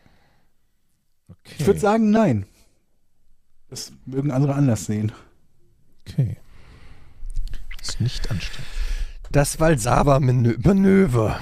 [1.30, 1.54] Okay.
[1.56, 2.44] Ich würde sagen, nein.
[3.70, 5.12] Das mögen andere anders sehen.
[6.06, 6.36] okay
[7.88, 8.70] ist nicht anstrengend.
[9.30, 11.40] Das Valsava-Manöver.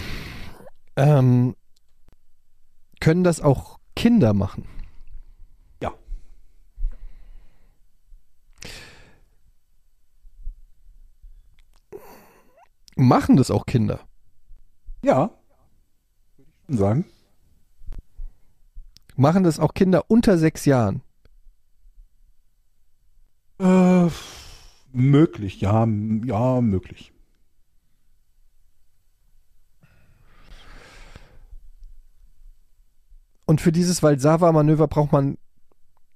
[0.97, 1.57] Ähm,
[3.01, 4.67] können das auch Kinder machen?
[5.83, 5.93] Ja.
[12.97, 14.01] Machen das auch Kinder?
[15.03, 15.31] Ja.
[16.37, 17.05] Würde ich schon sagen.
[19.17, 21.03] Machen das auch Kinder unter sechs Jahren?
[23.59, 24.34] Äh
[24.95, 25.87] möglich, ja,
[26.25, 27.13] ja, möglich.
[33.47, 35.37] Und für dieses Valsava-Manöver braucht man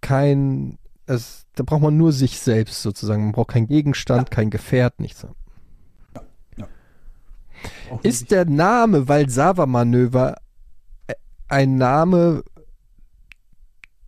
[0.00, 3.24] kein, es, da braucht man nur sich selbst sozusagen.
[3.24, 5.26] Man braucht keinen Gegenstand, kein Gefährt, nichts.
[7.90, 10.36] Auch Ist der Name Valsava-Manöver
[11.06, 11.14] äh,
[11.48, 12.44] ein Name,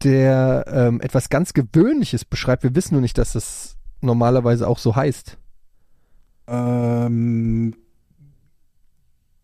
[0.02, 2.62] der ähm, etwas ganz Gewöhnliches beschreibt?
[2.62, 5.38] Wir wissen nur nicht, dass das normalerweise auch so heißt.
[6.46, 7.76] Ähm,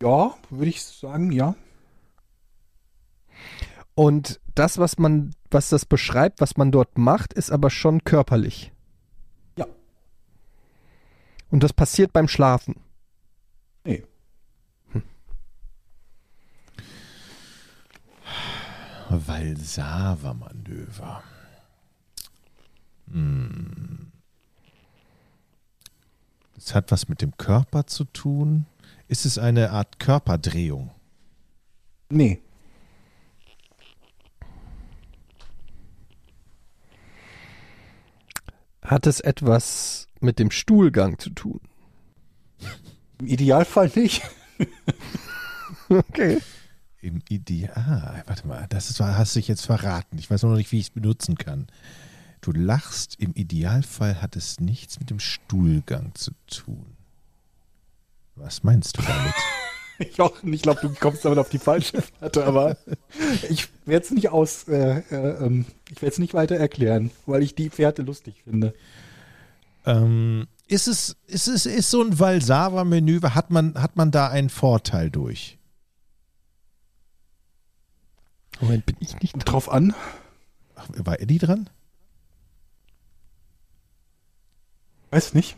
[0.03, 1.55] ja, würde ich sagen, ja.
[3.95, 8.73] Und das, was man, was das beschreibt, was man dort macht, ist aber schon körperlich.
[9.57, 9.67] Ja.
[11.51, 12.77] Und das passiert beim Schlafen.
[13.85, 14.05] Nee.
[19.09, 21.23] Valsava-Manöver.
[23.11, 24.13] Hm.
[26.67, 28.67] Das hat was mit dem Körper zu tun.
[29.07, 30.91] Ist es eine Art Körperdrehung?
[32.09, 32.43] Nee.
[38.83, 41.61] Hat es etwas mit dem Stuhlgang zu tun?
[43.21, 44.23] Im Idealfall nicht.
[45.89, 46.41] Okay.
[47.01, 48.25] Im Ideal.
[48.27, 50.19] Warte mal, das ist, hast du dich jetzt verraten.
[50.19, 51.69] Ich weiß noch nicht, wie ich es benutzen kann.
[52.47, 56.87] Du lachst, im Idealfall hat es nichts mit dem Stuhlgang zu tun.
[58.37, 60.15] Was meinst du damit?
[60.17, 62.77] Jochen, ich glaube, du kommst damit auf die falsche Fährte, aber
[63.51, 67.43] ich werde es nicht aus, äh, äh, ähm, ich werde es nicht weiter erklären, weil
[67.43, 68.75] ich die Fährte lustig finde.
[69.85, 74.51] ähm, ist es, ist es, ist so ein Valsava-Manöver, hat man, hat man da einen
[74.51, 75.59] Vorteil durch?
[78.61, 79.45] Moment, bin ich nicht dran?
[79.45, 79.97] Drauf an.
[80.77, 81.69] Ach, war Eddie dran?
[85.11, 85.57] Weiß nicht.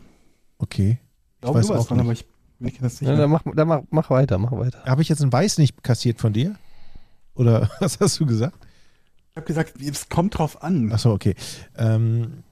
[0.57, 0.99] Okay.
[1.35, 2.05] Ich glaube, weiß auch dran, nicht.
[2.05, 2.25] aber ich
[2.59, 4.83] bin nicht ganz Ja, dann mach, dann mach, mach weiter, mach weiter.
[4.85, 6.55] Habe ich jetzt ein Weiß nicht kassiert von dir?
[7.35, 8.57] Oder was hast du gesagt?
[9.31, 10.91] Ich habe gesagt, es kommt drauf an.
[10.91, 11.35] Achso, okay.
[11.77, 12.43] Ähm,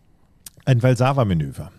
[0.65, 1.71] ein Valsava-Manöver.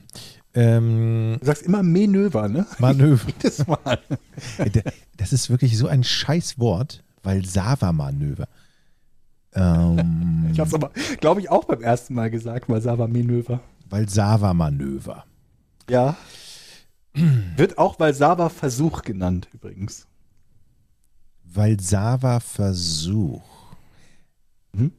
[0.54, 2.66] Ähm, Du sagst immer Manöver, ne?
[2.78, 3.26] Manöver.
[3.28, 3.98] Jedes Mal.
[5.16, 7.02] Das ist wirklich so ein Scheißwort.
[7.22, 8.48] Valsava-Manöver.
[9.54, 10.90] Ähm, Ich habe es aber,
[11.20, 13.60] glaube ich, auch beim ersten Mal gesagt, weil Sava Manöver.
[13.90, 15.24] Valsava-Manöver.
[15.88, 16.16] Ja.
[17.14, 20.06] Wird auch Valsava Versuch genannt, übrigens.
[21.44, 23.42] Valsava-Versuch.
[24.72, 24.92] Mhm.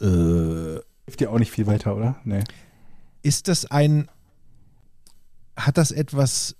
[0.00, 2.16] Äh, Hilft dir auch nicht viel weiter, oder?
[2.24, 2.42] Nee.
[3.22, 4.08] ist das ein.
[5.56, 6.56] Hat das etwas.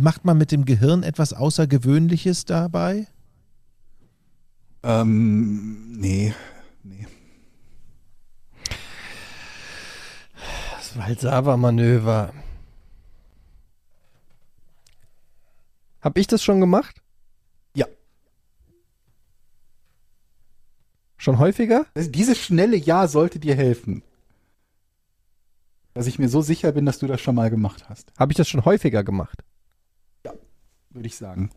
[0.00, 3.06] Macht man mit dem Gehirn etwas Außergewöhnliches dabei?
[4.82, 6.32] Ähm, nee.
[6.82, 7.06] Nee.
[10.90, 12.32] Das Valsava-Manöver.
[16.00, 17.00] Hab ich das schon gemacht?
[17.74, 17.86] Ja.
[21.16, 21.86] Schon häufiger?
[21.94, 24.02] Also dieses schnelle Ja sollte dir helfen.
[25.94, 28.36] Dass ich mir so sicher bin, dass du das schon mal gemacht hast, Habe ich
[28.36, 29.44] das schon häufiger gemacht?
[30.92, 31.50] würde ich sagen.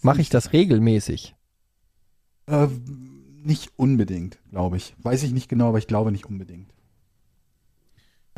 [0.00, 1.34] Mache ich das regelmäßig?
[2.46, 2.68] Äh,
[3.42, 4.94] nicht unbedingt, glaube ich.
[4.98, 6.72] Weiß ich nicht genau, aber ich glaube nicht unbedingt.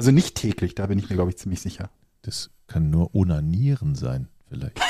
[0.03, 1.89] Also nicht täglich, da bin ich mir, glaube ich, ziemlich sicher.
[2.23, 4.81] Das kann nur Onanieren sein, vielleicht.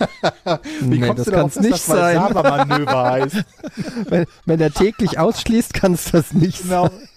[0.82, 2.16] nee, das kann es nicht sein.
[2.34, 3.44] Manöver heißt.
[4.08, 6.88] Wenn, wenn er täglich ausschließt, kann es das nicht Genau.
[6.88, 7.08] sein.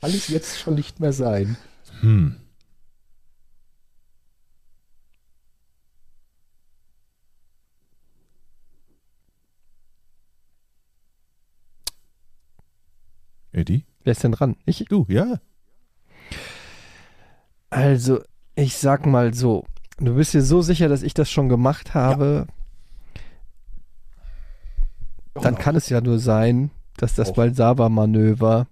[0.00, 1.56] Kann es jetzt schon nicht mehr sein.
[2.00, 2.40] Hm.
[13.52, 13.84] Eddie?
[14.02, 14.56] Wer ist denn dran?
[14.66, 14.86] Ich?
[14.88, 15.38] Du, ja.
[17.74, 18.22] Also,
[18.54, 19.64] ich sag mal so.
[19.98, 22.46] Du bist dir so sicher, dass ich das schon gemacht habe,
[25.34, 27.36] dann kann es ja nur sein, dass das Auch.
[27.36, 28.68] Valsava-Manöver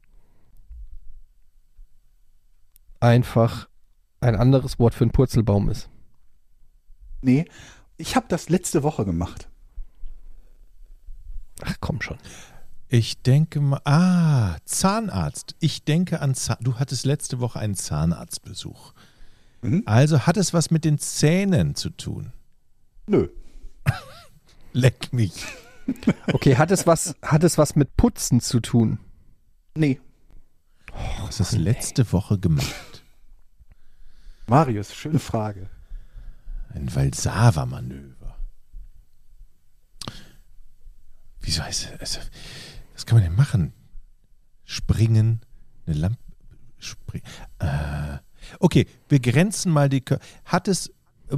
[3.01, 3.69] einfach
[4.21, 5.91] ein anderes Wort für einen Purzelbaum ist.
[7.23, 7.47] Nee,
[7.97, 9.49] ich habe das letzte Woche gemacht.
[11.65, 12.19] Ach komm schon.
[12.93, 15.57] Ich denke mal, ah, Zahnarzt.
[15.61, 16.59] Ich denke an Zahn.
[16.61, 18.93] Du hattest letzte Woche einen Zahnarztbesuch.
[19.63, 19.83] Mhm.
[19.87, 22.35] Also hat es was mit den Zähnen zu tun.
[23.07, 23.29] Nö.
[24.75, 25.33] Leck mich.
[26.35, 28.99] Okay, hat es was, hat es was mit Putzen zu tun?
[29.75, 29.99] Nee.
[31.25, 33.05] Was hast du letzte Woche gemacht?
[34.47, 35.71] Marius, schöne Frage.
[36.75, 38.37] Ein Valsava-Manöver.
[41.41, 42.21] Wieso heißt es?
[42.95, 43.73] Was kann man denn machen?
[44.65, 45.41] Springen,
[45.87, 46.19] eine Lampe.
[46.79, 47.23] Spring,
[47.61, 48.19] äh,
[48.59, 50.01] okay, wir grenzen mal die.
[50.01, 50.91] Kör Hat es.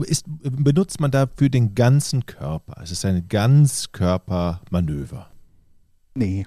[0.06, 2.81] Ist, benutzt man dafür den ganzen Körper?
[2.82, 5.28] Es ist ein Ganzkörpermanöver.
[6.14, 6.47] Nee.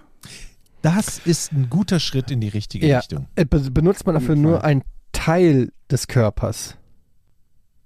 [0.82, 2.98] Das ist ein guter Schritt in die richtige Ja.
[3.00, 3.28] Richtung.
[3.36, 6.76] Äh, be- benutzt man dafür nur einen Teil des Körpers?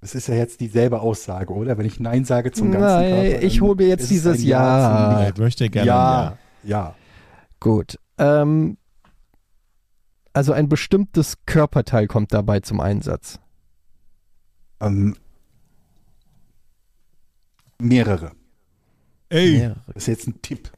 [0.01, 1.77] Das ist ja jetzt dieselbe Aussage, oder?
[1.77, 3.43] Wenn ich Nein sage zum ganzen Nein, Körper.
[3.45, 5.17] ich dann hol mir jetzt dieses Ja.
[5.19, 6.27] zum Ich möchte gerne Ja.
[6.63, 6.95] ein Ja.
[7.61, 7.97] Gut.
[8.17, 8.77] Ähm,
[10.33, 13.39] also ein bestimmtes Körperteil kommt dabei zum Einsatz.
[14.81, 15.15] Ähm,
[17.79, 18.31] mehrere.
[19.29, 20.71] Ey, Mehrere, Das ist jetzt ein Tipp.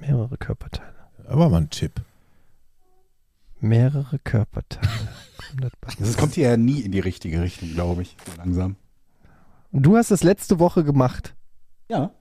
[0.00, 0.94] mehrere Körperteile.
[1.26, 2.00] aber mal ein Tipp.
[3.58, 4.88] Mehrere Körperteile.
[5.98, 8.16] Das kommt hier ja nie in die richtige Richtung, glaube ich.
[8.26, 8.76] So langsam.
[9.72, 11.34] Und du hast das letzte Woche gemacht.
[11.88, 12.12] Ja.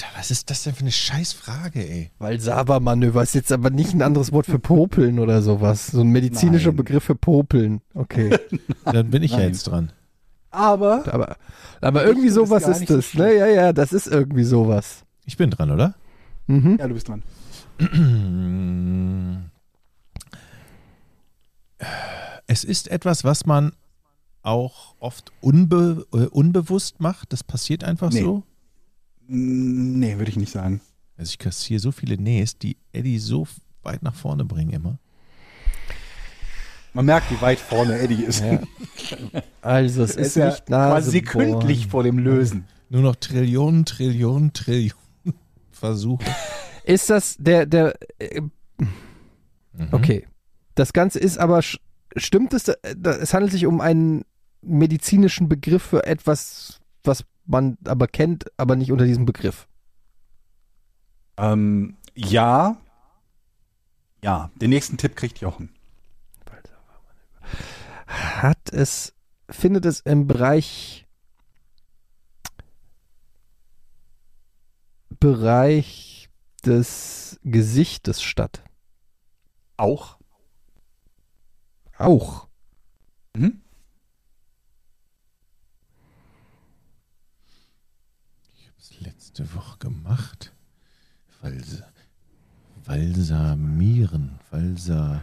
[0.00, 2.10] Alter, was ist das denn für eine Scheißfrage, ey?
[2.18, 5.88] Weil Saba-Manöver ist jetzt aber nicht ein anderes Wort für Popeln oder sowas.
[5.88, 6.76] So ein medizinischer Nein.
[6.76, 7.80] Begriff für Popeln.
[7.94, 8.38] Okay.
[8.84, 9.48] Dann bin ich ja Nein.
[9.48, 9.90] jetzt dran.
[10.50, 11.36] Aber Aber,
[11.80, 13.12] aber irgendwie das sowas ist nicht so das.
[13.14, 13.34] ne?
[13.36, 15.04] Ja, ja, das ist irgendwie sowas.
[15.26, 15.94] Ich bin dran, oder?
[16.46, 16.76] Mhm.
[16.78, 17.22] ja, du bist dran.
[22.46, 23.72] Es ist etwas, was man
[24.42, 27.32] auch oft unbe äh, unbewusst macht.
[27.32, 28.22] Das passiert einfach Nee.
[28.22, 28.42] so.
[29.28, 30.80] Nee, würde ich nicht sagen.
[31.16, 33.46] Also ich kassiere so viele Nähs, die Eddie so
[33.82, 34.98] weit nach vorne bringen immer.
[36.94, 38.40] Man merkt, wie weit vorne Eddie ist.
[38.42, 38.60] Ja.
[39.60, 42.64] Also es ist, ist ja nicht Nase quasi sekündlich vor dem Lösen.
[42.88, 44.94] Nur noch Trillionen, Trillionen, Trillionen
[45.70, 46.24] Versuche.
[46.84, 48.40] Ist das der, der, äh,
[48.80, 49.88] Mhm.
[49.92, 50.26] okay.
[50.74, 51.60] Das Ganze ist aber,
[52.16, 54.24] stimmt es, äh, da- es handelt sich um einen
[54.62, 59.66] medizinischen Begriff für etwas, was man aber kennt, aber nicht unter diesem Begriff.
[61.36, 62.76] Ähm, ja.
[64.22, 65.70] Ja, den nächsten Tipp kriegt Jochen.
[68.06, 69.14] Hat es,
[69.50, 71.06] findet es im Bereich,
[75.20, 76.30] Bereich
[76.64, 78.62] des Gesichtes statt?
[79.76, 80.18] Auch.
[81.98, 82.48] Auch.
[83.34, 83.62] Mhm.
[89.18, 90.52] Das letzte Woche gemacht.
[91.40, 91.82] Vals
[92.84, 94.38] Valsamieren.
[94.50, 95.22] Valsa.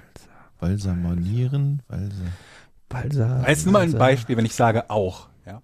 [0.59, 1.81] Valsamanieren.
[1.87, 2.23] Valsa.
[2.87, 3.45] Balsam.
[3.47, 3.91] Jetzt nur mal ein.
[3.91, 5.29] Beispiel, wenn ich sage auch.
[5.45, 5.61] Ja.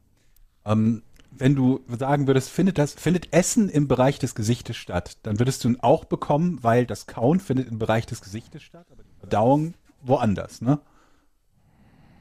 [0.65, 5.39] Ähm, wenn du sagen würdest, findet das, findet Essen im Bereich des Gesichtes statt, dann
[5.39, 9.03] würdest du ein auch bekommen, weil das Kauen findet im Bereich des Gesichtes statt, aber
[9.03, 10.79] die Verdauung woanders, ne?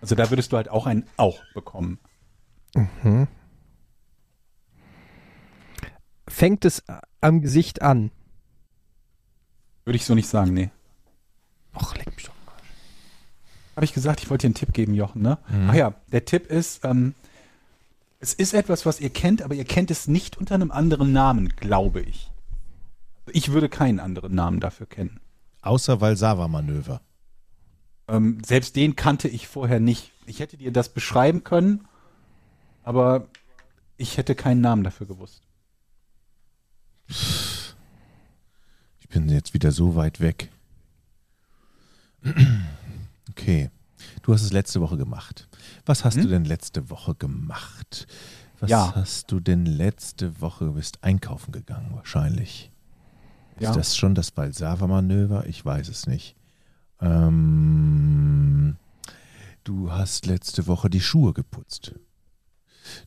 [0.00, 1.98] Also da würdest du halt auch ein auch bekommen.
[2.74, 3.26] Mhm.
[6.30, 6.82] Fängt es
[7.20, 8.10] am Gesicht an?
[9.84, 10.70] Würde ich so nicht sagen, nee.
[11.74, 12.32] Och, leck mich doch.
[13.76, 15.38] Habe ich gesagt, ich wollte dir einen Tipp geben, Jochen, ne?
[15.48, 15.70] Mhm.
[15.70, 17.14] Ach ja, der Tipp ist, ähm,
[18.20, 21.48] es ist etwas, was ihr kennt, aber ihr kennt es nicht unter einem anderen Namen,
[21.56, 22.30] glaube ich.
[23.32, 25.20] Ich würde keinen anderen Namen dafür kennen.
[25.62, 27.00] Außer Valsava-Manöver.
[28.08, 30.12] Ähm, selbst den kannte ich vorher nicht.
[30.26, 31.88] Ich hätte dir das beschreiben können,
[32.82, 33.26] aber
[33.96, 35.42] ich hätte keinen Namen dafür gewusst.
[39.00, 40.48] Ich bin jetzt wieder so weit weg.
[43.30, 43.70] Okay.
[44.22, 45.48] Du hast es letzte Woche gemacht.
[45.86, 46.22] Was hast Hm?
[46.22, 48.06] du denn letzte Woche gemacht?
[48.60, 48.94] Was Ja.
[48.94, 50.66] hast du denn letzte Woche?
[50.66, 52.70] Du bist einkaufen gegangen, wahrscheinlich.
[53.58, 53.70] Ja.
[53.70, 55.46] Ist das schon das Balsava-Manöver?
[55.46, 56.36] Ich weiß es nicht.
[57.00, 58.76] Ähm,
[59.64, 61.94] du hast letzte Woche die Schuhe geputzt.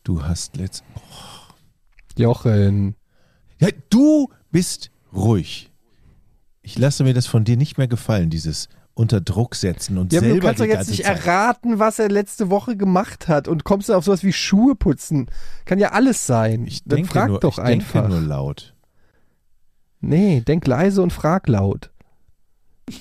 [0.03, 0.83] Du hast letzt.
[2.17, 2.95] Jochen.
[3.63, 5.71] Ja, du bist ruhig.
[6.61, 10.19] Ich lasse mir das von dir nicht mehr gefallen, dieses unter Druck setzen und Ja,
[10.19, 11.25] selber du kannst doch jetzt nicht Zeit.
[11.25, 15.27] erraten, was er letzte Woche gemacht hat und kommst du auf sowas wie Schuhe putzen.
[15.65, 16.67] Kann ja alles sein.
[16.67, 18.01] Ich Dann denke frag nur, doch ich einfach.
[18.01, 18.75] denke nur laut.
[19.99, 21.89] Nee, denk leise und frag laut.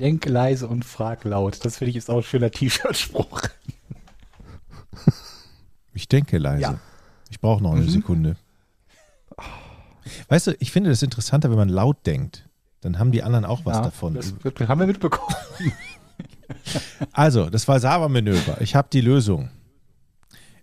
[0.00, 1.64] Denk leise und frag laut.
[1.64, 3.40] Das finde ich ist auch ein schöner T-Shirt-Spruch.
[5.94, 6.60] Ich denke leise.
[6.62, 6.78] Ja.
[7.36, 7.90] Ich brauche noch eine Mhm.
[7.90, 8.36] Sekunde.
[10.28, 12.48] Weißt du, ich finde das interessanter, wenn man laut denkt.
[12.80, 14.14] Dann haben die anderen auch was Ja, davon.
[14.14, 15.34] Das wird, haben wir mitbekommen.
[17.12, 18.60] Also, das war Sava-Manöver.
[18.60, 19.50] Ich habe die Lösung.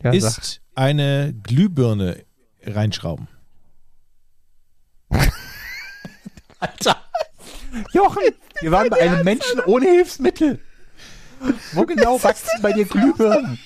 [0.02, 0.38] Ja, sag.
[0.42, 2.24] Ist eine Glühbirne
[2.66, 3.28] reinschrauben.
[6.60, 6.98] Alter.
[7.94, 8.24] Jochen,
[8.62, 10.60] Wir waren bei einem Menschen ohne Hilfsmittel.
[11.74, 13.60] Wo genau wachsen bei dir Glühbirnen?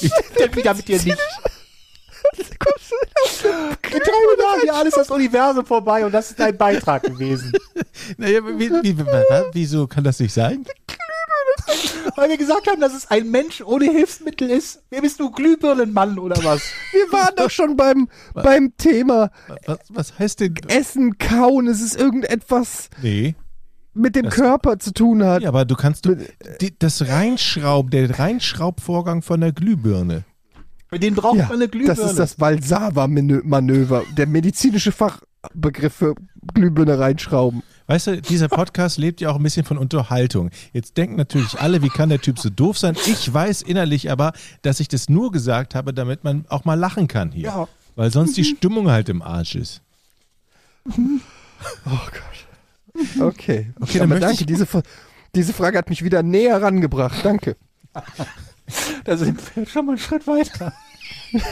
[0.00, 1.18] Ich denn wieder mit dir nicht.
[2.36, 3.98] In drei
[4.36, 7.52] Minuten ja alles das Universum vorbei und das ist dein Beitrag gewesen.
[8.16, 9.04] Naja, wie, wie, wie,
[9.52, 10.64] wieso kann das nicht sein?
[12.16, 14.82] Weil wir gesagt haben, dass es ein Mensch ohne Hilfsmittel ist.
[14.88, 16.62] Wer bist du, Glühbirnenmann oder was?
[16.92, 19.30] Wir waren doch schon beim, beim Thema
[19.66, 20.54] Was, was heißt denn?
[20.68, 21.66] Essen, Kauen.
[21.66, 23.34] Es ist irgendetwas Nee.
[23.94, 25.42] mit dem Das- Körper zu tun hat.
[25.42, 26.16] Ja, aber du kannst du,
[26.60, 30.24] die, das Reinschrauben, der Reinschraubvorgang von der Glühbirne.
[30.88, 31.94] Für den braucht Ja, man eine Glühbirne.
[32.00, 36.14] das ist das Valsava-Manöver, der medizinische Fachbegriff für
[36.54, 37.62] Glühbirne reinschrauben.
[37.88, 40.50] Weißt du, dieser Podcast lebt ja auch ein bisschen von Unterhaltung.
[40.72, 42.96] Jetzt denken natürlich alle, wie kann der Typ so doof sein?
[43.06, 44.32] Ich weiß innerlich aber,
[44.62, 47.44] dass ich das nur gesagt habe, damit man auch mal lachen kann hier.
[47.48, 47.68] Ja.
[47.96, 49.82] Weil sonst die Stimmung halt im Arsch ist.
[53.20, 53.72] Okay.
[53.80, 54.66] Okay, dann Aber möchte danke, ich- diese,
[55.34, 57.24] diese Frage hat mich wieder näher rangebracht.
[57.24, 57.56] Danke.
[59.04, 60.72] Da sind wir schon mal einen Schritt weiter.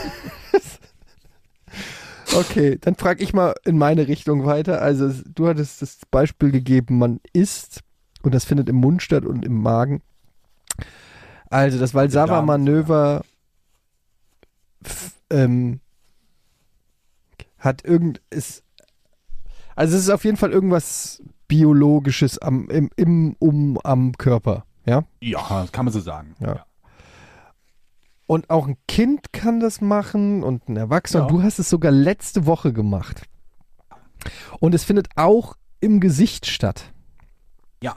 [2.35, 4.81] Okay, dann frage ich mal in meine Richtung weiter.
[4.81, 7.81] Also du hattest das Beispiel gegeben, man isst
[8.21, 10.01] und das findet im Mund statt und im Magen.
[11.49, 13.23] Also das Valsava-Manöver
[15.29, 15.79] ähm,
[17.57, 18.63] hat irgend ist
[19.75, 25.05] also es ist auf jeden Fall irgendwas biologisches am im, im um am Körper, ja?
[25.21, 26.35] Ja, das kann man so sagen.
[26.39, 26.66] Ja.
[28.27, 31.23] Und auch ein Kind kann das machen und ein Erwachsener.
[31.23, 31.29] Ja.
[31.29, 33.23] Du hast es sogar letzte Woche gemacht.
[34.59, 36.93] Und es findet auch im Gesicht statt.
[37.81, 37.95] ja.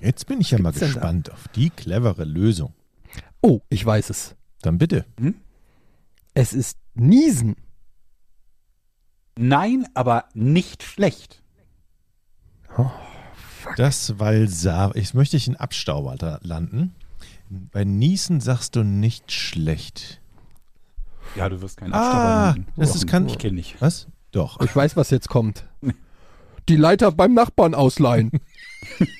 [0.00, 0.78] Jetzt bin ich ja mal da?
[0.78, 2.72] gespannt auf die clevere Lösung.
[3.42, 4.34] Oh, ich weiß es.
[4.62, 5.04] Dann bitte.
[6.32, 7.56] Es ist Niesen.
[9.36, 11.42] Nein, aber nicht schlecht.
[13.76, 14.94] Das Valsava.
[14.94, 16.94] Ich möchte ich in Abstauber da landen.
[17.50, 20.20] Bei Niesen sagst du nicht schlecht.
[21.34, 23.26] Ja, du wirst keinen Ah, das ist kann.
[23.28, 23.80] Ich kenne nicht.
[23.80, 24.06] Was?
[24.30, 24.60] Doch.
[24.60, 25.66] Ich weiß, was jetzt kommt.
[26.68, 28.30] Die Leiter beim Nachbarn ausleihen.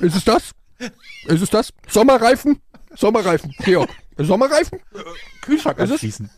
[0.00, 0.50] ist es das?
[1.26, 1.72] Ist es das?
[1.88, 2.58] Sommerreifen?
[2.96, 3.54] Sommerreifen.
[3.58, 3.90] Georg.
[4.18, 4.80] Sommerreifen?
[5.42, 5.92] Kühlschrank Ist es?
[5.92, 6.30] anschließen.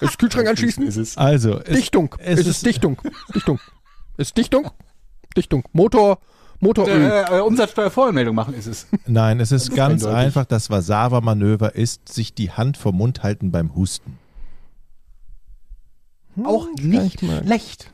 [0.00, 0.84] Ist Kühlschrank anschließen?
[0.86, 1.16] Ist es.
[1.16, 2.14] Also, es, Dichtung.
[2.18, 3.00] es ist es ist- Dichtung?
[3.34, 3.60] Dichtung.
[4.16, 4.70] Ist Dichtung?
[5.36, 5.64] Dichtung.
[5.72, 6.18] Motor.
[6.60, 7.00] Motoröl.
[7.10, 8.86] Äh, äh, Umsatzsteuervoranmeldung machen ist es.
[9.06, 10.26] nein, es ist ganz eindeutig.
[10.26, 10.44] einfach.
[10.44, 14.18] Das Valsava-Manöver ist, sich die Hand vom Mund halten beim Husten.
[16.44, 17.90] Auch Hm, kann nicht schlecht.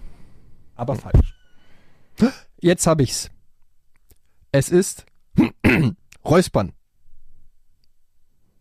[0.74, 1.34] Aber falsch.
[2.60, 3.30] Jetzt habe ich's.
[4.52, 5.06] Es ist
[6.24, 6.72] Räuspern.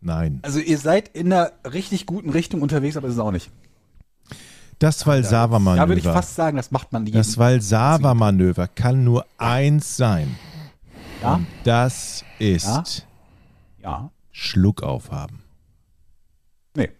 [0.00, 0.38] Nein.
[0.42, 3.50] Also ihr seid in einer richtig guten Richtung unterwegs, aber es ist auch nicht.
[4.78, 6.12] Das Da würde ich Valsava-Manöver.
[6.12, 7.16] fast sagen, das macht man jeden.
[7.16, 10.36] Das Valsava-Manöver kann nur eins sein.
[11.22, 13.06] ja, Das ist
[13.82, 14.10] ja.
[14.32, 15.42] Schluck aufhaben.
[16.76, 16.90] Nee.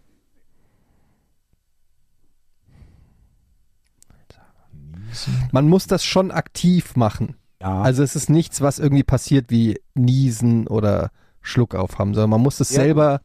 [5.51, 7.35] Man muss das schon aktiv machen.
[7.61, 7.81] Ja.
[7.81, 12.59] Also es ist nichts, was irgendwie passiert wie Niesen oder Schluck aufhaben, sondern man muss
[12.59, 13.21] es selber,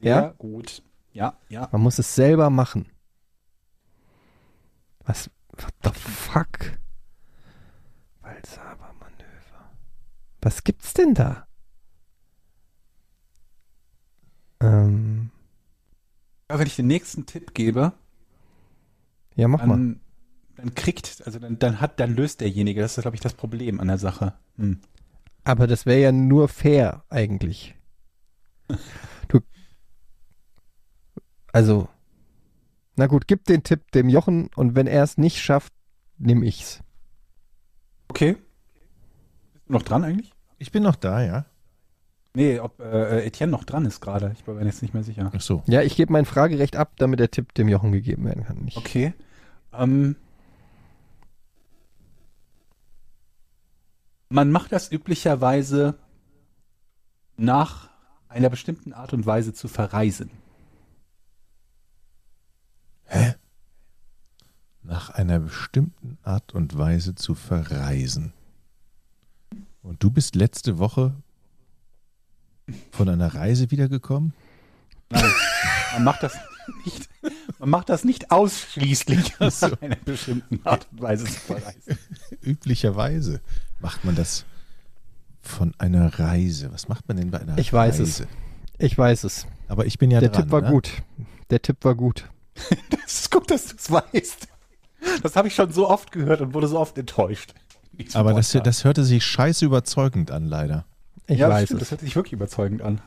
[0.00, 0.34] sehr ja?
[0.38, 0.82] gut.
[1.12, 1.68] Ja, ja.
[1.72, 2.86] man muss es selber machen.
[5.04, 6.78] Was, what the fuck?
[8.22, 9.70] Valsava-Manöver.
[10.40, 11.46] Was gibt's denn da?
[14.60, 15.30] Ähm,
[16.48, 17.92] Aber wenn ich den nächsten Tipp gebe,
[19.34, 19.76] ja, mach mal.
[19.76, 20.00] dann,
[20.56, 23.80] dann kriegt, also dann, dann hat, dann löst derjenige, das ist, glaube ich, das Problem
[23.80, 24.34] an der Sache.
[24.56, 24.80] Hm.
[25.44, 27.74] Aber das wäre ja nur fair eigentlich.
[29.28, 29.40] Du,
[31.52, 31.88] also,
[32.96, 35.72] na gut, gib den Tipp dem Jochen und wenn er es nicht schafft,
[36.18, 36.80] nehme ich's.
[38.08, 38.36] Okay.
[39.54, 40.32] Bist du noch dran eigentlich?
[40.58, 41.46] Ich bin noch da, ja.
[42.34, 44.32] Nee, ob äh, Etienne noch dran ist gerade.
[44.34, 45.30] Ich bin mir jetzt nicht mehr sicher.
[45.34, 45.62] Ach so.
[45.66, 48.66] Ja, ich gebe mein Fragerecht ab, damit der Tipp dem Jochen gegeben werden kann.
[48.66, 49.12] Ich, Okay.
[49.72, 50.16] Ähm,
[54.28, 55.94] man macht das üblicherweise
[57.36, 57.90] nach
[58.28, 60.30] einer bestimmten Art und Weise zu verreisen.
[64.82, 68.32] Nach einer bestimmten Art und Weise zu verreisen.
[69.82, 71.14] Und du bist letzte Woche
[72.90, 74.32] von einer Reise wiedergekommen?
[75.10, 75.30] Nein,
[75.94, 76.36] man macht das
[76.84, 77.08] nicht,
[77.58, 81.98] man macht das nicht ausschließlich aus einer bestimmten Art und Weise zu verreisen.
[82.42, 83.40] Üblicherweise
[83.80, 84.44] macht man das
[85.40, 86.72] von einer Reise.
[86.72, 88.24] Was macht man denn bei einer Ich weiß Reise?
[88.24, 88.28] es.
[88.78, 89.46] ich weiß es.
[89.68, 90.44] Aber ich bin ja der dran.
[90.44, 90.70] Tipp war ne?
[90.70, 91.02] gut.
[91.50, 92.28] Der Tipp war gut.
[92.90, 94.48] Das ist gut, dass du es weißt.
[95.22, 97.54] Das habe ich schon so oft gehört und wurde so oft enttäuscht.
[98.14, 100.86] Aber das, das hörte sich scheiße überzeugend an, leider.
[101.26, 101.88] Ich ja, weiß stimmt, es.
[101.88, 103.00] das hört sich wirklich überzeugend an.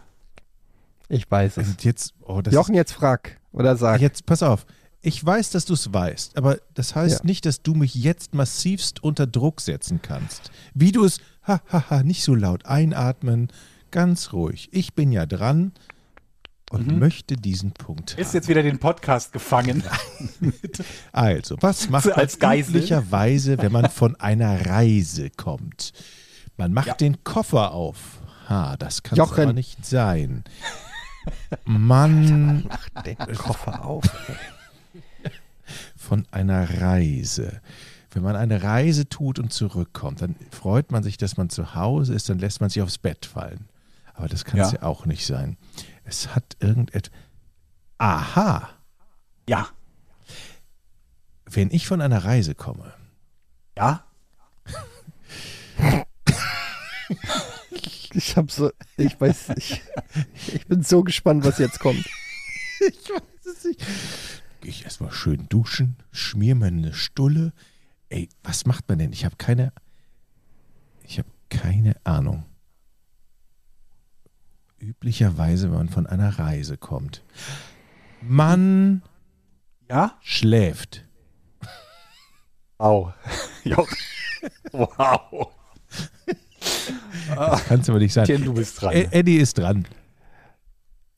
[1.09, 1.67] Ich weiß es.
[1.67, 4.01] Und jetzt, oh, das Jochen, jetzt frag oder sag.
[4.01, 4.65] Jetzt, pass auf.
[5.01, 7.25] Ich weiß, dass du es weißt, aber das heißt Ja.
[7.25, 10.51] nicht, dass du mich jetzt massivst unter Druck setzen kannst.
[10.73, 13.49] Wie du es, ha, ha, ha, nicht so laut einatmen,
[13.91, 14.69] ganz ruhig.
[14.71, 15.73] Ich bin ja dran
[16.71, 16.99] und Mhm.
[16.99, 18.33] möchte diesen Punkt Ist haben.
[18.35, 19.83] jetzt wieder den Podcast gefangen.
[21.11, 25.93] Also, was macht man üblicherweise, wenn man von einer Reise kommt?
[26.57, 26.93] Man macht Ja.
[26.95, 28.19] den Koffer auf.
[28.49, 30.43] Ha, das kann aber nicht sein.
[31.65, 32.69] Man
[33.05, 34.03] den Koffer auf.
[35.95, 37.61] von einer Reise.
[38.11, 42.13] Wenn man eine Reise tut und zurückkommt, dann freut man sich, dass man zu Hause
[42.13, 43.65] ist, dann lässt man sich aufs Bett fallen.
[44.13, 44.77] Aber das kann es Ja.
[44.79, 45.57] ja auch nicht sein.
[46.05, 47.13] Es hat irgendetwas.
[47.97, 48.69] Aha,
[49.49, 49.69] Ja.
[51.45, 52.93] wenn ich von einer Reise komme,
[53.77, 54.05] Ja.
[58.13, 59.81] Ich hab so, ich weiß nicht.
[60.47, 62.05] Ich bin so gespannt, was jetzt kommt.
[62.79, 63.81] ich weiß es nicht,
[64.61, 67.51] gehe ich erstmal schön duschen, schmier mir eine Stulle.
[68.09, 69.11] Ey, was macht man denn?
[69.13, 69.73] Ich habe keine.
[71.03, 72.45] Ich habe keine Ahnung.
[74.85, 77.23] Üblicherweise, wenn man von einer Reise kommt.
[78.21, 79.01] Man
[79.89, 80.17] Ja.
[80.21, 81.03] schläft.
[82.77, 83.13] Wow.
[83.63, 83.87] Jo.
[84.73, 85.47] Wow.
[87.67, 88.27] Kannst du aber nicht sagen.
[88.27, 88.91] Tien, du bist dran.
[88.93, 89.87] Ed- Eddie ist dran.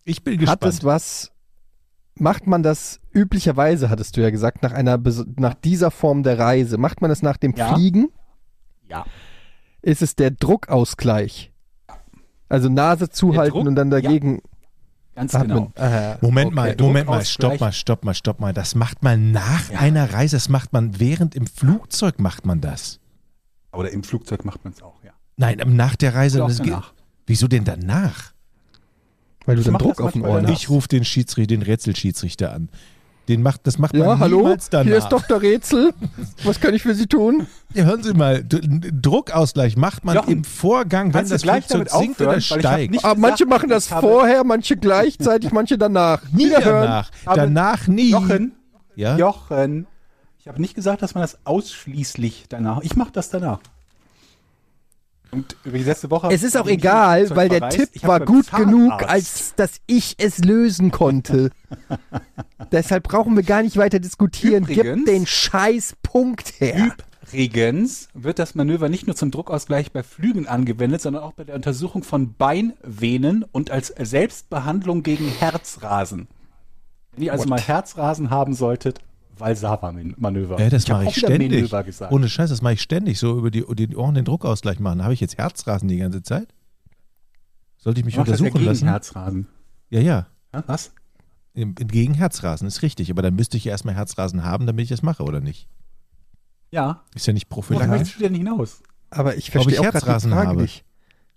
[0.06, 0.74] Ich bin Hat gespannt.
[0.74, 1.32] es was,
[2.16, 5.00] macht man das üblicherweise, hattest du ja gesagt, nach einer,
[5.36, 7.74] nach dieser Form der Reise, macht man es nach dem Ja.
[7.74, 8.10] Fliegen?
[8.88, 9.06] ja.
[9.82, 11.52] Ist es der Druckausgleich?
[12.50, 13.68] Also Nase zuhalten Druck?
[13.68, 14.42] und dann dagegen
[15.16, 15.50] Ganz atmen.
[15.50, 15.72] genau.
[15.76, 16.18] Aha.
[16.22, 18.54] Moment Okay, mal, Moment mal, stopp mal, stopp mal, stopp mal.
[18.54, 19.80] Das macht man nach Ja.
[19.80, 23.00] einer Reise, das macht man während im Flugzeug macht man das.
[23.74, 25.12] Oder im Flugzeug macht man es auch, ja.
[25.36, 26.40] Nein, nach der Reise.
[26.40, 26.94] Das geht- danach.
[27.26, 28.32] Wieso denn danach?
[29.46, 30.54] Weil du Ich dann Druck auf den Ohren hast.
[30.54, 32.70] Ich rufe den Schiedsrichter, den Rätselschiedsrichter an.
[33.28, 34.38] Den macht, das macht Ja, man hallo?
[34.38, 34.86] niemals danach.
[34.86, 35.42] Hier ist Dr.
[35.42, 35.94] Rätsel.
[36.44, 37.46] Was kann ich für Sie tun?
[37.74, 42.22] Ja, hören Sie mal, Druckausgleich macht man Jochen, im Vorgang, wenn das gleich Flugzeug sinkt
[42.22, 42.92] oder steigt.
[42.92, 46.22] nicht- Ah, manche machen das vorher, manche gleichzeitig, manche danach.
[46.32, 47.12] Nie danach.
[47.26, 48.12] Aber- Danach nie.
[48.12, 48.54] Jochen,
[48.96, 49.18] Ja?
[49.18, 49.88] Jochen.
[50.40, 52.82] Ich habe nicht gesagt, dass man das ausschließlich danach.
[52.82, 53.60] Ich mache das danach.
[55.32, 56.30] Und über die letzte Woche.
[56.32, 57.70] Es ist auch egal, weil der.
[57.70, 61.52] Tipp war gut genug, Zahnarzt- als dass ich es lösen konnte.
[62.72, 64.66] Deshalb brauchen wir gar nicht weiter diskutieren.
[64.66, 66.96] Gib Übrigens- den scheiß Punkt her.
[67.32, 71.56] Übrigens wird das Manöver nicht nur zum Druckausgleich bei Flügen angewendet, sondern auch bei der
[71.56, 76.28] Untersuchung von Beinvenen und als Selbstbehandlung gegen Herzrasen.
[77.12, 77.50] Wenn ihr also What?
[77.50, 79.00] mal Herzrasen haben solltet,
[79.40, 80.60] Valsava-Manöver.
[80.60, 81.52] Ja, das Ich mache ich ständig.
[81.52, 82.12] Manöver gesagt.
[82.12, 83.20] Ohne Scheiß, das mache ich ständig.
[83.20, 85.04] So über die, die Ohren den Druckausgleich machen.
[85.04, 86.48] Habe ich jetzt Herzrasen die ganze Zeit?
[87.78, 88.88] Sollte ich mich Ich mach das ja untersuchen gegen lassen?
[88.90, 89.48] Herzrasen.
[89.90, 90.28] Ja, ja.
[90.54, 90.92] Ja, was?
[91.54, 93.10] Gegen Herzrasen ist richtig.
[93.12, 95.68] Aber dann müsste ich ja erstmal Herzrasen haben, damit ich das mache, oder nicht?
[96.72, 97.04] Ja.
[97.16, 97.90] Ist ja nicht Worauf prophylaktisch.
[98.00, 98.82] möchtest du denn hinaus?
[99.10, 100.62] Aber ich Ob verstehe ich auch Herzrasen Frage habe?
[100.64, 100.84] nicht.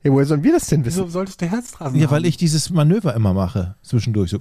[0.02, 1.10] Ja, woher sollen wir das denn Wieso wissen?
[1.12, 2.12] solltest du Herzrasen Ja, haben?
[2.12, 3.76] weil ich dieses Manöver immer mache.
[3.82, 4.30] Zwischendurch.
[4.30, 4.38] So.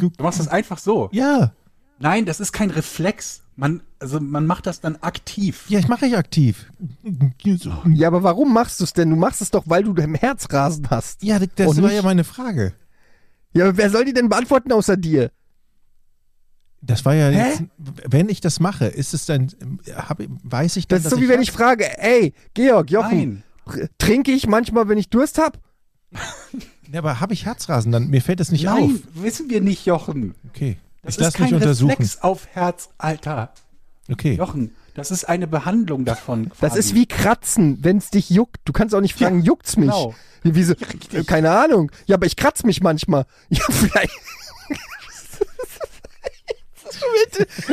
[0.00, 1.10] Du machst das einfach so.
[1.12, 1.52] Ja,
[1.98, 3.42] Nein, das ist kein Reflex.
[3.56, 5.66] Man, also man macht das dann aktiv.
[5.68, 6.72] ja, ich mache ich aktiv.
[7.86, 9.10] Ja, aber warum machst du es denn?
[9.10, 11.22] Du machst es doch, weil du einen Herzrasen hast.
[11.22, 12.72] Ja, das Und war ja meine Frage.
[13.52, 15.30] Ja, aber wer soll die denn beantworten außer dir?
[16.82, 19.50] Das war ja jetzt, wenn ich das mache, ist es dann,
[19.94, 23.16] hab, weiß ich dann, Das ist dass so wie wenn ich frage, ey, Georg, Jochen,
[23.18, 23.42] Nein.
[23.66, 25.58] tr- trinke ich manchmal, wenn ich Durst hab?
[26.92, 29.22] Ja, aber habe ich Herzrasen, dann mir fällt das nicht Nein, auf.
[29.22, 30.34] wissen wir nicht, Jochen.
[30.50, 30.76] Okay.
[31.04, 31.54] Das ich lasse ist kein.
[31.54, 33.52] Reflex auf Herz, Alter.
[34.10, 34.34] Okay.
[34.34, 36.48] Jochen, das ist eine Behandlung davon.
[36.48, 36.78] Das quasi.
[36.78, 38.60] ist wie Kratzen, wenn es dich juckt.
[38.64, 39.90] Du kannst auch nicht fragen, juckt's mich?
[39.90, 40.14] genau.
[40.42, 40.74] Wie, wieso?
[40.74, 41.14] Richtig.
[41.14, 41.90] Äh, Keine Ahnung.
[42.06, 43.24] Ja, aber ich kratz mich manchmal.
[43.48, 44.12] Ja, vielleicht.
[44.68, 44.76] Das
[45.24, 45.64] ist schon wieder-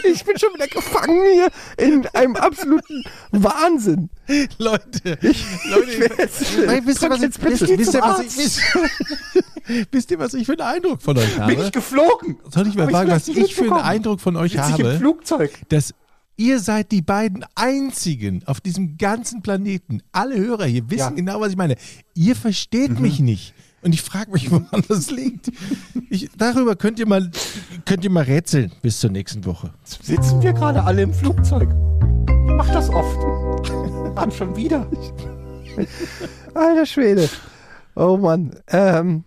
[0.04, 4.10] Ich bin schon wieder gefangen hier in einem absoluten Wahnsinn.
[4.58, 6.40] Leute, Ich, Leute, ich jetzt,
[6.86, 8.38] wisst, ihr, was ich, wisst, wisst, ihr, was ich, Arzt.
[8.38, 8.62] wisst,
[9.92, 11.56] wisst ihr, was ich für einen Eindruck von euch habe?
[11.56, 12.38] Bin ich geflogen?
[12.50, 13.74] Soll ich mal Hab sagen, vielleicht was ich für einen.
[13.74, 14.98] Eindruck von euch Sitz ich im habe?
[14.98, 15.52] Flugzeug.
[15.70, 15.94] Dass
[16.38, 20.02] ihr seid die beiden einzigen auf diesem ganzen Planeten.
[20.12, 21.10] Alle Hörer hier wissen Ja.
[21.12, 21.16] Mhm.
[21.18, 21.76] genau, was ich meine.
[22.16, 23.54] Ihr versteht mich nicht.
[23.82, 25.52] Und ich frage mich, woran das liegt.
[26.10, 27.32] Ich, darüber könnt ihr mal,
[27.86, 29.74] könnt ihr mal rätseln bis zur nächsten Woche.
[29.84, 31.70] Sitzen wir gerade alle im Flugzeug?
[32.28, 33.18] Ich mach das oft.
[34.16, 34.88] Dann schon wieder.
[36.54, 37.30] Alter Schwede.
[37.96, 38.56] Oh Mann.
[38.68, 39.24] Ähm,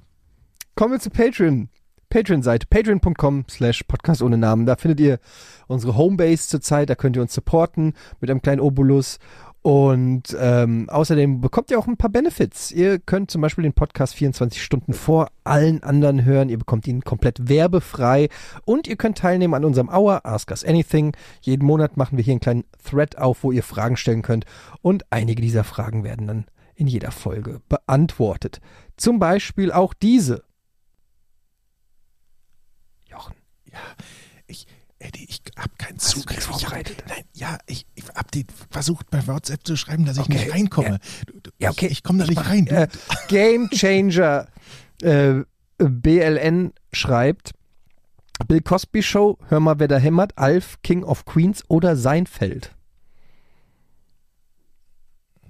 [0.74, 1.68] kommen wir zu Patreon.
[2.14, 4.66] Patreon-Seite, patreon.com slash podcast ohne Namen.
[4.66, 5.18] Da findet ihr
[5.66, 9.18] unsere Homebase zurzeit, da könnt ihr uns supporten mit einem kleinen Obolus.
[9.66, 12.70] Und ähm, außerdem bekommt ihr auch ein paar Benefits.
[12.70, 16.50] Ihr könnt zum Beispiel den Podcast 24 Stunden vor allen anderen hören.
[16.50, 18.28] Ihr bekommt ihn komplett werbefrei.
[18.66, 21.16] Und ihr könnt teilnehmen an unserem Hour Ask Us Anything.
[21.40, 24.44] Jeden Monat machen wir hier einen kleinen Thread auf, wo ihr Fragen stellen könnt.
[24.82, 28.60] Und einige dieser Fragen werden dann in jeder Folge beantwortet.
[28.98, 30.44] Zum Beispiel auch diese.
[33.08, 33.34] Jochen.
[33.64, 33.72] Ich,
[35.04, 36.48] Eddie, ich hab keinen Hast Zugriff.
[36.56, 40.38] Ich nein, ja, ich, ich hab die versucht bei WhatsApp zu schreiben, dass ich Okay,
[40.38, 40.98] nicht reinkomme.
[41.26, 41.86] Du, du, Ja, okay.
[41.86, 42.64] Ich, ich komme da nicht rein.
[42.64, 42.88] Du, Äh,
[43.28, 44.48] Game Changer
[45.02, 45.42] äh,
[45.78, 47.52] BLN schreibt,
[48.48, 52.74] Bill Cosby Show, hör mal, wer da hämmert, Alf, King of Queens oder Seinfeld.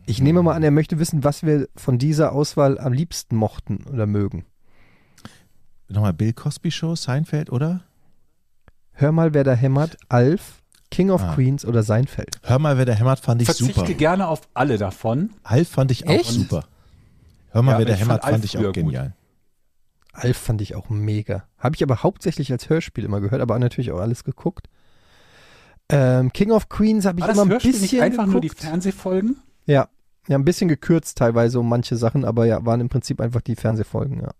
[0.06, 3.85] Ich nehme mal an, er möchte wissen, was wir von dieser Auswahl am liebsten mochten
[3.90, 4.44] oder mögen.
[5.89, 7.85] Nochmal Bill Cosby Show, Seinfeld, oder?
[8.94, 11.34] Hör mal, wer da hämmert, Alf, King of Ah.
[11.34, 12.38] Queens oder Seinfeld.
[12.42, 13.92] Hör mal, wer der hämmert, fand ich Verzichte super.
[13.94, 15.30] gerne auf alle davon.
[15.42, 16.30] Alf fand ich auch Echt?
[16.30, 16.64] super.
[17.50, 18.74] Hör mal, Ja, wer fand hämmert, fand Alf ich auch gut.
[18.74, 19.14] genial.
[20.12, 21.44] Alf fand ich auch mega.
[21.58, 24.68] Habe ich aber hauptsächlich als Hörspiel immer gehört, aber natürlich auch alles geguckt.
[25.88, 28.32] Ähm, King of Queens habe ich immer ein Hörspiel bisschen nicht einfach geguckt.
[28.32, 29.36] nur die Fernsehfolgen?
[29.66, 29.88] Ja,
[30.28, 33.56] ja, ein bisschen gekürzt teilweise um manche Sachen, aber ja, waren im Prinzip einfach die
[33.56, 34.30] Fernsehfolgen, ja.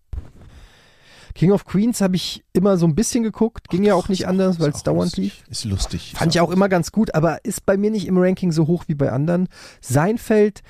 [1.35, 4.61] King of Queens habe ich immer so ein bisschen geguckt, ging ja auch nicht anders,
[4.61, 5.25] weil es dauernd lustig.
[5.25, 5.45] lief.
[5.51, 6.13] Ist lustig.
[6.17, 8.85] Fand ich auch immer ganz gut, aber ist bei mir nicht im Ranking so hoch
[8.87, 9.49] wie bei anderen.
[9.81, 10.63] Seinfeld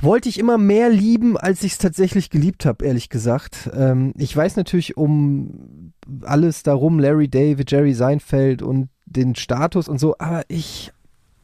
[0.00, 3.70] wollte ich immer mehr lieben, als ich es tatsächlich geliebt habe, ehrlich gesagt.
[3.74, 10.00] Ähm, ich weiß natürlich um alles darum, Larry David, Jerry Seinfeld und den Status und
[10.00, 10.92] so, aber ich,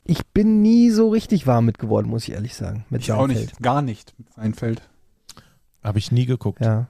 [0.04, 2.84] ich bin nie so richtig warm mit geworden, muss ich ehrlich sagen.
[2.90, 4.82] Mit Ich auch nicht, gar nicht mit Seinfeld.
[5.82, 6.60] Habe ich nie geguckt.
[6.60, 6.88] Ja.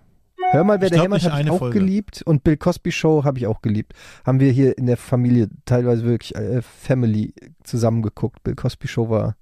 [0.53, 1.79] Hör mal, wer Ich der hämmert, habe ich auch Folge.
[1.79, 3.93] geliebt und Bill Cosby Show habe ich auch geliebt.
[4.25, 7.33] Haben wir hier in der Familie teilweise wirklich äh, Family
[7.63, 8.43] zusammengeguckt.
[8.43, 9.37] Bill Cosby Show war.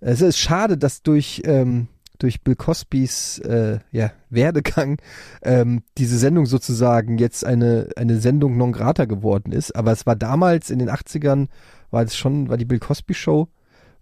[0.00, 4.98] Es ist schade, dass durch ähm, durch Bill Cosbys äh, ja, Werdegang
[5.42, 9.74] ähm, diese Sendung sozusagen jetzt eine eine Sendung non grata geworden ist.
[9.74, 11.48] Aber es war damals in den 80ern
[11.90, 13.48] war es schon war die Bill Cosby Show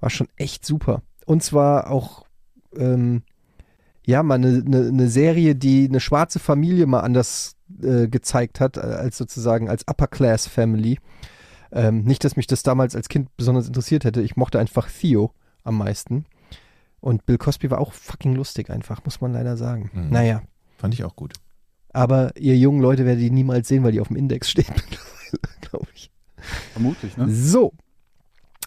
[0.01, 1.03] war schon echt super.
[1.25, 2.25] Und zwar auch
[2.77, 3.23] ähm,
[4.07, 8.79] ja, mal eine, eine, eine Serie, die eine schwarze Familie mal anders äh, gezeigt hat,
[8.79, 10.99] als sozusagen als Upper Class Family.
[11.73, 14.23] Ähm, nicht, dass mich das damals als Kind besonders interessiert hätte.
[14.23, 15.33] Ich mochte einfach Theo
[15.63, 16.25] am meisten.
[17.01, 19.91] Und Bill Cosby war auch fucking lustig einfach, muss man leider sagen.
[19.95, 20.11] Mhm.
[20.11, 20.43] Naja,
[20.79, 21.35] Fand ich auch gut.
[21.93, 25.59] aber ihr jungen Leute werdet die niemals sehen, weil die auf dem Index stehen mittlerweile,
[25.61, 26.11] glaube ich.
[26.73, 27.29] Vermutlich, ne?
[27.31, 27.73] So.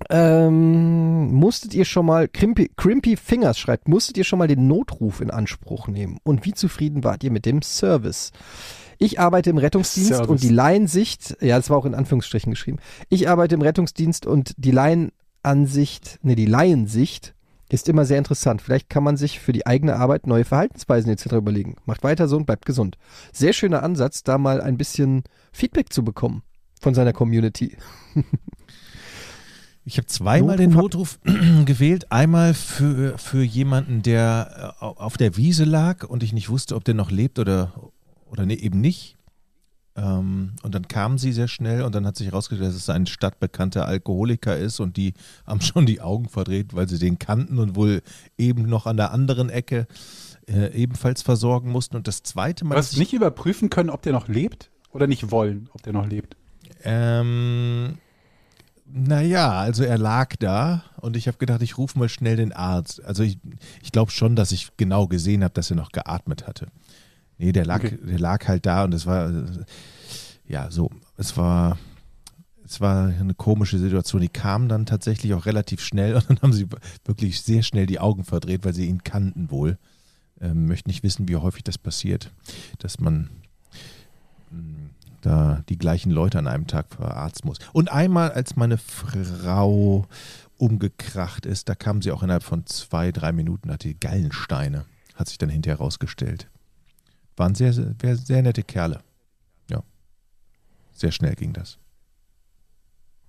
[0.09, 5.21] Ähm, musstet ihr schon mal, Crimpy, Crimpy Fingers schreibt, musstet ihr schon mal den Notruf
[5.21, 6.17] in Anspruch nehmen?
[6.23, 8.31] Und wie zufrieden wart ihr mit dem Service?
[8.97, 10.29] Ich arbeite im Rettungsdienst Service.
[10.29, 12.77] und die Laiensicht, ja, das war auch in Anführungsstrichen geschrieben.
[13.09, 17.33] Ich arbeite im Rettungsdienst und die Laienansicht, nee, die Laiensicht
[17.69, 18.61] ist immer sehr interessant.
[18.61, 21.33] Vielleicht kann man sich für die eigene Arbeit neue Verhaltensweisen etc.
[21.33, 21.75] überlegen.
[21.85, 22.97] Macht weiter so und bleibt gesund.
[23.31, 26.43] Sehr schöner Ansatz, da mal ein bisschen Feedback zu bekommen
[26.79, 27.77] von seiner Community.
[29.85, 31.19] Ich habe zweimal den Notruf
[31.65, 32.11] gewählt.
[32.11, 36.83] Einmal für, für jemanden, der äh, auf der Wiese lag und ich nicht wusste, ob
[36.85, 37.73] der noch lebt oder,
[38.29, 39.17] oder nee, eben nicht.
[39.95, 43.05] Ähm, und dann kamen sie sehr schnell und dann hat sich herausgestellt, dass es ein
[43.05, 45.13] stadtbekannter Alkoholiker ist und die
[45.45, 48.01] haben schon die Augen verdreht, weil sie den kannten und wohl
[48.37, 49.85] eben noch an der anderen Ecke
[50.47, 51.97] äh, ebenfalls versorgen mussten.
[51.97, 52.75] Und das zweite Mal.
[52.75, 55.91] Du hast ich- nicht überprüfen können, ob der noch lebt oder nicht wollen, ob der
[55.93, 56.37] noch lebt.
[56.85, 57.97] Ähm,
[58.95, 63.03] naja, also er lag da und ich habe gedacht, ich rufe mal schnell den Arzt.
[63.03, 63.39] Also ich,
[63.81, 66.67] ich glaube schon, dass ich genau gesehen habe, dass er noch geatmet hatte.
[67.39, 67.97] Nee, der lag, Okay.
[68.01, 69.31] der lag halt da und es war,
[70.47, 71.79] ja, so, es war,
[72.63, 74.21] es war eine komische Situation.
[74.21, 76.67] Die kamen dann tatsächlich auch relativ schnell und dann haben sie
[77.05, 79.79] wirklich sehr schnell die Augen verdreht, weil sie ihn kannten wohl.
[80.39, 82.31] Ähm, möchte nicht wissen, wie häufig das passiert,
[82.77, 83.29] dass man
[85.23, 87.57] da die gleichen Leute an einem Tag verarzten muss.
[87.71, 90.05] Und einmal, als meine Frau
[90.57, 94.85] umgekracht ist, da kam sie auch innerhalb von zwei, drei Minuten, hatte die Gallensteine,
[95.15, 96.49] hat sich dann hinterher rausgestellt.
[97.37, 99.01] Waren sehr, sehr, sehr nette Kerle.
[99.69, 99.83] Ja.
[100.91, 101.79] Sehr schnell ging das.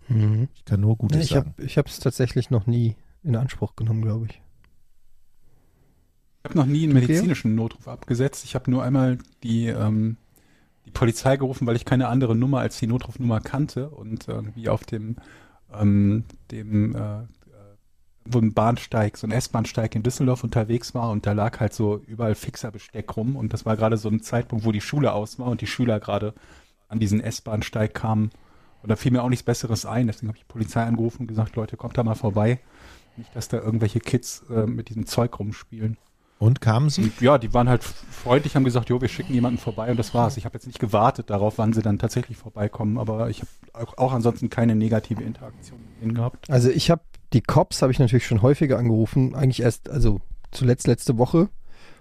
[0.09, 0.49] Mhm.
[0.55, 1.55] Ich kann nur Gutes Ja, ich sagen.
[1.77, 4.43] habe es tatsächlich noch nie in Anspruch genommen, glaube ich.
[6.43, 8.45] Ich habe noch nie einen medizinischen Notruf abgesetzt.
[8.45, 10.19] Ich habe nur einmal die, ähm,
[10.87, 14.85] die Polizei gerufen, weil ich keine andere Nummer als die Notrufnummer kannte und irgendwie auf
[14.85, 15.17] dem,
[15.73, 17.27] ähm, dem äh, äh,
[18.25, 22.03] wo ein Bahnsteig, so ein S-Bahnsteig in Düsseldorf unterwegs war und da lag halt so
[22.07, 25.47] überall Fixerbesteck rum und das war gerade so ein Zeitpunkt, wo die Schule aus war
[25.47, 26.35] und die Schüler gerade
[26.89, 28.31] an diesen S-Bahnsteig kamen
[28.85, 31.27] und da fiel mir auch nichts Besseres ein, deswegen habe ich die Polizei angerufen und
[31.27, 32.61] gesagt, Leute, kommt da mal vorbei.
[33.17, 35.97] Nicht, dass da irgendwelche Kids äh, mit diesem Zeug rumspielen.
[36.39, 37.13] Und kamen sie?
[37.21, 40.37] Ja, die waren halt freundlich, haben gesagt, jo, wir schicken jemanden vorbei und das war's.
[40.37, 43.99] Ich habe jetzt nicht gewartet darauf, wann sie dann tatsächlich vorbeikommen, aber ich habe auch,
[43.99, 46.51] auch ansonsten keine negative Interaktion mit ihnen gehabt.
[46.51, 47.03] Also ich habe
[47.35, 50.21] die Cops habe ich natürlich schon häufiger angerufen, eigentlich erst, also
[50.53, 51.49] zuletzt letzte Woche,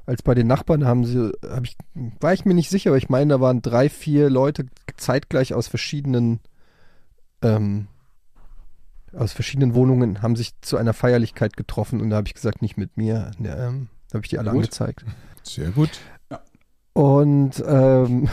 [0.06, 1.76] als bei den Nachbarn haben sie, habe ich,
[2.20, 4.66] war ich mir nicht sicher, aber ich meine, da waren drei, vier Leute
[4.96, 6.40] zeitgleich aus verschiedenen,
[7.42, 7.88] ähm,
[9.14, 12.78] aus verschiedenen Wohnungen, haben sich zu einer Feierlichkeit getroffen und da habe ich gesagt, nicht
[12.78, 13.32] mit mir.
[13.38, 14.60] Ne, ähm, da habe ich die alle Gut.
[14.60, 15.04] angezeigt.
[15.42, 15.90] Sehr gut.
[16.94, 18.30] Und, ähm,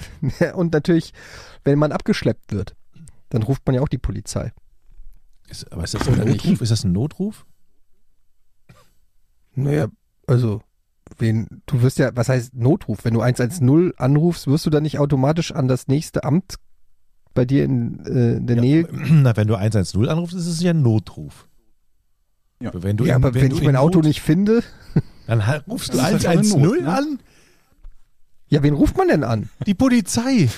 [0.54, 1.14] und natürlich,
[1.62, 2.74] wenn man abgeschleppt wird,
[3.28, 4.52] dann ruft man ja auch die Polizei.
[5.48, 6.18] Ist, aber ist das ein?
[6.28, 6.60] Notruf?
[6.60, 7.46] Ist das ein Notruf?
[9.54, 9.86] Naja,
[10.26, 10.62] also,
[11.18, 13.04] wen, du wirst ja, was heißt Notruf?
[13.04, 16.56] Wenn du 110 anrufst, wirst du dann nicht automatisch an das nächste Amt
[17.34, 18.88] bei dir in, äh, in der Ja, Nähe?
[18.92, 21.46] Na, wenn du 110 anrufst, ist es ja ein Notruf.
[22.60, 22.70] Ja.
[22.74, 24.62] Wenn du ja, in- aber wenn, du ich in mein Auto Not- nicht finde,
[25.26, 26.88] Dann halt rufst du Das ist halt eine 110 Not, ne?
[26.92, 27.18] an?
[28.48, 29.48] ja, wen ruft man denn an?
[29.66, 30.48] Die Polizei.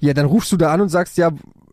[0.00, 1.28] Ja, dann rufst du da an und sagst, ja,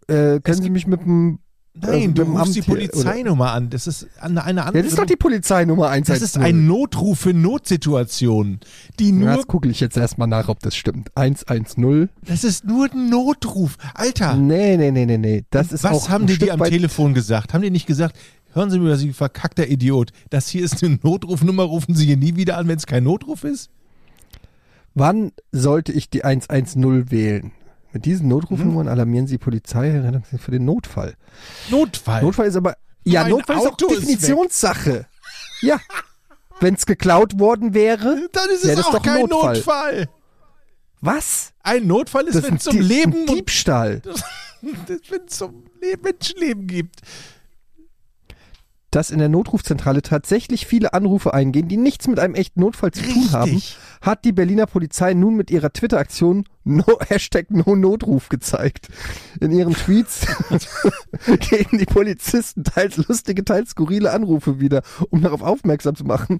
[0.07, 1.39] äh, können Sie mich mit dem,
[1.73, 3.69] Nein, äh, du rufst die Amt hier, Polizeinummer an.
[3.69, 4.83] Das ist eine, eine Ja, andere.
[4.83, 6.13] das ist doch die Polizeinummer 110.
[6.13, 8.59] das ist ein Notruf für Notsituationen.
[8.99, 11.09] Die nur, Jetzt gucke ich jetzt erstmal nach, ob das stimmt.
[11.15, 12.09] 110.
[12.25, 13.77] das ist nur ein Notruf.
[13.93, 15.43] Alter, Nee, nee, nee, nee, nee.
[15.49, 17.53] Das ist was auch haben die dir am Telefon gesagt?
[17.53, 18.15] Haben die nicht gesagt,
[18.55, 22.35] hören Sie mir, Sie verkackter Idiot, das hier ist eine Notrufnummer, rufen Sie hier nie
[22.35, 23.69] wieder an, wenn es kein Notruf ist?
[24.93, 27.51] Wann sollte ich die 110 wählen?
[27.91, 31.15] Mit diesen Notrufnummern alarmieren Sie Polizei für den Notfall.
[31.69, 32.21] Notfall.
[32.23, 32.75] Notfall ist aber.
[33.05, 35.05] Ja, Mein Notfall ist auch Auto ist Definitionssache.
[35.61, 35.79] ja.
[36.61, 38.29] Wenn es geklaut worden wäre.
[38.31, 39.53] Dann ist es auch doch ein kein Notfall.
[39.55, 40.09] Notfall.
[41.01, 41.51] Was?
[41.61, 44.01] Ein Notfall ist, wenn es zum Leben ein Diebstahl.
[44.61, 47.01] wenn es zum Le- Menschenleben gibt.
[48.95, 53.03] Dass in der Notrufzentrale tatsächlich viele Anrufe eingehen, die nichts mit einem echten Notfall zu
[53.03, 53.77] tun haben, Richtig.
[54.01, 58.87] hat die Berliner Polizei nun mit ihrer Twitter-Aktion no, Hashtag No-Notruf gezeigt.
[59.41, 60.25] In ihren Tweets
[61.49, 66.39] geben die Polizisten teils lustige, teils skurrile Anrufe wieder, um darauf aufmerksam zu machen,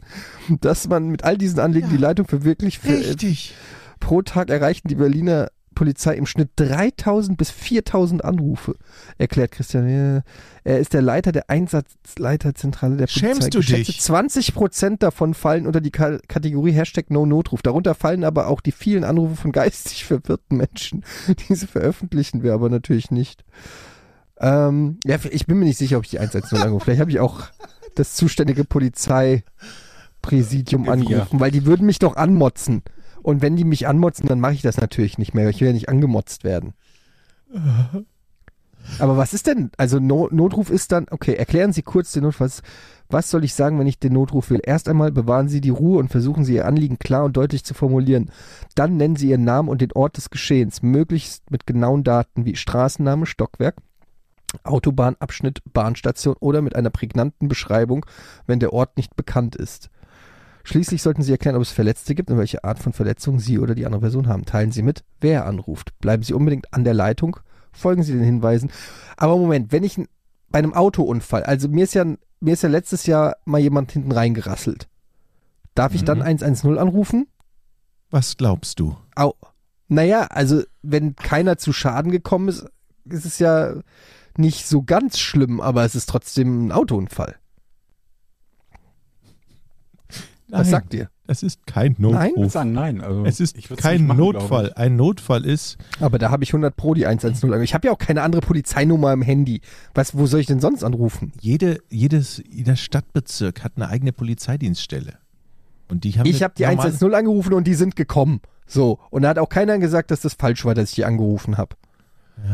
[0.61, 1.91] dass man mit all diesen Anliegen Ja.
[1.94, 3.53] die Leitung für wirklich für, Richtig.
[3.99, 8.76] pro Tag erreichten die Berliner Polizei im Schnitt 3000 bis 4000 Anrufe,
[9.18, 10.23] erklärt Christian.
[10.64, 13.27] Er ist der Leiter der Einsatzleiterzentrale der Polizei.
[13.27, 14.02] Schämst du Geschätzte dich?
[14.02, 17.61] 20 Prozent davon fallen unter die Ka Kategorie Hashtag No-Notruf.
[17.61, 21.03] Darunter fallen aber auch die vielen Anrufe von geistig verwirrten Menschen.
[21.49, 23.43] Diese veröffentlichen wir aber natürlich nicht.
[24.39, 26.85] Ähm, ja, ich bin mir nicht sicher, ob ich die 110 anrufe.
[26.85, 27.41] Vielleicht habe ich auch
[27.95, 32.81] das zuständige Polizeipräsidium angerufen, weil die würden mich doch anmotzen.
[33.26, 35.49] Und wenn die mich anmotzen, dann mache ich das natürlich nicht mehr.
[35.49, 36.76] Ich will ja nicht angemotzt werden.
[38.99, 42.45] Aber was ist denn, also no Notruf ist dann, okay, erklären Sie kurz den Notfall.
[42.45, 42.61] Was,
[43.10, 44.60] was soll ich sagen, wenn ich den Notruf will?
[44.64, 47.73] Erst einmal bewahren Sie die Ruhe und versuchen Sie Ihr Anliegen klar und deutlich zu
[47.73, 48.30] formulieren.
[48.76, 52.56] Dann nennen Sie Ihren Namen und den Ort des Geschehens, möglichst mit genauen Daten wie
[52.56, 53.77] Straßenname, Stockwerk,
[54.61, 58.06] Autobahnabschnitt, Bahnstation oder mit einer prägnanten Beschreibung,
[58.45, 59.89] wenn der Ort nicht bekannt ist.
[60.66, 63.76] Schließlich sollten Sie erklären, ob es Verletzte gibt und welche Art von Verletzung Sie oder
[63.76, 64.46] die andere Person haben.
[64.46, 65.98] Teilen Sie mit, wer anruft.
[66.00, 67.38] Bleiben Sie unbedingt an der Leitung.
[67.72, 68.72] Folgen Sie den Hinweisen.
[69.16, 69.98] Aber Moment, wenn ich
[70.50, 74.12] bei einem Autounfall, also mir ist ja, mir ist ja letztes Jahr mal jemand hinten
[74.12, 74.88] reingerasselt.
[75.76, 76.24] Darf ich dann Mhm.
[76.40, 77.28] 110 anrufen?
[78.10, 78.98] Was glaubst du?
[79.16, 79.34] Au.
[79.88, 82.66] Naja, also wenn keiner zu Schaden gekommen ist,
[83.06, 83.76] ist es ja
[84.36, 87.36] nicht so ganz schlimm, aber es ist trotzdem ein Autounfall.
[90.47, 91.09] Was Nein, sagt ihr?
[91.27, 92.51] Es ist kein Notruf.
[92.51, 93.01] sagen, nein.
[93.01, 94.73] Also, Es ist kein machen, Notfall.
[94.76, 97.61] Ein Notfall ist, Aber da habe ich 100 Pro die 110 an.
[97.63, 99.61] Ich habe ja auch keine andere Polizeinummer im Handy.
[99.95, 101.31] Was, wo soll ich denn sonst anrufen?
[101.41, 105.13] jede, jedes, jeder Stadtbezirk hat eine eigene Polizeidienststelle.
[105.88, 108.41] Und die haben Ich habe die normale- 110 angerufen und die sind gekommen.
[108.67, 108.99] So.
[109.09, 111.76] Und da hat auch keiner gesagt, dass das falsch war, dass ich die angerufen habe.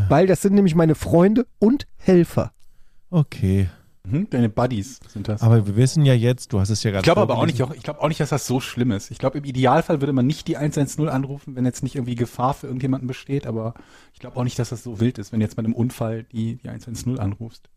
[0.08, 2.52] Weil das sind nämlich meine Freunde und Helfer.
[3.10, 3.68] Okay.
[4.04, 5.42] Mhm, deine Buddies sind das.
[5.44, 7.60] Aber wir wissen ja jetzt, du hast es ja gerade ich glaube aber auch nicht,
[7.60, 9.12] ich glaube auch nicht, dass das so schlimm ist.
[9.12, 12.56] Ich glaube, im Idealfall würde man nicht die 110 anrufen, wenn jetzt nicht irgendwie Gefahr
[12.56, 13.76] für irgendjemanden besteht, aber
[14.14, 16.24] ich glaube auch nicht, dass das so wild ist, wenn du jetzt bei einem Unfall
[16.24, 17.70] die, die 110 anrufst.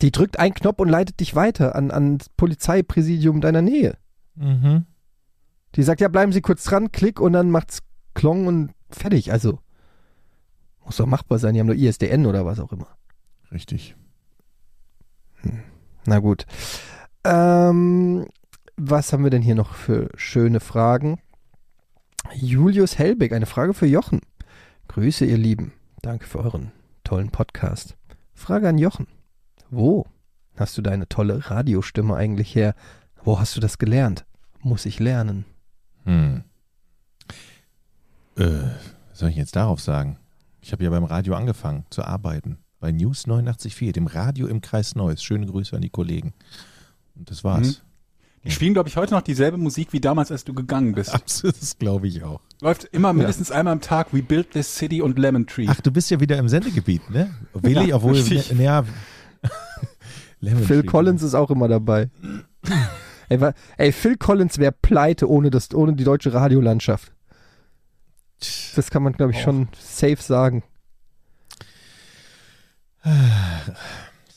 [0.00, 3.96] Die drückt einen Knopf und leitet dich weiter an, an das Polizeipräsidium deiner Nähe.
[4.36, 4.86] Mhm.
[5.74, 7.80] Die sagt, ja, bleiben Sie kurz dran, klick und dann macht's
[8.14, 9.32] Klong und fertig.
[9.32, 9.58] Also,
[10.84, 11.54] muss doch machbar sein.
[11.54, 12.88] Die haben doch ISDN oder was auch immer.
[13.50, 13.96] Richtig.
[16.06, 16.46] Na gut.
[17.24, 18.26] Ähm,
[18.76, 21.20] was haben wir denn hier noch für schöne Fragen?
[22.34, 24.20] Julius Helbig, eine Frage für Jochen.
[24.88, 25.72] Grüße, ihr Lieben.
[26.02, 26.72] Danke für euren
[27.04, 27.96] tollen Podcast.
[28.34, 29.06] Frage an Jochen.
[29.70, 30.06] Wo
[30.56, 32.74] hast du deine tolle Radiostimme eigentlich her?
[33.22, 34.24] Wo hast du das gelernt?
[34.60, 35.44] Muss ich lernen?
[36.04, 36.44] Hm.
[38.36, 38.44] Äh,
[39.10, 40.18] was soll ich jetzt darauf sagen?
[40.60, 42.58] Ich habe ja beim Radio angefangen zu arbeiten.
[42.84, 45.22] Bei News 89.4, dem Radio im Kreis Neuss.
[45.22, 46.34] Schöne Grüße an die Kollegen.
[47.14, 47.80] Und das war's.
[48.44, 51.08] Die spielen, glaube ich, heute noch dieselbe Musik wie damals, als du gegangen bist.
[51.14, 52.42] Absolut, das glaube ich auch.
[52.60, 55.64] Läuft immer mindestens einmal am Tag We Built This City und Lemon Tree.
[55.66, 57.34] Ach, du bist ja wieder im Sendegebiet, ne?
[57.54, 58.22] Willi, Ja, obwohl.
[58.22, 58.84] Ne, ja.
[60.40, 60.86] Lemon Phil Tree.
[60.86, 62.10] Collins ist auch immer dabei.
[63.30, 67.12] ey, wa- ey, Phil Collins wäre pleite ohne, das, ohne die deutsche Radiolandschaft.
[68.76, 70.64] Das kann man, glaube ich, schon safe sagen.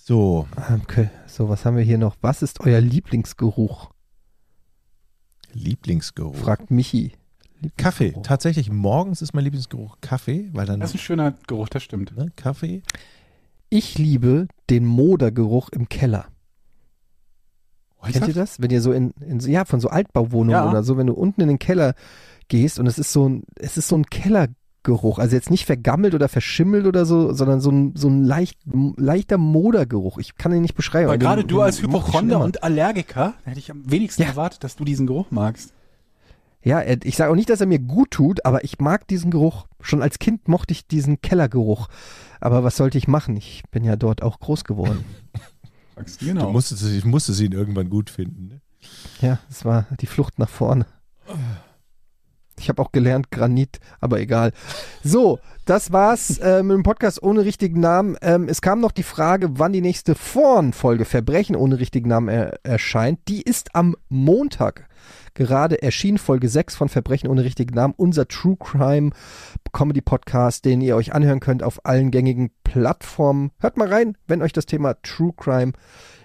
[0.05, 0.47] So,
[0.83, 2.15] Okay, so, was haben wir hier noch?
[2.21, 3.91] Was ist euer Lieblingsgeruch?
[5.53, 6.35] Lieblingsgeruch.
[6.35, 7.13] Fragt Michi.
[7.77, 8.13] Kaffee.
[8.23, 10.79] Tatsächlich, morgens ist mein Lieblingsgeruch Kaffee, weil dann.
[10.79, 12.15] Das ist ein schöner Geruch, das stimmt.
[12.15, 12.83] Ne, Kaffee.
[13.69, 16.25] Ich liebe den Modergeruch im Keller.
[18.03, 18.61] Kennt ihr das?
[18.61, 20.69] Wenn ihr so in, in so- ja, von so Altbauwohnungen Ja.
[20.69, 21.93] oder so, wenn du unten in den Keller
[22.47, 26.15] gehst und es ist so ein, es ist so ein Kellergeruch, also jetzt nicht vergammelt
[26.15, 28.57] oder verschimmelt oder so, sondern so ein, so ein leicht,
[28.95, 30.17] leichter Modergeruch.
[30.17, 31.05] Ich kann ihn nicht beschreiben.
[31.05, 34.29] Aber aber gerade den- du als Hypochonder und Allergiker, hätte ich am wenigsten Ja.
[34.29, 35.73] erwartet, dass du diesen Geruch magst.
[36.63, 39.67] Ja, ich sage auch nicht, dass er mir gut tut, aber ich mag diesen Geruch.
[39.81, 41.87] Schon als Kind mochte ich diesen Kellergeruch.
[42.41, 43.37] Aber was sollte ich machen?
[43.37, 45.03] Ich bin ja dort auch groß geworden.
[45.95, 46.51] Sagst du genau.
[46.51, 48.47] musstest, ich musste sie ihn irgendwann gut finden.
[48.47, 48.61] Ne?
[49.21, 50.85] Ja, es war die Flucht nach vorne.
[52.59, 54.51] Ich habe auch gelernt Granit, aber egal.
[55.03, 58.17] So, das war's äh, mit dem Podcast ohne richtigen Namen.
[58.21, 62.59] Ähm, es kam noch die Frage, wann die nächste Vorn-Folge Verbrechen ohne richtigen Namen er
[62.63, 63.19] erscheint.
[63.27, 64.87] Die ist am Montag
[65.33, 69.11] gerade erschienen, Folge 6 von Verbrechen ohne richtigen Namen, unser True Crime
[69.71, 73.51] Comedy Podcast, den ihr euch anhören könnt auf allen gängigen Plattformen.
[73.59, 76.16] Hört mal rein, wenn euch das Thema True Crime interessiert.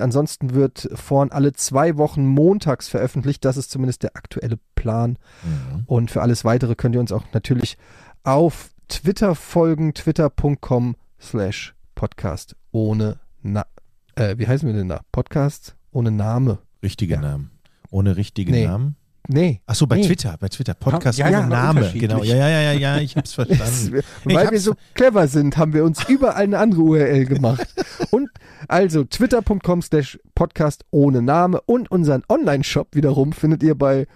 [0.00, 3.44] Ansonsten wird vorn alle zwei Wochen montags veröffentlicht.
[3.44, 5.18] Das ist zumindest der aktuelle Plan.
[5.42, 5.84] Mhm.
[5.86, 7.76] Und für alles weitere könnt ihr uns auch natürlich
[8.24, 13.66] auf Twitter folgen, twitter.com slash podcast ohne Na
[14.14, 15.00] äh, wie heißen wir denn da?
[15.12, 16.58] Podcast ohne Name.
[16.82, 17.20] Richtige Ja.
[17.20, 17.50] Namen.
[17.90, 18.66] Ohne richtigen Nee.
[18.66, 18.96] Namen.
[19.30, 19.60] Nee.
[19.66, 20.06] Ach so, bei Nee.
[20.06, 20.72] Twitter, bei Twitter.
[20.74, 21.90] Podcast Ja, ohne ja, Name.
[21.92, 22.22] Genau.
[22.22, 24.02] Ja, ja, ja, ja, ja, ich hab's Es, verstanden.
[24.24, 27.66] weil hab's wir so clever sind, haben wir uns überall eine andere URL gemacht.
[28.10, 28.27] Und
[28.66, 34.06] also twitter.com slash podcast ohne Name und unseren Online-Shop wiederum findet ihr bei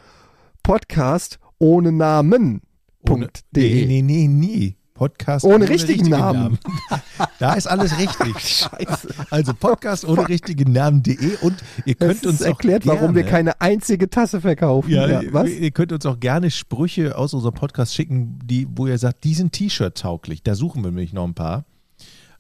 [0.63, 2.63] podcast ohne Namen.
[3.09, 4.77] Ohne, nee, nee, nee, nie.
[5.03, 6.59] Podcast Ohne richtigen Namen.
[7.41, 8.39] da ist alles richtig.
[8.39, 9.09] Scheiße.
[9.31, 11.57] Also Podcast ohne richtigen Namen.de und
[11.87, 14.91] ihr könnt uns erklärt, auch gerne, warum wir keine einzige Tasse verkaufen.
[14.91, 15.51] ja, was?
[15.51, 19.35] Ihr könnt uns auch gerne Sprüche aus unserem Podcast schicken, die, wo ihr sagt, die
[19.35, 20.45] sind T-Shirt tauglich.
[20.45, 21.65] Da suchen wir nämlich noch ein paar.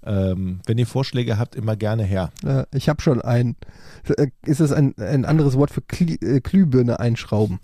[0.04, 2.30] Ähm, wenn ihr Vorschläge habt, immer gerne her.
[2.44, 3.56] Ja, ich habe schon ein.
[4.16, 7.60] Äh, Ist es ein, ein anderes Wort für Kli äh, Glühbirne einschrauben?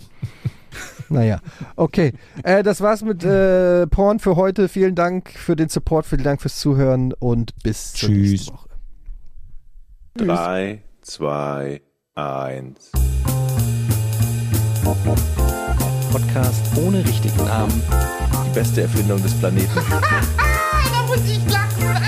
[1.09, 1.41] naja,
[1.77, 2.13] okay.
[2.45, 4.69] Äh, das war's mit äh, Porn für heute.
[4.69, 8.31] Vielen Dank für den Support, vielen Dank fürs Zuhören und bis zur Tschüss.
[8.31, 8.69] nächsten Woche.
[10.15, 11.81] Drei, zwei,
[12.15, 12.93] eins.
[16.11, 17.83] Podcast ohne richtigen Namen.
[18.47, 19.69] Die beste Erfindung des Planeten.